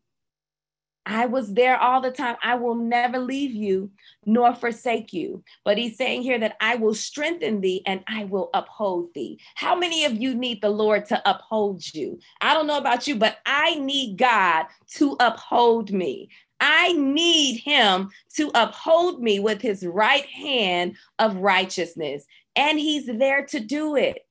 I 1.07 1.27
was 1.27 1.53
there 1.53 1.77
all 1.77 2.01
the 2.01 2.11
time. 2.11 2.37
I 2.43 2.55
will 2.55 2.75
never 2.75 3.19
leave 3.19 3.53
you 3.53 3.91
nor 4.25 4.55
forsake 4.55 5.13
you. 5.13 5.45
But 5.65 5.77
he's 5.77 5.97
saying 5.97 6.23
here 6.23 6.39
that 6.39 6.57
I 6.61 6.77
will 6.77 6.95
strengthen 6.95 7.61
thee 7.61 7.83
and 7.87 8.03
I 8.09 8.25
will 8.25 8.51
uphold 8.55 9.13
thee. 9.15 9.39
How 9.55 9.75
many 9.75 10.05
of 10.05 10.15
you 10.15 10.35
need 10.35 10.63
the 10.63 10.71
Lord 10.71 11.05
to 11.07 11.31
uphold 11.31 11.83
you? 11.95 12.19
I 12.41 12.55
don't 12.55 12.67
know 12.67 12.79
about 12.79 13.07
you, 13.07 13.17
but 13.17 13.39
I 13.45 13.75
need 13.77 14.17
God 14.17 14.67
to 14.95 15.17
uphold 15.21 15.93
me. 15.93 16.31
I 16.61 16.93
need 16.93 17.61
him 17.61 18.11
to 18.37 18.51
uphold 18.55 19.23
me 19.23 19.41
with 19.41 19.61
his 19.61 19.85
right 19.85 20.25
hand 20.25 20.97
of 21.19 21.37
righteousness. 21.37 22.25
And 22.57 22.79
he's 22.79 23.07
there 23.07 23.45
to 23.47 23.61
do 23.61 23.97
it. 23.97 24.27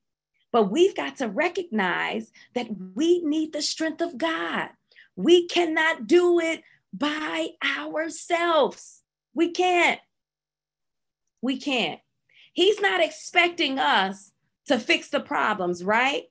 But 0.51 0.71
we've 0.71 0.95
got 0.95 1.17
to 1.17 1.27
recognize 1.27 2.31
that 2.53 2.67
we 2.95 3.23
need 3.23 3.53
the 3.53 3.61
strength 3.61 4.01
of 4.01 4.17
God. 4.17 4.69
We 5.15 5.47
cannot 5.47 6.07
do 6.07 6.39
it 6.39 6.63
by 6.93 7.49
ourselves. 7.77 9.01
We 9.33 9.51
can't. 9.51 9.99
We 11.41 11.59
can't. 11.59 11.99
He's 12.53 12.79
not 12.79 13.03
expecting 13.03 13.79
us 13.79 14.31
to 14.67 14.79
fix 14.79 15.09
the 15.09 15.19
problems, 15.19 15.83
right? 15.83 16.23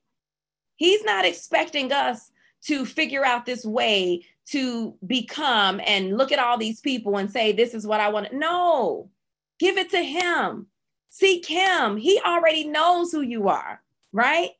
He's 0.76 1.04
not 1.04 1.24
expecting 1.24 1.92
us 1.92 2.30
to 2.64 2.86
figure 2.86 3.24
out 3.24 3.44
this 3.44 3.64
way 3.64 4.24
to 4.46 4.94
become 5.06 5.80
and 5.84 6.16
look 6.16 6.32
at 6.32 6.38
all 6.38 6.58
these 6.58 6.80
people 6.80 7.16
and 7.16 7.30
say, 7.30 7.52
This 7.52 7.74
is 7.74 7.86
what 7.86 8.00
I 8.00 8.08
want. 8.08 8.32
No, 8.32 9.10
give 9.58 9.76
it 9.76 9.90
to 9.90 10.02
Him. 10.02 10.66
Seek 11.10 11.46
Him. 11.46 11.96
He 11.96 12.20
already 12.24 12.66
knows 12.66 13.12
who 13.12 13.20
you 13.20 13.48
are, 13.48 13.82
right? 14.12 14.50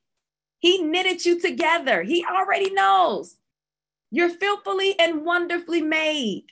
He 0.59 0.83
knitted 0.83 1.25
you 1.25 1.41
together. 1.41 2.03
He 2.03 2.25
already 2.25 2.71
knows. 2.71 3.37
You're 4.13 4.29
fearfully 4.29 4.95
and 5.01 5.25
wonderfully 5.25 5.81
made. 5.81 6.45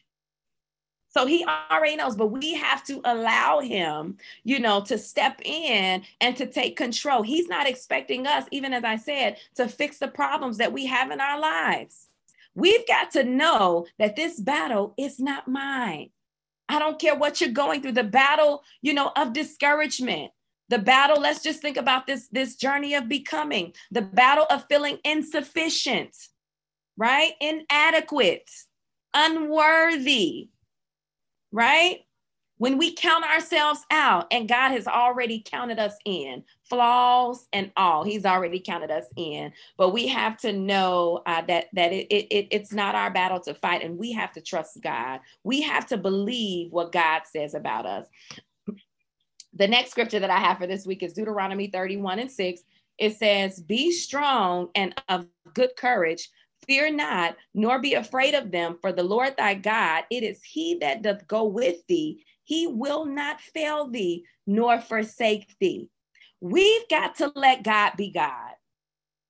So 1.10 1.26
he 1.26 1.44
already 1.44 1.96
knows, 1.96 2.16
but 2.16 2.28
we 2.28 2.54
have 2.54 2.82
to 2.84 3.00
allow 3.04 3.60
him, 3.60 4.16
you 4.44 4.60
know, 4.60 4.80
to 4.84 4.96
step 4.96 5.40
in 5.44 6.02
and 6.20 6.36
to 6.36 6.46
take 6.46 6.76
control. 6.76 7.22
He's 7.22 7.48
not 7.48 7.68
expecting 7.68 8.26
us, 8.26 8.46
even 8.50 8.72
as 8.72 8.84
I 8.84 8.96
said, 8.96 9.36
to 9.56 9.68
fix 9.68 9.98
the 9.98 10.08
problems 10.08 10.56
that 10.56 10.72
we 10.72 10.86
have 10.86 11.10
in 11.10 11.20
our 11.20 11.38
lives. 11.38 12.08
We've 12.54 12.86
got 12.86 13.10
to 13.12 13.24
know 13.24 13.86
that 13.98 14.16
this 14.16 14.40
battle 14.40 14.94
is 14.96 15.20
not 15.20 15.46
mine. 15.46 16.10
I 16.68 16.78
don't 16.78 17.00
care 17.00 17.16
what 17.16 17.40
you're 17.40 17.50
going 17.50 17.82
through, 17.82 17.92
the 17.92 18.04
battle, 18.04 18.62
you 18.80 18.94
know, 18.94 19.12
of 19.16 19.32
discouragement, 19.32 20.30
the 20.68 20.78
battle, 20.78 21.20
let's 21.20 21.42
just 21.42 21.60
think 21.60 21.76
about 21.76 22.06
this 22.06 22.28
this 22.28 22.54
journey 22.54 22.94
of 22.94 23.08
becoming, 23.08 23.72
the 23.90 24.02
battle 24.02 24.46
of 24.48 24.64
feeling 24.68 24.98
insufficient 25.04 26.16
right? 27.00 27.32
Inadequate, 27.40 28.50
unworthy, 29.14 30.50
right? 31.50 32.00
When 32.58 32.76
we 32.76 32.94
count 32.94 33.24
ourselves 33.24 33.80
out 33.90 34.26
and 34.30 34.46
God 34.46 34.72
has 34.72 34.86
already 34.86 35.42
counted 35.42 35.78
us 35.78 35.94
in, 36.04 36.44
flaws 36.62 37.48
and 37.54 37.72
all, 37.74 38.04
He's 38.04 38.26
already 38.26 38.60
counted 38.60 38.90
us 38.90 39.06
in. 39.16 39.50
But 39.78 39.94
we 39.94 40.08
have 40.08 40.36
to 40.42 40.52
know 40.52 41.22
uh, 41.24 41.40
that 41.48 41.68
that 41.72 41.90
it, 41.90 42.06
it, 42.12 42.48
it's 42.50 42.74
not 42.74 42.94
our 42.94 43.10
battle 43.10 43.40
to 43.40 43.54
fight, 43.54 43.82
and 43.82 43.96
we 43.96 44.12
have 44.12 44.32
to 44.32 44.42
trust 44.42 44.82
God. 44.82 45.20
We 45.42 45.62
have 45.62 45.86
to 45.86 45.96
believe 45.96 46.70
what 46.70 46.92
God 46.92 47.22
says 47.24 47.54
about 47.54 47.86
us. 47.86 48.08
The 49.54 49.68
next 49.68 49.90
scripture 49.92 50.20
that 50.20 50.30
I 50.30 50.38
have 50.38 50.58
for 50.58 50.66
this 50.66 50.84
week 50.84 51.02
is 51.02 51.14
Deuteronomy 51.14 51.68
31 51.68 52.18
and 52.18 52.30
6. 52.30 52.60
It 52.98 53.16
says, 53.16 53.58
Be 53.58 53.90
strong 53.90 54.68
and 54.74 54.94
of 55.08 55.24
good 55.54 55.70
courage 55.78 56.28
Fear 56.66 56.92
not, 56.92 57.36
nor 57.54 57.80
be 57.80 57.94
afraid 57.94 58.34
of 58.34 58.50
them, 58.50 58.78
for 58.80 58.92
the 58.92 59.02
Lord 59.02 59.36
thy 59.36 59.54
God, 59.54 60.04
it 60.10 60.22
is 60.22 60.42
he 60.42 60.76
that 60.80 61.02
doth 61.02 61.26
go 61.26 61.44
with 61.44 61.86
thee. 61.86 62.24
He 62.44 62.66
will 62.66 63.06
not 63.06 63.40
fail 63.40 63.88
thee, 63.88 64.24
nor 64.46 64.80
forsake 64.80 65.54
thee. 65.60 65.88
We've 66.40 66.88
got 66.88 67.16
to 67.16 67.32
let 67.34 67.62
God 67.62 67.92
be 67.96 68.10
God. 68.10 68.52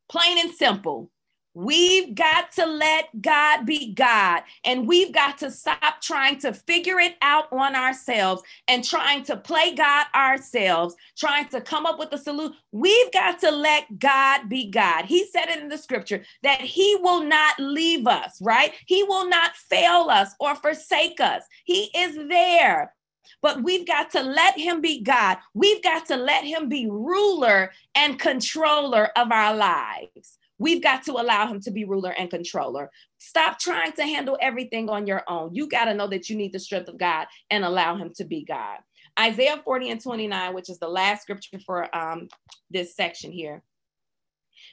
Plain 0.09 0.39
and 0.39 0.53
simple. 0.53 1.11
We've 1.55 2.15
got 2.15 2.53
to 2.53 2.67
let 2.67 3.09
God 3.21 3.67
be 3.67 3.93
God, 3.93 4.43
and 4.65 4.87
we've 4.87 5.13
got 5.13 5.39
to 5.39 5.51
stop 5.51 6.01
trying 6.01 6.39
to 6.41 6.53
figure 6.53 7.01
it 7.01 7.17
out 7.23 7.53
on 7.53 7.75
ourselves 7.75 8.43
and 8.69 8.85
trying 8.85 9.25
to 9.25 9.37
play 9.37 9.75
God 9.75 10.07
ourselves, 10.15 10.95
trying 11.19 11.49
to 11.49 11.61
come 11.61 11.87
up 11.87 11.99
with 11.99 12.13
a 12.13 12.19
solution. 12.19 12.57
We've 12.71 13.13
got 13.13 13.41
to 13.41 13.51
let 13.51 13.99
God 13.99 14.49
be 14.49 14.71
God. 14.71 15.07
He 15.07 15.27
said 15.27 15.49
it 15.49 15.61
in 15.61 15.69
the 15.69 15.79
scripture 15.79 16.25
that 16.45 16.61
He 16.61 16.97
will 17.01 17.25
not 17.25 17.59
leave 17.59 18.07
us, 18.07 18.41
right? 18.41 18.73
He 18.87 19.03
will 19.03 19.29
not 19.29 19.57
fail 19.57 20.09
us 20.09 20.35
or 20.39 20.55
forsake 20.55 21.21
us. 21.21 21.43
He 21.65 21.91
is 21.97 22.17
there 22.29 22.95
but 23.43 23.63
we've 23.63 23.87
got 23.87 24.11
to 24.11 24.23
let 24.23 24.59
him 24.59 24.81
be 24.81 25.03
God. 25.03 25.39
We've 25.55 25.83
got 25.83 26.07
to 26.07 26.17
let 26.17 26.45
him 26.45 26.69
be 26.69 26.87
ruler 26.91 27.71
and 27.95 28.19
controller 28.19 29.11
of 29.17 29.31
our 29.31 29.55
lives. 29.57 30.39
We've 30.61 30.83
got 30.83 31.03
to 31.05 31.13
allow 31.13 31.47
him 31.47 31.61
to 31.63 31.71
be 31.71 31.87
ruler 31.87 32.11
and 32.11 32.29
controller. 32.31 32.91
Stop 33.17 33.59
trying 33.59 33.93
to 33.93 34.03
handle 34.03 34.37
everything 34.43 34.91
on 34.91 35.07
your 35.07 35.25
own. 35.27 35.55
You 35.55 35.67
got 35.67 35.87
to 35.87 35.95
know 35.95 36.07
that 36.09 36.29
you 36.29 36.37
need 36.37 36.53
the 36.53 36.61
strength 36.61 36.89
of 36.91 36.99
God 36.99 37.27
and 37.51 37.65
allow 37.65 37.97
him 37.97 38.13
to 38.17 38.25
be 38.25 38.45
God. 38.45 38.79
Isaiah 39.19 39.63
40 39.65 39.91
and 39.91 40.03
29, 40.03 40.55
which 40.55 40.69
is 40.69 40.79
the 40.79 40.87
last 40.87 41.23
scripture 41.23 41.59
for 41.65 41.95
um, 41.97 42.29
this 42.71 42.95
section 42.95 43.33
here. 43.33 43.63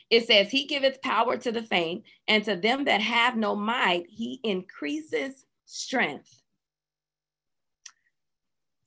It 0.09 0.27
says, 0.27 0.49
He 0.49 0.65
giveth 0.65 1.01
power 1.01 1.37
to 1.37 1.53
the 1.53 1.63
faint, 1.63 2.03
and 2.27 2.43
to 2.43 2.57
them 2.57 2.83
that 2.83 3.01
have 3.01 3.37
no 3.37 3.55
might, 3.55 4.07
He 4.09 4.41
increases 4.43 5.45
strength. 5.65 6.41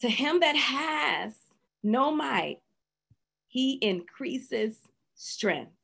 To 0.03 0.09
him 0.11 0.41
that 0.41 0.57
has 0.57 1.33
no 1.83 2.15
might, 2.15 2.59
He 3.49 3.79
increases 3.81 4.77
strength 5.15 5.80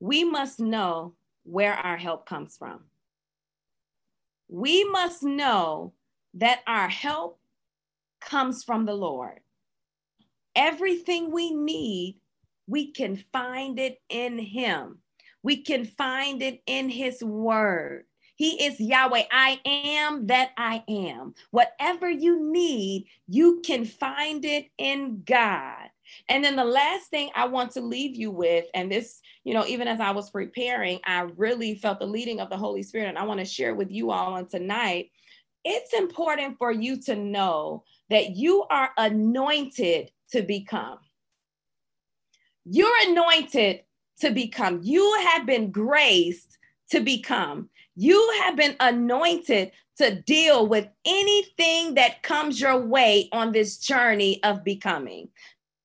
we 0.00 0.24
must 0.24 0.58
know 0.58 1.14
where 1.44 1.74
our 1.74 1.98
help 1.98 2.26
comes 2.26 2.56
from. 2.56 2.80
We 4.48 4.84
must 4.84 5.22
know 5.22 5.92
that 6.34 6.60
our 6.66 6.88
help 6.88 7.38
comes 8.20 8.64
from 8.64 8.86
the 8.86 8.94
Lord. 8.94 9.40
Everything 10.56 11.30
we 11.30 11.54
need, 11.54 12.18
we 12.66 12.90
can 12.92 13.22
find 13.32 13.78
it 13.78 13.98
in 14.08 14.38
Him. 14.38 14.98
We 15.42 15.62
can 15.62 15.84
find 15.84 16.42
it 16.42 16.62
in 16.66 16.88
His 16.88 17.22
Word. 17.22 18.04
He 18.36 18.64
is 18.64 18.80
Yahweh. 18.80 19.24
I 19.30 19.60
am 19.64 20.26
that 20.28 20.50
I 20.56 20.82
am. 20.88 21.34
Whatever 21.50 22.10
you 22.10 22.50
need, 22.50 23.06
you 23.28 23.60
can 23.64 23.84
find 23.84 24.44
it 24.46 24.68
in 24.78 25.22
God. 25.26 25.89
And 26.28 26.44
then 26.44 26.56
the 26.56 26.64
last 26.64 27.08
thing 27.10 27.30
I 27.34 27.46
want 27.46 27.72
to 27.72 27.80
leave 27.80 28.16
you 28.16 28.30
with, 28.30 28.66
and 28.74 28.90
this, 28.90 29.20
you 29.44 29.54
know, 29.54 29.66
even 29.66 29.88
as 29.88 30.00
I 30.00 30.10
was 30.10 30.30
preparing, 30.30 31.00
I 31.04 31.22
really 31.36 31.74
felt 31.74 31.98
the 31.98 32.06
leading 32.06 32.40
of 32.40 32.50
the 32.50 32.56
Holy 32.56 32.82
Spirit, 32.82 33.08
and 33.08 33.18
I 33.18 33.24
want 33.24 33.40
to 33.40 33.46
share 33.46 33.74
with 33.74 33.90
you 33.90 34.10
all 34.10 34.34
on 34.34 34.46
tonight. 34.48 35.10
It's 35.64 35.92
important 35.92 36.58
for 36.58 36.72
you 36.72 37.00
to 37.02 37.16
know 37.16 37.84
that 38.08 38.36
you 38.36 38.64
are 38.70 38.90
anointed 38.96 40.10
to 40.32 40.42
become. 40.42 40.98
You're 42.64 43.08
anointed 43.08 43.80
to 44.20 44.30
become. 44.30 44.80
You 44.82 45.18
have 45.28 45.46
been 45.46 45.70
graced 45.70 46.58
to 46.90 47.00
become. 47.00 47.68
You 47.96 48.32
have 48.42 48.56
been 48.56 48.76
anointed 48.80 49.72
to 49.98 50.14
deal 50.22 50.66
with 50.66 50.88
anything 51.04 51.94
that 51.94 52.22
comes 52.22 52.60
your 52.60 52.78
way 52.78 53.28
on 53.32 53.52
this 53.52 53.78
journey 53.78 54.42
of 54.42 54.64
becoming 54.64 55.28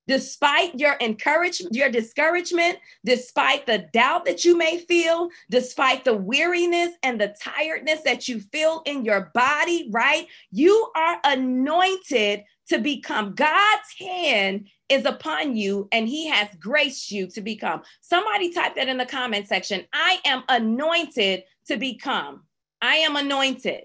despite 0.08 0.78
your 0.80 0.96
encouragement, 1.02 1.76
your 1.76 1.90
discouragement, 1.90 2.78
despite 3.04 3.66
the 3.66 3.88
doubt 3.94 4.26
that 4.26 4.46
you 4.46 4.58
may 4.58 4.80
feel, 4.80 5.30
despite 5.50 6.06
the 6.06 6.16
weariness 6.16 6.92
and 7.04 7.20
the 7.20 7.36
tiredness 7.42 8.02
that 8.02 8.28
you 8.28 8.40
feel 8.40 8.82
in 8.86 9.06
your 9.06 9.32
body, 9.34 9.90
right? 9.92 10.28
You 10.52 10.92
are 10.96 11.20
anointed 11.24 12.44
to 12.70 12.80
become. 12.80 13.34
God's 13.36 13.96
hand 14.00 14.68
is 14.90 15.06
upon 15.06 15.56
you 15.56 15.88
and 15.92 16.08
he 16.08 16.28
has 16.28 16.50
graced 16.60 17.12
you 17.12 17.28
to 17.28 17.42
become. 17.42 17.82
Somebody 18.02 18.52
type 18.54 18.76
that 18.76 18.88
in 18.88 18.98
the 18.98 19.06
comment 19.06 19.48
section. 19.48 19.86
I 19.94 20.20
am 20.26 20.44
anointed 20.50 21.44
to 21.68 21.78
become. 21.78 22.44
I 22.82 22.98
am 22.98 23.16
anointed, 23.16 23.84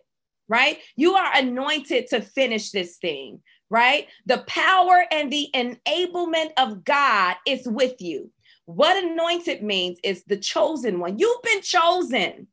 right? 0.49 0.79
You 0.97 1.14
are 1.14 1.35
anointed 1.35 2.09
to 2.09 2.21
finish 2.21 2.71
this 2.71 2.97
thing 2.97 3.41
right? 3.71 4.09
The 4.27 4.45
power 4.47 5.07
and 5.11 5.33
the 5.33 5.49
enablement 5.55 6.51
of 6.59 6.85
God 6.85 7.37
is 7.47 7.66
with 7.66 8.01
you. 8.01 8.31
What 8.66 9.03
anointed 9.03 9.62
means 9.62 9.99
is 10.05 10.25
the 10.25 10.37
chosen 10.37 11.01
one. 11.01 11.18
You've 11.18 11.43
been 11.43 11.62
chosen. 11.62 12.47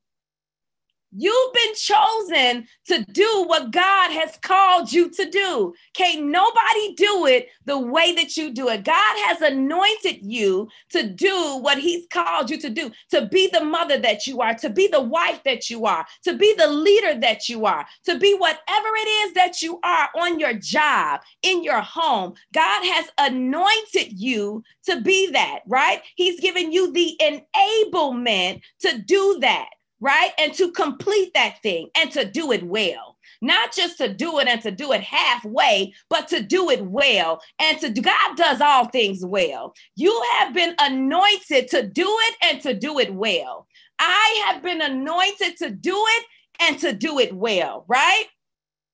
You've 1.16 1.54
been 1.54 1.74
chosen 1.76 2.68
to 2.88 3.06
do 3.12 3.46
what 3.48 3.72
God 3.72 4.12
has 4.12 4.38
called 4.42 4.92
you 4.92 5.10
to 5.12 5.30
do. 5.30 5.74
Can't 5.94 6.26
nobody 6.26 6.96
do 6.96 7.26
it 7.28 7.48
the 7.66 7.80
way 7.80 8.14
that 8.16 8.36
you 8.36 8.54
do 8.54 8.68
it. 8.68 8.84
God 8.84 9.16
has 9.28 9.42
anointed 9.42 10.20
you 10.22 10.68
to 10.92 11.08
do 11.08 11.58
what 11.62 11.78
He's 11.78 12.06
called 12.12 12.50
you 12.50 12.58
to 12.60 12.70
do, 12.70 12.92
to 13.12 13.26
be 13.28 13.48
the 13.48 13.64
mother 13.64 13.98
that 14.00 14.28
you 14.28 14.42
are, 14.42 14.54
to 14.56 14.70
be 14.70 14.88
the 14.88 15.02
wife 15.02 15.42
that 15.46 15.70
you 15.70 15.86
are, 15.86 16.06
to 16.24 16.36
be 16.36 16.54
the 16.58 16.68
leader 16.68 17.18
that 17.22 17.48
you 17.48 17.66
are, 17.66 17.86
to 18.06 18.20
be 18.20 18.36
whatever 18.36 18.88
it 18.96 19.08
is 19.08 19.34
that 19.34 19.62
you 19.62 19.80
are 19.84 20.10
on 20.18 20.40
your 20.40 20.54
job, 20.54 21.22
in 21.42 21.64
your 21.64 21.82
home. 21.82 22.34
God 22.54 22.84
has 22.84 23.06
anointed 23.18 24.20
you 24.20 24.62
to 24.86 25.00
be 25.02 25.32
that, 25.32 25.60
right? 25.68 26.02
He's 26.16 26.40
given 26.42 26.72
you 26.72 26.92
the 26.92 27.18
enablement 27.22 28.62
to 28.82 28.98
do 29.00 29.38
that 29.40 29.70
right? 30.00 30.32
And 30.38 30.54
to 30.54 30.72
complete 30.72 31.34
that 31.34 31.62
thing 31.64 31.90
and 31.98 32.12
to 32.12 32.26
do 32.26 32.52
it 32.52 32.64
well. 32.64 33.18
Not 33.42 33.74
just 33.74 33.98
to 34.00 34.12
do 34.12 34.40
it 34.40 34.48
and 34.48 34.62
to 34.62 34.72
do 34.72 34.92
it 34.94 35.02
halfway, 35.02 35.94
but 36.10 36.28
to 36.30 36.42
do 36.42 36.70
it 36.70 36.86
well. 36.86 37.42
And 37.60 37.80
to 37.80 37.90
God 37.90 38.36
does 38.36 38.62
all 38.62 38.86
things 38.86 39.26
well. 39.26 39.74
You 39.96 40.24
have 40.38 40.54
been 40.54 40.76
anointed 40.80 41.68
to 41.70 41.86
do 41.86 42.08
it 42.08 42.36
and 42.44 42.62
to 42.62 42.74
do 42.74 43.00
it 43.00 43.14
well. 43.14 43.68
I 44.00 44.44
have 44.46 44.64
been 44.64 44.82
anointed 44.82 45.58
to 45.58 45.70
do 45.72 45.96
it 45.96 46.26
and 46.60 46.80
to 46.80 46.94
do 46.94 47.20
it 47.20 47.34
well, 47.34 47.86
right? 47.88 48.26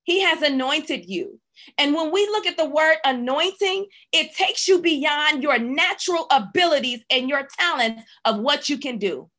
He 0.04 0.22
has 0.22 0.41
anointed 0.41 1.10
you. 1.10 1.39
And 1.78 1.93
when 1.93 2.12
we 2.12 2.26
look 2.28 2.45
at 2.45 2.58
the 2.58 2.70
word 2.70 2.97
anointing, 3.06 3.86
it 4.12 4.36
takes 4.36 4.68
you 4.68 4.82
beyond 4.82 5.43
your 5.43 5.60
natural 5.60 6.26
abilities 6.32 7.04
and 7.10 7.30
your 7.30 7.47
talents 7.58 8.04
of 8.26 8.39
what 8.39 8.70
you 8.70 8.78
can 8.78 8.97
do. 8.97 9.30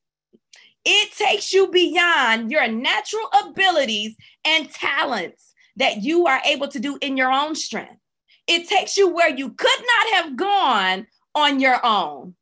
It 0.85 1.13
takes 1.17 1.53
you 1.53 1.71
beyond 1.71 2.51
your 2.51 2.69
natural 2.69 3.29
abilities 3.47 4.15
and 4.45 4.71
talents 4.71 5.55
that 5.77 6.03
you 6.03 6.27
are 6.27 6.41
able 6.45 6.69
to 6.69 6.79
do 6.79 6.99
in 7.01 7.17
your 7.17 7.33
own 7.33 7.55
strength. 7.55 8.01
It 8.47 8.69
takes 8.69 8.97
you 8.97 9.09
where 9.09 9.35
you 9.35 9.51
could 9.51 9.81
not 9.81 10.15
have 10.15 10.37
gone 10.37 11.07
on 11.35 11.61
your 11.61 11.85
own. 11.85 12.35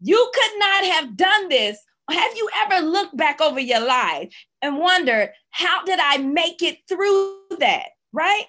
You 0.00 0.30
could 0.34 0.58
not 0.58 0.84
have 0.84 1.16
done 1.16 1.48
this. 1.48 1.78
Have 2.10 2.36
you 2.36 2.48
ever 2.66 2.86
looked 2.86 3.16
back 3.16 3.40
over 3.40 3.60
your 3.60 3.84
life 3.84 4.34
and 4.62 4.78
wondered, 4.78 5.30
how 5.50 5.84
did 5.84 5.98
I 6.02 6.18
make 6.18 6.62
it 6.62 6.78
through 6.88 7.40
that? 7.58 7.86
Right? 8.12 8.44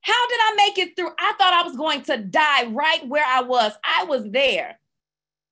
How 0.00 0.28
did 0.28 0.38
I 0.40 0.54
make 0.56 0.78
it 0.78 0.96
through? 0.96 1.10
I 1.18 1.32
thought 1.38 1.52
I 1.52 1.62
was 1.62 1.76
going 1.76 2.02
to 2.02 2.16
die 2.16 2.66
right 2.66 3.06
where 3.06 3.24
I 3.26 3.42
was. 3.42 3.72
I 3.84 4.04
was 4.04 4.24
there. 4.30 4.78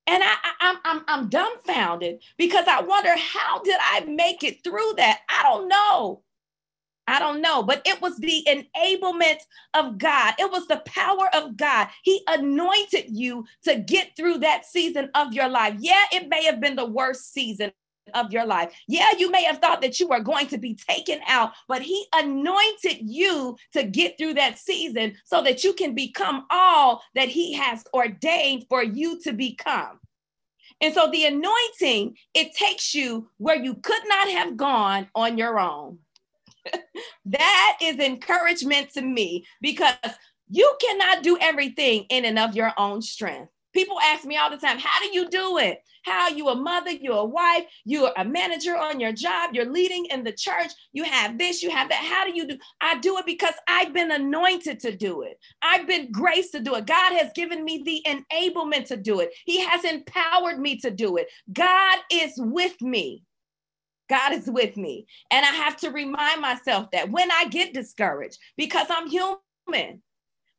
And 0.07 0.23
I, 0.23 0.35
I, 0.43 0.53
I'm, 0.61 0.77
I'm, 0.85 1.03
I'm 1.07 1.29
dumbfounded 1.29 2.21
because 2.37 2.65
I 2.67 2.81
wonder 2.81 3.15
how 3.17 3.61
did 3.63 3.77
I 3.81 4.05
make 4.05 4.43
it 4.43 4.63
through 4.63 4.93
that? 4.97 5.21
I 5.29 5.43
don't 5.43 5.67
know. 5.67 6.21
I 7.07 7.19
don't 7.19 7.41
know, 7.41 7.63
but 7.63 7.81
it 7.85 8.01
was 8.01 8.17
the 8.17 8.47
enablement 8.47 9.37
of 9.75 9.97
God. 9.97 10.35
It 10.39 10.51
was 10.51 10.67
the 10.67 10.81
power 10.87 11.29
of 11.35 11.57
God. 11.57 11.89
He 12.03 12.21
anointed 12.27 13.05
you 13.09 13.45
to 13.63 13.77
get 13.77 14.15
through 14.17 14.39
that 14.39 14.65
season 14.65 15.09
of 15.15 15.33
your 15.33 15.49
life. 15.49 15.75
Yeah, 15.79 16.03
it 16.13 16.29
may 16.29 16.45
have 16.45 16.61
been 16.61 16.75
the 16.75 16.85
worst 16.85 17.33
season 17.33 17.71
of 18.13 18.31
your 18.31 18.45
life. 18.45 18.73
Yeah, 18.87 19.09
you 19.17 19.31
may 19.31 19.43
have 19.43 19.59
thought 19.59 19.81
that 19.81 19.99
you 19.99 20.07
were 20.07 20.19
going 20.19 20.47
to 20.47 20.57
be 20.57 20.75
taken 20.75 21.19
out, 21.27 21.51
but 21.67 21.81
He 21.81 22.05
anointed 22.13 22.99
you 23.01 23.57
to 23.73 23.83
get 23.83 24.17
through 24.17 24.35
that 24.35 24.57
season 24.57 25.15
so 25.25 25.41
that 25.43 25.63
you 25.63 25.73
can 25.73 25.95
become 25.95 26.45
all 26.49 27.01
that 27.15 27.29
He 27.29 27.53
has 27.53 27.83
ordained 27.93 28.65
for 28.69 28.83
you 28.83 29.19
to 29.21 29.33
become. 29.33 29.99
And 30.81 30.93
so 30.93 31.09
the 31.09 31.25
anointing, 31.25 32.17
it 32.33 32.53
takes 32.53 32.93
you 32.93 33.29
where 33.37 33.55
you 33.55 33.75
could 33.75 34.03
not 34.07 34.29
have 34.29 34.57
gone 34.57 35.07
on 35.15 35.37
your 35.37 35.59
own. 35.59 35.99
that 37.25 37.77
is 37.81 37.97
encouragement 37.97 38.91
to 38.93 39.01
me 39.01 39.45
because 39.61 39.95
you 40.49 40.75
cannot 40.81 41.23
do 41.23 41.37
everything 41.39 42.05
in 42.09 42.25
and 42.25 42.37
of 42.37 42.55
your 42.55 42.73
own 42.77 43.01
strength. 43.01 43.51
People 43.75 43.99
ask 43.99 44.25
me 44.25 44.37
all 44.37 44.49
the 44.49 44.57
time, 44.57 44.79
how 44.79 44.99
do 45.01 45.13
you 45.13 45.29
do 45.29 45.57
it? 45.57 45.81
How 46.03 46.29
you 46.29 46.47
a 46.47 46.55
mother, 46.55 46.91
you're 46.91 47.17
a 47.17 47.25
wife, 47.25 47.65
you're 47.83 48.13
a 48.15 48.23
manager 48.23 48.77
on 48.77 48.99
your 48.99 49.11
job, 49.11 49.51
you're 49.53 49.69
leading 49.69 50.05
in 50.05 50.23
the 50.23 50.31
church, 50.31 50.71
you 50.93 51.03
have 51.03 51.37
this, 51.37 51.61
you 51.61 51.69
have 51.71 51.89
that. 51.89 52.03
How 52.03 52.25
do 52.25 52.33
you 52.33 52.47
do? 52.47 52.57
I 52.79 52.99
do 52.99 53.17
it 53.17 53.25
because 53.25 53.53
I've 53.67 53.93
been 53.93 54.11
anointed 54.11 54.79
to 54.81 54.95
do 54.95 55.23
it. 55.23 55.37
I've 55.61 55.87
been 55.87 56.11
graced 56.11 56.53
to 56.53 56.61
do 56.61 56.75
it. 56.75 56.85
God 56.85 57.13
has 57.17 57.31
given 57.35 57.65
me 57.65 57.83
the 57.83 58.05
enablement 58.07 58.85
to 58.85 58.97
do 58.97 59.19
it. 59.19 59.31
He 59.45 59.59
has 59.59 59.83
empowered 59.83 60.59
me 60.59 60.77
to 60.77 60.91
do 60.91 61.17
it. 61.17 61.27
God 61.51 61.99
is 62.11 62.33
with 62.37 62.81
me. 62.81 63.23
God 64.07 64.33
is 64.33 64.47
with 64.47 64.77
me. 64.77 65.07
And 65.31 65.45
I 65.45 65.49
have 65.49 65.77
to 65.77 65.89
remind 65.89 66.39
myself 66.39 66.91
that 66.91 67.09
when 67.09 67.29
I 67.31 67.45
get 67.49 67.73
discouraged, 67.73 68.37
because 68.55 68.87
I'm 68.89 69.09
human, 69.09 70.01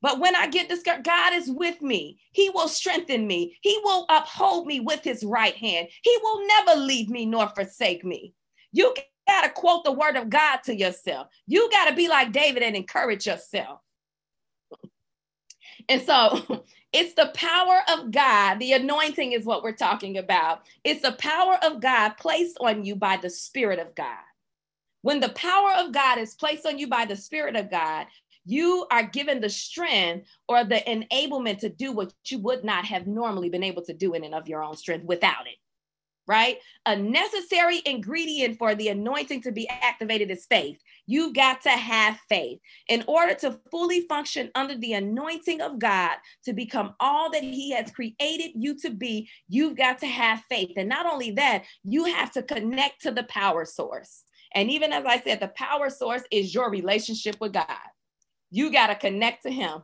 but 0.07 0.21
when 0.21 0.37
I 0.37 0.47
get 0.47 0.69
discouraged, 0.69 1.03
God 1.03 1.33
is 1.33 1.51
with 1.51 1.83
me. 1.83 2.21
He 2.31 2.49
will 2.51 2.69
strengthen 2.69 3.27
me. 3.27 3.59
He 3.61 3.77
will 3.83 4.07
uphold 4.09 4.65
me 4.65 4.79
with 4.79 5.03
his 5.03 5.25
right 5.25 5.57
hand. 5.57 5.89
He 6.01 6.17
will 6.23 6.47
never 6.47 6.79
leave 6.79 7.11
me 7.11 7.27
nor 7.27 7.49
forsake 7.49 8.05
me. 8.05 8.33
You 8.71 8.95
got 9.27 9.43
to 9.43 9.49
quote 9.49 9.83
the 9.83 9.91
word 9.91 10.15
of 10.15 10.31
God 10.31 10.59
to 10.67 10.77
yourself. 10.77 11.27
You 11.49 11.69
got 11.73 11.89
to 11.89 11.97
be 11.97 12.07
like 12.07 12.31
David 12.31 12.63
and 12.63 12.77
encourage 12.77 13.27
yourself. 13.27 13.81
And 15.89 16.01
so 16.03 16.63
it's 16.93 17.15
the 17.15 17.33
power 17.35 17.81
of 17.93 18.13
God. 18.13 18.61
The 18.61 18.75
anointing 18.75 19.33
is 19.33 19.45
what 19.45 19.65
we're 19.65 19.73
talking 19.73 20.19
about. 20.19 20.61
It's 20.85 21.03
the 21.03 21.17
power 21.19 21.59
of 21.65 21.81
God 21.81 22.11
placed 22.11 22.59
on 22.61 22.85
you 22.85 22.95
by 22.95 23.17
the 23.17 23.29
Spirit 23.29 23.81
of 23.81 23.93
God. 23.97 24.23
When 25.03 25.19
the 25.19 25.31
power 25.31 25.73
of 25.79 25.91
God 25.91 26.19
is 26.19 26.35
placed 26.35 26.65
on 26.65 26.79
you 26.79 26.87
by 26.87 27.07
the 27.07 27.17
Spirit 27.17 27.57
of 27.57 27.73
God, 27.73 28.07
you 28.47 28.87
are 28.91 29.03
given 29.03 29.41
the 29.41 29.51
strength 29.51 30.29
or 30.49 30.65
the 30.65 30.77
enablement 30.87 31.59
to 31.59 31.69
do 31.69 31.93
what 31.93 32.15
you 32.27 32.39
would 32.39 32.65
not 32.65 32.85
have 32.85 33.07
normally 33.07 33.51
been 33.51 33.65
able 33.65 33.83
to 33.83 33.93
do 33.93 34.15
in 34.15 34.25
and 34.25 34.35
of 34.35 34.49
your 34.49 34.63
own 34.63 34.77
strength 34.77 35.05
without 35.05 35.47
it. 35.47 35.57
Right? 36.29 36.59
A 36.87 36.97
necessary 36.97 37.83
ingredient 37.87 38.59
for 38.59 38.75
the 38.75 38.89
anointing 38.89 39.43
to 39.43 39.53
be 39.53 39.69
activated 39.69 40.29
is 40.31 40.45
faith. 40.47 40.77
You've 41.07 41.35
got 41.35 41.61
to 41.63 41.71
have 41.71 42.19
faith. 42.29 42.59
In 42.89 43.05
order 43.07 43.33
to 43.35 43.61
fully 43.71 44.01
function 44.09 44.51
under 44.57 44.77
the 44.77 44.95
anointing 44.95 45.61
of 45.61 45.79
God 45.79 46.17
to 46.45 46.53
become 46.53 46.95
all 46.99 47.31
that 47.31 47.45
He 47.45 47.71
has 47.73 47.93
created 47.93 48.53
you 48.57 48.77
to 48.81 48.91
be, 48.91 49.29
you've 49.49 49.77
got 49.77 50.01
to 50.01 50.07
have 50.07 50.43
faith. 50.49 50.73
And 50.77 50.89
not 50.89 51.07
only 51.07 51.31
that, 51.33 51.63
you 51.85 52.07
have 52.07 52.33
to 52.33 52.43
connect 52.43 53.03
to 53.03 53.13
the 53.13 53.25
power 53.25 53.65
source. 53.65 54.25
And 54.53 54.69
even 54.69 54.93
as 54.93 55.05
I 55.05 55.21
said, 55.21 55.39
the 55.39 55.49
power 55.49 55.91
source 55.91 56.23
is 56.33 56.53
your 56.53 56.71
relationship 56.71 57.37
with 57.41 57.53
God. 57.53 57.67
You 58.51 58.73
got 58.73 58.89
to 58.89 58.95
connect 58.95 59.43
to 59.45 59.51
him. 59.51 59.83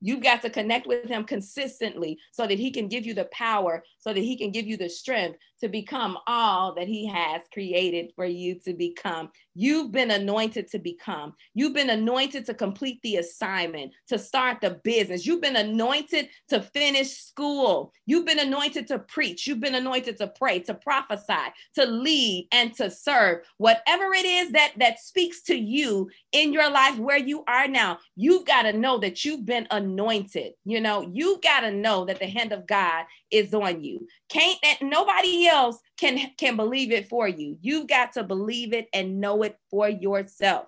You've 0.00 0.22
got 0.22 0.42
to 0.42 0.50
connect 0.50 0.86
with 0.86 1.08
him 1.08 1.24
consistently 1.24 2.18
so 2.32 2.46
that 2.46 2.58
he 2.58 2.70
can 2.70 2.88
give 2.88 3.04
you 3.04 3.14
the 3.14 3.28
power, 3.32 3.84
so 3.98 4.12
that 4.12 4.20
he 4.20 4.36
can 4.36 4.50
give 4.50 4.66
you 4.66 4.76
the 4.76 4.88
strength 4.88 5.38
to 5.60 5.68
become 5.68 6.18
all 6.26 6.74
that 6.74 6.88
he 6.88 7.06
has 7.06 7.42
created 7.52 8.12
for 8.16 8.24
you 8.24 8.58
to 8.60 8.72
become. 8.72 9.30
You've 9.54 9.92
been 9.92 10.10
anointed 10.10 10.68
to 10.68 10.78
become. 10.78 11.34
You've 11.54 11.74
been 11.74 11.90
anointed 11.90 12.46
to 12.46 12.54
complete 12.54 13.00
the 13.02 13.16
assignment, 13.16 13.92
to 14.08 14.18
start 14.18 14.60
the 14.60 14.80
business. 14.84 15.26
You've 15.26 15.42
been 15.42 15.56
anointed 15.56 16.28
to 16.48 16.60
finish 16.60 17.10
school. 17.10 17.92
You've 18.06 18.26
been 18.26 18.38
anointed 18.38 18.86
to 18.88 18.98
preach. 19.00 19.46
You've 19.46 19.60
been 19.60 19.74
anointed 19.74 20.16
to 20.18 20.28
pray, 20.28 20.60
to 20.60 20.74
prophesy, 20.74 21.34
to 21.74 21.86
lead, 21.86 22.48
and 22.52 22.74
to 22.76 22.90
serve. 22.90 23.44
Whatever 23.58 24.14
it 24.14 24.24
is 24.24 24.52
that, 24.52 24.72
that 24.78 25.00
speaks 25.00 25.42
to 25.42 25.54
you 25.54 26.10
in 26.32 26.52
your 26.52 26.70
life 26.70 26.98
where 26.98 27.18
you 27.18 27.44
are 27.46 27.68
now, 27.68 27.98
you've 28.16 28.46
got 28.46 28.62
to 28.62 28.72
know 28.72 28.98
that 28.98 29.24
you've 29.24 29.44
been 29.44 29.66
anointed. 29.70 30.52
You 30.64 30.80
know, 30.80 31.08
you've 31.12 31.42
got 31.42 31.60
to 31.60 31.70
know 31.70 32.04
that 32.06 32.18
the 32.18 32.26
hand 32.26 32.52
of 32.52 32.66
God 32.66 33.04
is 33.30 33.54
on 33.54 33.82
you. 33.82 34.06
Can't 34.28 34.58
that 34.62 34.78
nobody 34.82 35.46
else 35.46 35.78
can 35.98 36.18
can 36.36 36.56
believe 36.56 36.92
it 36.92 37.08
for 37.08 37.28
you. 37.28 37.56
You've 37.60 37.88
got 37.88 38.12
to 38.14 38.24
believe 38.24 38.72
it 38.72 38.88
and 38.92 39.20
know 39.20 39.42
it 39.42 39.58
for 39.70 39.88
yourself. 39.88 40.66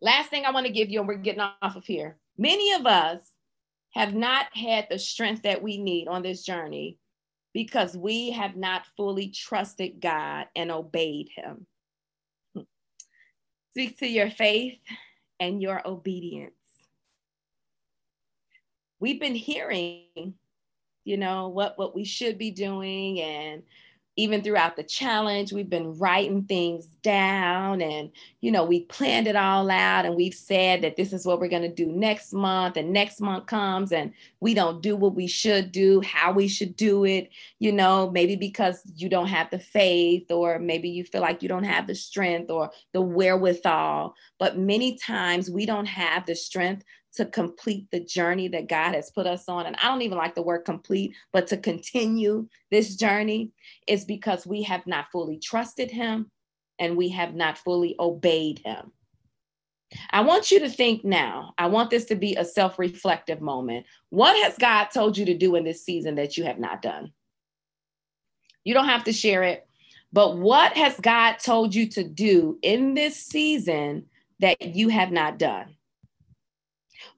Last 0.00 0.30
thing 0.30 0.44
I 0.44 0.52
want 0.52 0.66
to 0.66 0.72
give 0.72 0.90
you, 0.90 1.00
and 1.00 1.08
we're 1.08 1.16
getting 1.16 1.40
off 1.40 1.76
of 1.76 1.84
here. 1.84 2.18
Many 2.36 2.72
of 2.72 2.86
us 2.86 3.20
have 3.94 4.14
not 4.14 4.46
had 4.56 4.86
the 4.88 4.98
strength 4.98 5.42
that 5.42 5.62
we 5.62 5.78
need 5.78 6.08
on 6.08 6.22
this 6.22 6.44
journey 6.44 6.98
because 7.52 7.96
we 7.96 8.30
have 8.30 8.56
not 8.56 8.86
fully 8.96 9.28
trusted 9.28 10.00
God 10.00 10.46
and 10.54 10.70
obeyed 10.70 11.28
Him. 11.34 11.66
Speak 13.72 13.98
to 13.98 14.06
your 14.06 14.30
faith 14.30 14.78
and 15.40 15.60
your 15.62 15.86
obedience. 15.86 16.52
We've 19.00 19.20
been 19.20 19.34
hearing 19.34 20.34
you 21.04 21.16
know 21.16 21.48
what 21.48 21.78
what 21.78 21.94
we 21.94 22.04
should 22.04 22.38
be 22.38 22.50
doing. 22.50 23.20
And 23.20 23.62
even 24.16 24.42
throughout 24.42 24.74
the 24.74 24.82
challenge 24.82 25.52
we've 25.52 25.70
been 25.70 25.96
writing 25.96 26.42
things 26.42 26.86
down 27.02 27.80
and 27.80 28.10
you 28.40 28.50
know 28.50 28.64
we 28.64 28.80
planned 28.80 29.28
it 29.28 29.36
all 29.36 29.70
out 29.70 30.04
and 30.04 30.16
we've 30.16 30.34
said 30.34 30.82
that 30.82 30.96
this 30.96 31.12
is 31.12 31.24
what 31.24 31.38
we're 31.38 31.46
going 31.46 31.62
to 31.62 31.68
do 31.68 31.86
next 31.86 32.32
month 32.32 32.76
and 32.76 32.92
next 32.92 33.20
month 33.20 33.46
comes 33.46 33.92
and 33.92 34.12
we 34.40 34.54
don't 34.54 34.82
do 34.82 34.96
what 34.96 35.14
we 35.14 35.28
should 35.28 35.70
do 35.70 36.00
how 36.00 36.32
we 36.32 36.48
should 36.48 36.74
do 36.74 37.04
it 37.04 37.30
you 37.60 37.70
know 37.70 38.10
maybe 38.10 38.34
because 38.34 38.82
you 38.96 39.08
don't 39.08 39.28
have 39.28 39.48
the 39.50 39.58
faith 39.58 40.28
or 40.32 40.58
maybe 40.58 40.88
you 40.88 41.04
feel 41.04 41.20
like 41.20 41.40
you 41.40 41.48
don't 41.48 41.62
have 41.62 41.86
the 41.86 41.94
strength 41.94 42.50
or 42.50 42.70
the 42.92 43.00
wherewithal. 43.00 44.14
But 44.38 44.58
many 44.58 44.96
times 44.96 45.50
we 45.50 45.66
don't 45.66 45.86
have 45.86 46.26
the 46.26 46.34
strength 46.34 46.84
to 47.14 47.26
complete 47.26 47.86
the 47.90 48.00
journey 48.00 48.48
that 48.48 48.68
God 48.68 48.94
has 48.94 49.10
put 49.10 49.26
us 49.26 49.48
on. 49.48 49.66
And 49.66 49.76
I 49.76 49.88
don't 49.88 50.02
even 50.02 50.18
like 50.18 50.34
the 50.34 50.42
word 50.42 50.64
complete, 50.64 51.14
but 51.32 51.46
to 51.48 51.56
continue 51.56 52.48
this 52.70 52.96
journey 52.96 53.50
is 53.86 54.04
because 54.04 54.46
we 54.46 54.62
have 54.62 54.86
not 54.86 55.10
fully 55.10 55.38
trusted 55.38 55.90
Him 55.90 56.30
and 56.78 56.96
we 56.96 57.08
have 57.10 57.34
not 57.34 57.58
fully 57.58 57.96
obeyed 57.98 58.60
Him. 58.64 58.92
I 60.10 60.20
want 60.20 60.50
you 60.50 60.60
to 60.60 60.68
think 60.68 61.04
now. 61.04 61.54
I 61.56 61.66
want 61.66 61.90
this 61.90 62.04
to 62.06 62.14
be 62.14 62.36
a 62.36 62.44
self 62.44 62.78
reflective 62.78 63.40
moment. 63.40 63.86
What 64.10 64.36
has 64.44 64.58
God 64.58 64.86
told 64.86 65.16
you 65.16 65.24
to 65.26 65.36
do 65.36 65.56
in 65.56 65.64
this 65.64 65.84
season 65.84 66.16
that 66.16 66.36
you 66.36 66.44
have 66.44 66.58
not 66.58 66.82
done? 66.82 67.12
You 68.64 68.74
don't 68.74 68.88
have 68.88 69.04
to 69.04 69.12
share 69.12 69.44
it, 69.44 69.66
but 70.12 70.36
what 70.36 70.76
has 70.76 71.00
God 71.00 71.38
told 71.38 71.74
you 71.74 71.88
to 71.90 72.04
do 72.04 72.58
in 72.62 72.94
this 72.94 73.16
season 73.16 74.06
that 74.40 74.74
you 74.74 74.90
have 74.90 75.10
not 75.10 75.38
done? 75.38 75.74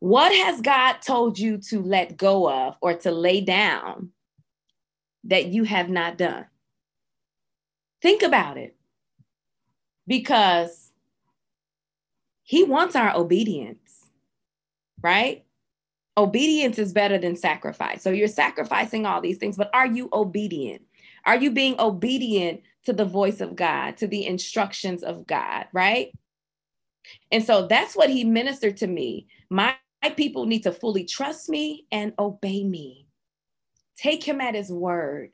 What 0.00 0.32
has 0.32 0.62
God 0.62 0.94
told 1.02 1.38
you 1.38 1.58
to 1.68 1.82
let 1.82 2.16
go 2.16 2.50
of 2.50 2.76
or 2.80 2.94
to 2.94 3.10
lay 3.10 3.42
down 3.42 4.10
that 5.24 5.46
you 5.46 5.64
have 5.64 5.90
not 5.90 6.16
done? 6.16 6.46
Think 8.00 8.22
about 8.22 8.56
it 8.56 8.76
because 10.06 10.90
He 12.42 12.64
wants 12.64 12.96
our 12.96 13.14
obedience, 13.14 14.08
right? 15.02 15.44
Obedience 16.16 16.78
is 16.78 16.94
better 16.94 17.18
than 17.18 17.36
sacrifice. 17.36 18.02
So 18.02 18.10
you're 18.10 18.26
sacrificing 18.26 19.04
all 19.04 19.20
these 19.20 19.36
things, 19.36 19.56
but 19.56 19.70
are 19.74 19.86
you 19.86 20.08
obedient? 20.14 20.82
Are 21.26 21.36
you 21.36 21.50
being 21.50 21.78
obedient 21.78 22.62
to 22.86 22.94
the 22.94 23.04
voice 23.04 23.42
of 23.42 23.54
God, 23.54 23.98
to 23.98 24.06
the 24.06 24.26
instructions 24.26 25.02
of 25.02 25.26
God, 25.26 25.66
right? 25.74 26.10
And 27.30 27.44
so 27.44 27.66
that's 27.66 27.94
what 27.94 28.08
he 28.08 28.24
ministered 28.24 28.78
to 28.78 28.86
me. 28.86 29.28
My 29.50 29.76
my 30.02 30.10
people 30.10 30.46
need 30.46 30.62
to 30.62 30.72
fully 30.72 31.04
trust 31.04 31.48
me 31.48 31.86
and 31.92 32.12
obey 32.18 32.64
me. 32.64 33.06
Take 33.96 34.22
him 34.22 34.40
at 34.40 34.54
his 34.54 34.72
word. 34.72 35.32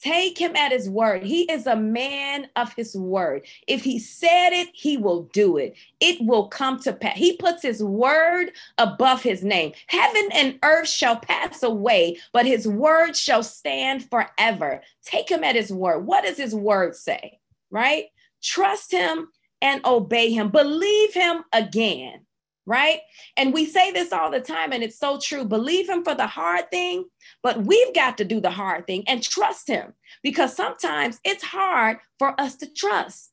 Take 0.00 0.36
him 0.36 0.54
at 0.56 0.72
his 0.72 0.90
word. 0.90 1.22
He 1.22 1.50
is 1.50 1.66
a 1.66 1.76
man 1.76 2.48
of 2.54 2.74
his 2.74 2.94
word. 2.94 3.46
If 3.66 3.82
he 3.82 3.98
said 3.98 4.50
it, 4.50 4.68
he 4.74 4.98
will 4.98 5.22
do 5.32 5.56
it. 5.56 5.74
It 6.00 6.20
will 6.20 6.48
come 6.48 6.78
to 6.80 6.92
pass. 6.92 7.16
He 7.16 7.36
puts 7.36 7.62
his 7.62 7.82
word 7.82 8.50
above 8.76 9.22
his 9.22 9.42
name. 9.42 9.72
Heaven 9.86 10.28
and 10.34 10.58
earth 10.62 10.88
shall 10.88 11.16
pass 11.16 11.62
away, 11.62 12.18
but 12.32 12.44
his 12.44 12.68
word 12.68 13.16
shall 13.16 13.42
stand 13.42 14.08
forever. 14.10 14.82
Take 15.02 15.30
him 15.30 15.42
at 15.42 15.56
his 15.56 15.72
word. 15.72 16.00
What 16.00 16.24
does 16.24 16.36
his 16.36 16.54
word 16.54 16.94
say? 16.94 17.38
Right? 17.70 18.06
Trust 18.42 18.92
him 18.92 19.28
and 19.62 19.84
obey 19.86 20.30
him. 20.30 20.50
Believe 20.50 21.14
him 21.14 21.42
again 21.54 22.25
right? 22.66 23.00
And 23.36 23.54
we 23.54 23.64
say 23.64 23.92
this 23.92 24.12
all 24.12 24.30
the 24.30 24.40
time, 24.40 24.72
and 24.72 24.82
it's 24.82 24.98
so 24.98 25.18
true. 25.18 25.44
Believe 25.44 25.88
him 25.88 26.04
for 26.04 26.14
the 26.14 26.26
hard 26.26 26.70
thing, 26.70 27.04
but 27.42 27.64
we've 27.64 27.94
got 27.94 28.18
to 28.18 28.24
do 28.24 28.40
the 28.40 28.50
hard 28.50 28.86
thing 28.86 29.04
and 29.06 29.22
trust 29.22 29.68
him 29.68 29.94
because 30.22 30.54
sometimes 30.54 31.20
it's 31.24 31.44
hard 31.44 31.98
for 32.18 32.38
us 32.40 32.56
to 32.56 32.66
trust. 32.66 33.32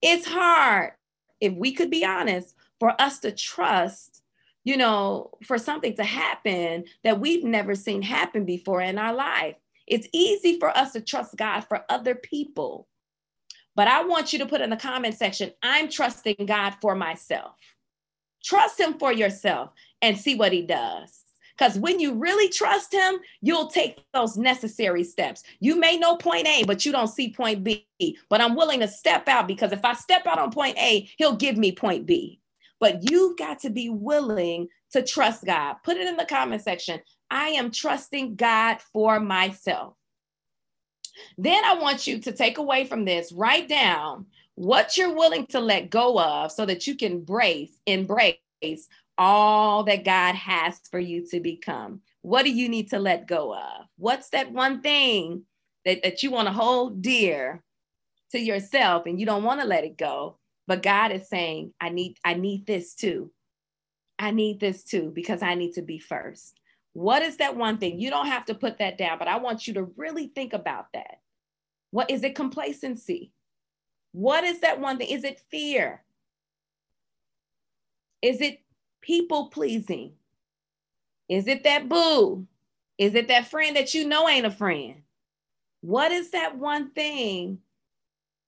It's 0.00 0.26
hard, 0.26 0.92
if 1.40 1.54
we 1.54 1.72
could 1.72 1.90
be 1.90 2.04
honest, 2.04 2.54
for 2.80 3.00
us 3.00 3.18
to 3.20 3.32
trust, 3.32 4.22
you 4.64 4.76
know, 4.76 5.30
for 5.44 5.58
something 5.58 5.96
to 5.96 6.04
happen 6.04 6.84
that 7.04 7.20
we've 7.20 7.44
never 7.44 7.74
seen 7.74 8.02
happen 8.02 8.44
before 8.44 8.80
in 8.80 8.98
our 8.98 9.14
life. 9.14 9.56
It's 9.86 10.08
easy 10.12 10.58
for 10.58 10.76
us 10.76 10.92
to 10.92 11.00
trust 11.00 11.36
God 11.36 11.60
for 11.62 11.84
other 11.88 12.14
people. 12.14 12.88
But 13.74 13.88
I 13.88 14.04
want 14.04 14.32
you 14.32 14.38
to 14.40 14.46
put 14.46 14.60
in 14.60 14.70
the 14.70 14.76
comment 14.76 15.14
section, 15.14 15.52
I'm 15.62 15.88
trusting 15.88 16.46
God 16.46 16.74
for 16.80 16.94
myself. 16.94 17.54
Trust 18.42 18.78
him 18.78 18.94
for 18.94 19.12
yourself 19.12 19.70
and 20.00 20.18
see 20.18 20.34
what 20.34 20.52
he 20.52 20.62
does. 20.62 21.22
Because 21.56 21.78
when 21.78 22.00
you 22.00 22.14
really 22.14 22.48
trust 22.48 22.92
him, 22.92 23.16
you'll 23.40 23.68
take 23.68 24.02
those 24.14 24.36
necessary 24.36 25.04
steps. 25.04 25.42
You 25.60 25.78
may 25.78 25.96
know 25.96 26.16
point 26.16 26.46
A, 26.46 26.64
but 26.64 26.84
you 26.84 26.92
don't 26.92 27.08
see 27.08 27.32
point 27.32 27.62
B. 27.62 27.86
But 28.28 28.40
I'm 28.40 28.56
willing 28.56 28.80
to 28.80 28.88
step 28.88 29.28
out 29.28 29.46
because 29.46 29.70
if 29.70 29.84
I 29.84 29.92
step 29.92 30.26
out 30.26 30.38
on 30.38 30.50
point 30.50 30.78
A, 30.78 31.08
he'll 31.18 31.36
give 31.36 31.56
me 31.56 31.72
point 31.72 32.06
B. 32.06 32.40
But 32.80 33.08
you've 33.10 33.38
got 33.38 33.60
to 33.60 33.70
be 33.70 33.90
willing 33.90 34.68
to 34.92 35.02
trust 35.02 35.44
God. 35.44 35.76
Put 35.84 35.98
it 35.98 36.08
in 36.08 36.16
the 36.16 36.24
comment 36.24 36.62
section. 36.62 37.00
I 37.30 37.50
am 37.50 37.70
trusting 37.70 38.34
God 38.34 38.78
for 38.92 39.20
myself. 39.20 39.94
Then 41.38 41.64
I 41.64 41.74
want 41.74 42.06
you 42.06 42.18
to 42.20 42.32
take 42.32 42.58
away 42.58 42.86
from 42.86 43.04
this, 43.04 43.32
write 43.32 43.68
down 43.68 44.26
what 44.54 44.96
you're 44.96 45.14
willing 45.14 45.46
to 45.46 45.60
let 45.60 45.90
go 45.90 46.18
of 46.20 46.52
so 46.52 46.66
that 46.66 46.86
you 46.86 46.96
can 46.96 47.12
embrace, 47.12 47.78
embrace 47.86 48.36
all 49.18 49.84
that 49.84 50.04
God 50.04 50.34
has 50.34 50.80
for 50.90 50.98
you 50.98 51.26
to 51.28 51.40
become. 51.40 52.00
What 52.22 52.44
do 52.44 52.52
you 52.52 52.68
need 52.68 52.90
to 52.90 52.98
let 52.98 53.26
go 53.26 53.54
of? 53.54 53.86
What's 53.96 54.30
that 54.30 54.52
one 54.52 54.80
thing 54.82 55.44
that, 55.84 56.02
that 56.02 56.22
you 56.22 56.30
want 56.30 56.48
to 56.48 56.54
hold 56.54 57.02
dear 57.02 57.62
to 58.32 58.38
yourself 58.38 59.06
and 59.06 59.18
you 59.18 59.26
don't 59.26 59.44
want 59.44 59.60
to 59.60 59.66
let 59.66 59.84
it 59.84 59.96
go? 59.96 60.38
But 60.66 60.82
God 60.82 61.12
is 61.12 61.28
saying, 61.28 61.72
I 61.80 61.88
need, 61.88 62.16
I 62.24 62.34
need 62.34 62.66
this 62.66 62.94
too. 62.94 63.32
I 64.18 64.30
need 64.30 64.60
this 64.60 64.84
too 64.84 65.10
because 65.12 65.42
I 65.42 65.54
need 65.54 65.72
to 65.74 65.82
be 65.82 65.98
first. 65.98 66.58
What 66.92 67.22
is 67.22 67.38
that 67.38 67.56
one 67.56 67.78
thing? 67.78 67.98
You 67.98 68.10
don't 68.10 68.26
have 68.26 68.44
to 68.46 68.54
put 68.54 68.78
that 68.78 68.98
down, 68.98 69.18
but 69.18 69.28
I 69.28 69.38
want 69.38 69.66
you 69.66 69.74
to 69.74 69.90
really 69.96 70.28
think 70.28 70.52
about 70.52 70.86
that. 70.94 71.16
What 71.90 72.10
is 72.10 72.22
it 72.22 72.34
complacency? 72.34 73.32
What 74.12 74.44
is 74.44 74.60
that 74.60 74.80
one 74.80 74.98
thing? 74.98 75.08
Is 75.08 75.24
it 75.24 75.40
fear? 75.50 76.02
Is 78.20 78.40
it 78.40 78.60
people 79.00 79.48
pleasing? 79.48 80.12
Is 81.28 81.48
it 81.48 81.64
that 81.64 81.88
boo? 81.88 82.46
Is 82.98 83.14
it 83.14 83.28
that 83.28 83.48
friend 83.48 83.76
that 83.76 83.94
you 83.94 84.06
know 84.06 84.28
ain't 84.28 84.46
a 84.46 84.50
friend? 84.50 85.02
What 85.80 86.12
is 86.12 86.30
that 86.30 86.56
one 86.56 86.90
thing 86.90 87.58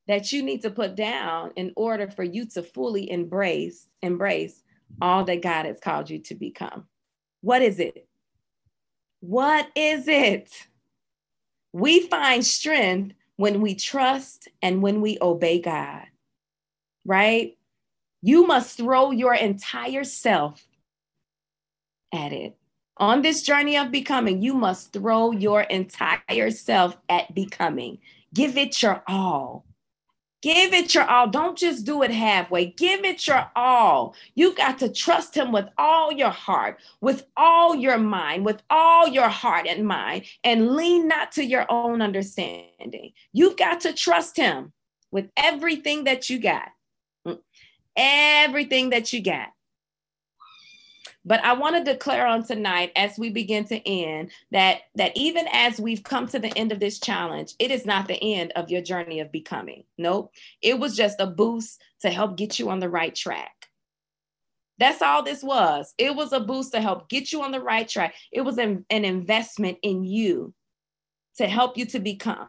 that 0.07 0.33
you 0.33 0.43
need 0.43 0.63
to 0.63 0.71
put 0.71 0.95
down 0.95 1.53
in 1.57 1.73
order 1.77 2.11
for 2.11 2.23
you 2.23 2.47
to 2.51 2.63
fully 2.63 3.11
embrace 3.11 3.89
embrace 4.03 4.63
all 5.01 5.25
that 5.25 5.43
God 5.43 5.65
has 5.67 5.81
called 5.81 6.11
you 6.11 6.19
to 6.21 6.35
become? 6.35 6.87
What 7.41 7.63
is 7.63 7.81
it? 7.81 8.07
What 9.21 9.69
is 9.75 10.07
it? 10.07 10.51
We 11.73 12.07
find 12.07 12.45
strength 12.45 13.15
when 13.37 13.61
we 13.61 13.75
trust 13.75 14.49
and 14.63 14.83
when 14.83 15.01
we 15.01 15.19
obey 15.21 15.61
God, 15.61 16.07
right? 17.05 17.57
You 18.23 18.47
must 18.47 18.77
throw 18.77 19.11
your 19.11 19.35
entire 19.35 20.05
self 20.05 20.65
at 22.13 22.33
it. 22.33 22.57
On 22.97 23.23
this 23.23 23.43
journey 23.43 23.77
of 23.77 23.91
becoming, 23.91 24.41
you 24.41 24.55
must 24.55 24.93
throw 24.93 25.33
your 25.33 25.63
entire 25.63 26.51
self 26.51 26.97
at 27.09 27.35
becoming. 27.35 27.99
Give 28.33 28.57
it 28.57 28.83
your 28.83 29.03
all. 29.09 29.65
Give 30.45 30.75
it 30.75 30.95
your 30.95 31.05
all. 31.05 31.27
Don't 31.27 31.57
just 31.57 31.87
do 31.87 32.03
it 32.03 32.11
halfway. 32.11 32.67
Give 32.67 33.03
it 33.03 33.27
your 33.27 33.51
all. 33.57 34.15
You 34.35 34.55
got 34.55 34.79
to 34.81 34.91
trust 34.91 35.35
him 35.35 35.53
with 35.53 35.71
all 35.79 36.13
your 36.13 36.29
heart, 36.29 36.81
with 37.01 37.25
all 37.35 37.75
your 37.75 37.97
mind, 37.97 38.45
with 38.45 38.61
all 38.69 39.09
your 39.09 39.31
heart 39.31 39.67
and 39.67 39.89
mind, 39.89 40.27
and 40.45 40.77
lean 40.77 41.09
not 41.09 41.33
to 41.33 41.45
your 41.47 41.65
own 41.71 42.03
understanding. 42.03 43.13
You've 43.33 43.57
got 43.57 43.81
to 43.81 43.95
trust 43.95 44.37
him 44.37 44.75
with 45.11 45.31
everything 45.35 46.05
that 46.05 46.29
you 46.29 46.39
got. 46.39 46.69
Mm. 47.27 47.39
Everything 47.97 48.91
that 48.91 49.15
you 49.15 49.23
got. 49.23 49.49
But 51.25 51.43
I 51.43 51.55
want 51.55 51.77
to 51.77 51.93
declare 51.93 52.27
on 52.27 52.45
tonight 52.45 52.93
as 52.97 53.19
we 53.19 53.31
begin 53.31 53.65
to 53.67 53.89
end 53.89 54.31
that 54.51 54.83
that 54.95 55.13
even 55.17 55.47
as 55.53 55.81
we've 55.81 56.03
come 56.03 56.27
to 56.29 56.39
the 56.39 56.57
end 56.57 56.71
of 56.71 56.81
this 56.81 57.01
challenge, 57.01 57.55
it 57.59 57.71
is 57.71 57.87
not 57.87 58.09
the 58.09 58.23
end 58.35 58.53
of 58.57 58.71
your 58.71 58.83
journey 58.83 59.21
of 59.21 59.33
becoming. 59.33 59.85
Nope. 59.97 60.33
It 60.61 60.79
was 60.79 60.97
just 60.97 61.21
a 61.21 61.27
boost 61.27 61.81
to 62.03 62.11
help 62.11 62.37
get 62.37 62.59
you 62.59 62.69
on 62.69 62.81
the 62.81 62.91
right 62.91 63.15
track. 63.15 63.53
That's 64.79 65.03
all 65.03 65.23
this 65.23 65.43
was. 65.43 65.95
It 65.99 66.15
was 66.15 66.33
a 66.33 66.41
boost 66.41 66.73
to 66.73 66.81
help 66.81 67.09
get 67.09 67.33
you 67.33 67.43
on 67.43 67.53
the 67.53 67.61
right 67.61 67.89
track. 67.89 68.15
It 68.33 68.43
was 68.43 68.59
an, 68.59 68.85
an 68.91 69.05
investment 69.05 69.79
in 69.83 70.05
you 70.05 70.53
to 71.39 71.47
help 71.47 71.79
you 71.79 71.87
to 71.87 72.01
become. 72.01 72.49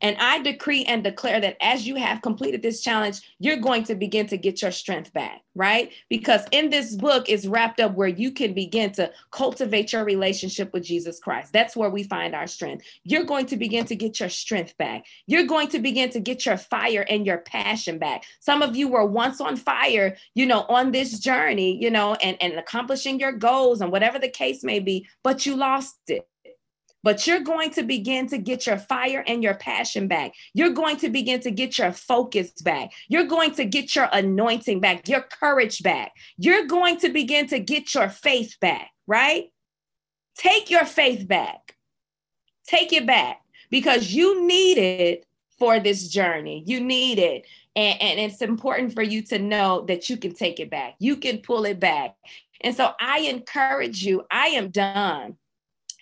And 0.00 0.16
I 0.18 0.40
decree 0.42 0.84
and 0.84 1.02
declare 1.02 1.40
that 1.40 1.56
as 1.60 1.86
you 1.86 1.96
have 1.96 2.22
completed 2.22 2.62
this 2.62 2.82
challenge, 2.82 3.20
you're 3.38 3.56
going 3.56 3.84
to 3.84 3.94
begin 3.94 4.26
to 4.28 4.36
get 4.36 4.62
your 4.62 4.70
strength 4.70 5.12
back, 5.12 5.42
right? 5.54 5.92
Because 6.08 6.42
in 6.52 6.70
this 6.70 6.94
book 6.94 7.28
is 7.28 7.48
wrapped 7.48 7.80
up 7.80 7.94
where 7.94 8.08
you 8.08 8.30
can 8.30 8.54
begin 8.54 8.92
to 8.92 9.10
cultivate 9.32 9.92
your 9.92 10.04
relationship 10.04 10.72
with 10.72 10.84
Jesus 10.84 11.18
Christ. 11.18 11.52
That's 11.52 11.76
where 11.76 11.90
we 11.90 12.04
find 12.04 12.34
our 12.34 12.46
strength. 12.46 12.84
You're 13.02 13.24
going 13.24 13.46
to 13.46 13.56
begin 13.56 13.84
to 13.86 13.96
get 13.96 14.20
your 14.20 14.28
strength 14.28 14.76
back. 14.78 15.04
You're 15.26 15.46
going 15.46 15.68
to 15.68 15.80
begin 15.80 16.10
to 16.10 16.20
get 16.20 16.46
your 16.46 16.56
fire 16.56 17.04
and 17.08 17.26
your 17.26 17.38
passion 17.38 17.98
back. 17.98 18.24
Some 18.40 18.62
of 18.62 18.76
you 18.76 18.88
were 18.88 19.06
once 19.06 19.40
on 19.40 19.56
fire, 19.56 20.16
you 20.34 20.46
know, 20.46 20.62
on 20.68 20.92
this 20.92 21.18
journey, 21.18 21.76
you 21.82 21.90
know, 21.90 22.14
and, 22.14 22.36
and 22.40 22.54
accomplishing 22.54 23.18
your 23.18 23.32
goals 23.32 23.80
and 23.80 23.90
whatever 23.90 24.18
the 24.18 24.28
case 24.28 24.62
may 24.62 24.78
be, 24.78 25.06
but 25.24 25.44
you 25.44 25.56
lost 25.56 25.98
it 26.08 26.28
but 27.08 27.26
you're 27.26 27.40
going 27.40 27.70
to 27.70 27.82
begin 27.82 28.26
to 28.26 28.36
get 28.36 28.66
your 28.66 28.76
fire 28.76 29.24
and 29.26 29.42
your 29.42 29.54
passion 29.54 30.08
back. 30.08 30.34
You're 30.52 30.74
going 30.74 30.98
to 30.98 31.08
begin 31.08 31.40
to 31.40 31.50
get 31.50 31.78
your 31.78 31.90
focus 31.90 32.50
back. 32.60 32.92
You're 33.08 33.24
going 33.24 33.54
to 33.54 33.64
get 33.64 33.96
your 33.96 34.10
anointing 34.12 34.80
back, 34.80 35.08
your 35.08 35.22
courage 35.22 35.82
back. 35.82 36.12
You're 36.36 36.66
going 36.66 36.98
to 36.98 37.08
begin 37.08 37.46
to 37.46 37.60
get 37.60 37.94
your 37.94 38.10
faith 38.10 38.58
back, 38.60 38.90
right? 39.06 39.46
Take 40.36 40.68
your 40.68 40.84
faith 40.84 41.26
back. 41.26 41.76
Take 42.66 42.92
it 42.92 43.06
back 43.06 43.40
because 43.70 44.12
you 44.12 44.46
need 44.46 44.76
it 44.76 45.24
for 45.58 45.80
this 45.80 46.08
journey. 46.08 46.62
You 46.66 46.78
need 46.78 47.18
it. 47.18 47.46
And, 47.74 48.02
and 48.02 48.20
it's 48.20 48.42
important 48.42 48.92
for 48.92 49.02
you 49.02 49.22
to 49.28 49.38
know 49.38 49.86
that 49.88 50.10
you 50.10 50.18
can 50.18 50.34
take 50.34 50.60
it 50.60 50.68
back. 50.68 50.96
You 50.98 51.16
can 51.16 51.38
pull 51.38 51.64
it 51.64 51.80
back. 51.80 52.16
And 52.60 52.76
so 52.76 52.92
I 53.00 53.20
encourage 53.20 54.02
you, 54.02 54.26
I 54.30 54.48
am 54.48 54.68
done 54.68 55.38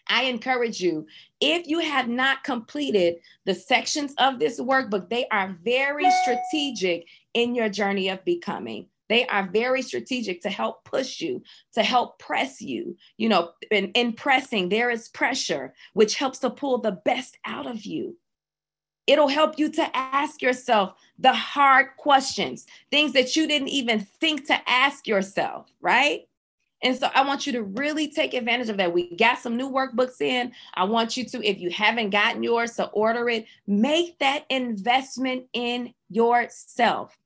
I 0.08 0.24
encourage 0.24 0.80
you, 0.80 1.06
if 1.40 1.66
you 1.66 1.80
have 1.80 2.08
not 2.08 2.44
completed 2.44 3.16
the 3.44 3.54
sections 3.54 4.14
of 4.18 4.38
this 4.38 4.60
workbook, 4.60 5.08
they 5.08 5.26
are 5.28 5.56
very 5.62 6.06
strategic 6.22 7.06
in 7.34 7.54
your 7.54 7.68
journey 7.68 8.08
of 8.08 8.24
becoming. 8.24 8.86
They 9.08 9.26
are 9.26 9.48
very 9.48 9.82
strategic 9.82 10.42
to 10.42 10.50
help 10.50 10.84
push 10.84 11.20
you, 11.20 11.42
to 11.74 11.82
help 11.82 12.18
press 12.18 12.60
you. 12.60 12.96
You 13.16 13.28
know, 13.28 13.50
in, 13.70 13.92
in 13.92 14.12
pressing, 14.12 14.68
there 14.68 14.90
is 14.90 15.08
pressure, 15.08 15.74
which 15.92 16.16
helps 16.16 16.38
to 16.40 16.50
pull 16.50 16.78
the 16.78 17.00
best 17.04 17.36
out 17.44 17.66
of 17.66 17.84
you. 17.84 18.16
It'll 19.06 19.28
help 19.28 19.58
you 19.58 19.70
to 19.70 19.96
ask 19.96 20.42
yourself 20.42 20.94
the 21.18 21.32
hard 21.32 21.96
questions, 21.96 22.66
things 22.90 23.12
that 23.12 23.36
you 23.36 23.46
didn't 23.46 23.68
even 23.68 24.00
think 24.00 24.46
to 24.48 24.58
ask 24.68 25.06
yourself, 25.06 25.68
right? 25.80 26.22
And 26.82 26.96
so 26.96 27.08
I 27.14 27.26
want 27.26 27.46
you 27.46 27.52
to 27.54 27.62
really 27.62 28.08
take 28.08 28.34
advantage 28.34 28.68
of 28.68 28.76
that. 28.76 28.92
We 28.92 29.16
got 29.16 29.38
some 29.38 29.56
new 29.56 29.70
workbooks 29.70 30.20
in. 30.20 30.52
I 30.74 30.84
want 30.84 31.16
you 31.16 31.24
to, 31.24 31.48
if 31.48 31.58
you 31.58 31.70
haven't 31.70 32.10
gotten 32.10 32.42
yours, 32.42 32.76
to 32.76 32.86
order 32.88 33.28
it. 33.28 33.46
Make 33.66 34.18
that 34.18 34.44
investment 34.50 35.46
in 35.52 35.94
yourself. 36.10 37.16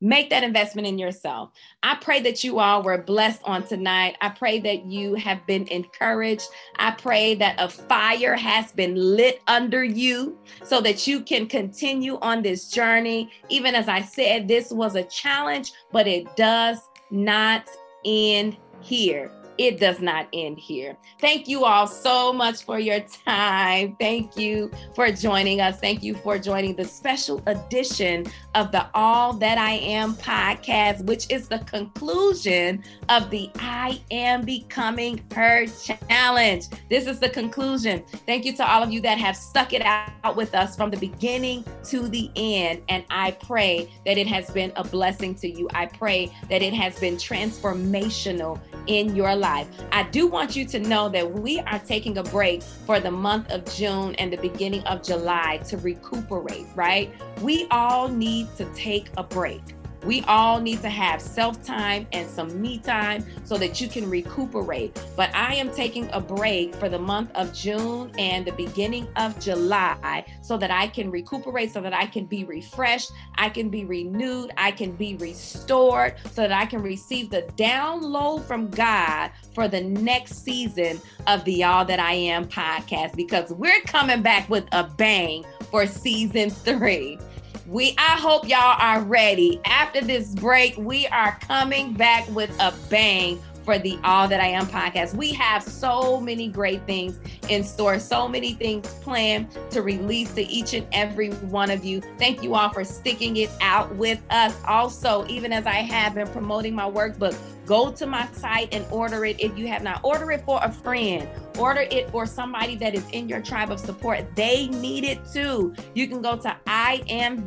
Make 0.00 0.28
that 0.30 0.44
investment 0.44 0.86
in 0.86 0.98
yourself. 0.98 1.50
I 1.82 1.94
pray 1.94 2.20
that 2.20 2.44
you 2.44 2.58
all 2.58 2.82
were 2.82 2.98
blessed 2.98 3.40
on 3.44 3.66
tonight. 3.66 4.16
I 4.20 4.28
pray 4.28 4.60
that 4.60 4.84
you 4.84 5.14
have 5.14 5.46
been 5.46 5.66
encouraged. 5.68 6.46
I 6.76 6.90
pray 6.90 7.34
that 7.36 7.56
a 7.58 7.68
fire 7.68 8.34
has 8.34 8.70
been 8.72 8.94
lit 8.94 9.40
under 9.46 9.82
you 9.82 10.38
so 10.62 10.80
that 10.82 11.06
you 11.06 11.22
can 11.22 11.46
continue 11.46 12.18
on 12.20 12.42
this 12.42 12.68
journey. 12.68 13.32
Even 13.48 13.74
as 13.74 13.88
I 13.88 14.02
said, 14.02 14.46
this 14.46 14.70
was 14.70 14.94
a 14.94 15.04
challenge, 15.04 15.72
but 15.90 16.06
it 16.06 16.36
does 16.36 16.78
not 17.10 17.66
end 18.04 18.58
here. 18.84 19.30
It 19.56 19.78
does 19.78 20.00
not 20.00 20.26
end 20.32 20.58
here. 20.58 20.96
Thank 21.20 21.46
you 21.46 21.64
all 21.64 21.86
so 21.86 22.32
much 22.32 22.64
for 22.64 22.78
your 22.78 23.00
time. 23.00 23.96
Thank 24.00 24.36
you 24.36 24.70
for 24.94 25.12
joining 25.12 25.60
us. 25.60 25.78
Thank 25.78 26.02
you 26.02 26.14
for 26.14 26.38
joining 26.38 26.74
the 26.74 26.84
special 26.84 27.42
edition 27.46 28.26
of 28.54 28.72
the 28.72 28.86
All 28.94 29.32
That 29.32 29.58
I 29.58 29.72
Am 29.74 30.14
podcast, 30.14 31.04
which 31.04 31.30
is 31.30 31.48
the 31.48 31.60
conclusion 31.60 32.82
of 33.08 33.30
the 33.30 33.50
I 33.56 34.00
Am 34.10 34.42
Becoming 34.42 35.24
Her 35.34 35.66
challenge. 35.66 36.66
This 36.90 37.06
is 37.06 37.20
the 37.20 37.28
conclusion. 37.28 38.04
Thank 38.26 38.44
you 38.44 38.56
to 38.56 38.68
all 38.68 38.82
of 38.82 38.90
you 38.90 39.00
that 39.02 39.18
have 39.18 39.36
stuck 39.36 39.72
it 39.72 39.82
out 39.82 40.36
with 40.36 40.54
us 40.54 40.76
from 40.76 40.90
the 40.90 40.96
beginning 40.96 41.64
to 41.84 42.08
the 42.08 42.30
end. 42.36 42.82
And 42.88 43.04
I 43.10 43.32
pray 43.32 43.92
that 44.04 44.18
it 44.18 44.26
has 44.26 44.50
been 44.50 44.72
a 44.76 44.84
blessing 44.84 45.34
to 45.36 45.48
you. 45.48 45.68
I 45.74 45.86
pray 45.86 46.32
that 46.50 46.62
it 46.62 46.74
has 46.74 46.98
been 46.98 47.16
transformational 47.16 48.60
in 48.86 49.14
your 49.14 49.34
life. 49.44 49.68
I 49.92 50.04
do 50.04 50.26
want 50.26 50.56
you 50.56 50.64
to 50.64 50.78
know 50.78 51.10
that 51.10 51.30
we 51.30 51.60
are 51.60 51.78
taking 51.80 52.16
a 52.16 52.22
break 52.22 52.62
for 52.62 52.98
the 52.98 53.10
month 53.10 53.50
of 53.52 53.62
June 53.76 54.14
and 54.14 54.32
the 54.32 54.38
beginning 54.38 54.82
of 54.84 55.02
July 55.02 55.58
to 55.68 55.76
recuperate, 55.76 56.66
right? 56.74 57.12
We 57.42 57.66
all 57.70 58.08
need 58.08 58.46
to 58.56 58.64
take 58.74 59.10
a 59.18 59.22
break. 59.22 59.60
We 60.04 60.22
all 60.22 60.60
need 60.60 60.82
to 60.82 60.88
have 60.88 61.20
self 61.20 61.62
time 61.62 62.06
and 62.12 62.28
some 62.28 62.60
me 62.60 62.78
time 62.78 63.24
so 63.44 63.56
that 63.58 63.80
you 63.80 63.88
can 63.88 64.08
recuperate. 64.08 65.00
But 65.16 65.34
I 65.34 65.54
am 65.54 65.72
taking 65.72 66.08
a 66.12 66.20
break 66.20 66.74
for 66.74 66.88
the 66.88 66.98
month 66.98 67.30
of 67.34 67.52
June 67.52 68.12
and 68.18 68.44
the 68.44 68.52
beginning 68.52 69.08
of 69.16 69.38
July 69.40 70.24
so 70.42 70.56
that 70.58 70.70
I 70.70 70.88
can 70.88 71.10
recuperate, 71.10 71.72
so 71.72 71.80
that 71.80 71.94
I 71.94 72.06
can 72.06 72.26
be 72.26 72.44
refreshed, 72.44 73.12
I 73.36 73.48
can 73.48 73.68
be 73.68 73.84
renewed, 73.84 74.52
I 74.56 74.70
can 74.70 74.92
be 74.92 75.16
restored, 75.16 76.16
so 76.32 76.42
that 76.42 76.52
I 76.52 76.66
can 76.66 76.82
receive 76.82 77.30
the 77.30 77.42
download 77.56 78.44
from 78.44 78.70
God 78.70 79.30
for 79.54 79.68
the 79.68 79.80
next 79.80 80.44
season 80.44 81.00
of 81.26 81.44
the 81.44 81.64
All 81.64 81.84
That 81.84 82.00
I 82.00 82.12
Am 82.12 82.46
podcast 82.46 83.16
because 83.16 83.52
we're 83.52 83.80
coming 83.82 84.22
back 84.22 84.48
with 84.50 84.66
a 84.72 84.84
bang 84.84 85.44
for 85.70 85.86
season 85.86 86.50
three. 86.50 87.18
We 87.66 87.94
I 87.96 88.18
hope 88.20 88.46
y'all 88.46 88.76
are 88.78 89.00
ready. 89.00 89.60
After 89.64 90.02
this 90.02 90.34
break, 90.34 90.76
we 90.76 91.06
are 91.06 91.38
coming 91.40 91.94
back 91.94 92.28
with 92.28 92.50
a 92.60 92.74
bang 92.90 93.40
for 93.64 93.78
the 93.78 93.98
All 94.04 94.28
That 94.28 94.40
I 94.40 94.48
Am 94.48 94.66
podcast. 94.66 95.14
We 95.14 95.32
have 95.32 95.62
so 95.62 96.20
many 96.20 96.48
great 96.48 96.86
things 96.86 97.18
in 97.48 97.64
store, 97.64 97.98
so 97.98 98.28
many 98.28 98.52
things 98.54 98.86
planned 99.02 99.48
to 99.70 99.82
release 99.82 100.32
to 100.34 100.42
each 100.42 100.74
and 100.74 100.86
every 100.92 101.30
one 101.30 101.70
of 101.70 101.84
you. 101.84 102.00
Thank 102.18 102.42
you 102.42 102.54
all 102.54 102.70
for 102.70 102.84
sticking 102.84 103.36
it 103.36 103.50
out 103.60 103.94
with 103.96 104.20
us. 104.30 104.54
Also, 104.66 105.26
even 105.28 105.52
as 105.52 105.66
I 105.66 105.76
have 105.76 106.14
been 106.14 106.28
promoting 106.28 106.74
my 106.74 106.88
workbook, 106.90 107.36
go 107.66 107.90
to 107.92 108.06
my 108.06 108.26
site 108.32 108.72
and 108.72 108.86
order 108.90 109.24
it 109.24 109.40
if 109.40 109.56
you 109.56 109.66
have 109.68 109.82
not. 109.82 110.00
Order 110.02 110.32
it 110.32 110.44
for 110.44 110.60
a 110.62 110.70
friend, 110.70 111.26
order 111.58 111.86
it 111.90 112.10
for 112.10 112.26
somebody 112.26 112.76
that 112.76 112.94
is 112.94 113.04
in 113.12 113.28
your 113.28 113.40
tribe 113.40 113.70
of 113.70 113.80
support. 113.80 114.24
They 114.36 114.68
need 114.68 115.04
it 115.04 115.24
too. 115.32 115.74
You 115.94 116.06
can 116.08 116.20
go 116.20 116.36
to 116.36 116.56
iamvivj.com. 116.66 117.44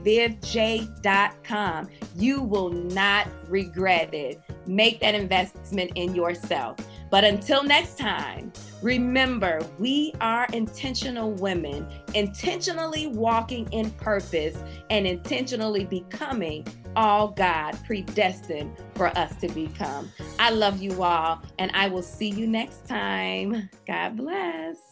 You 2.16 2.42
will 2.42 2.70
not 2.70 3.28
regret 3.48 4.14
it. 4.14 4.42
Make 4.68 5.00
that 5.00 5.16
investment 5.16 5.92
in 5.96 6.14
yourself. 6.14 6.78
But 7.10 7.24
until 7.24 7.64
next 7.64 7.98
time, 7.98 8.52
remember 8.82 9.62
we 9.80 10.14
are 10.20 10.48
intentional 10.54 11.32
women, 11.32 11.88
intentionally 12.14 13.08
walking 13.08 13.72
in 13.72 13.92
purpose 13.92 14.58
and 14.90 15.08
intentionally 15.08 15.86
becoming 15.86 16.68
all 16.96 17.30
God 17.30 17.78
predestined 17.86 18.76
for 18.96 19.08
us 19.18 19.36
to 19.38 19.48
become. 19.50 20.12
I 20.40 20.50
love 20.50 20.82
you 20.82 21.04
all, 21.04 21.42
and 21.60 21.72
I 21.74 21.88
will 21.88 22.02
see 22.02 22.30
you 22.30 22.48
next 22.48 22.88
time. 22.88 23.70
God 23.86 24.18
bless. 24.18 24.87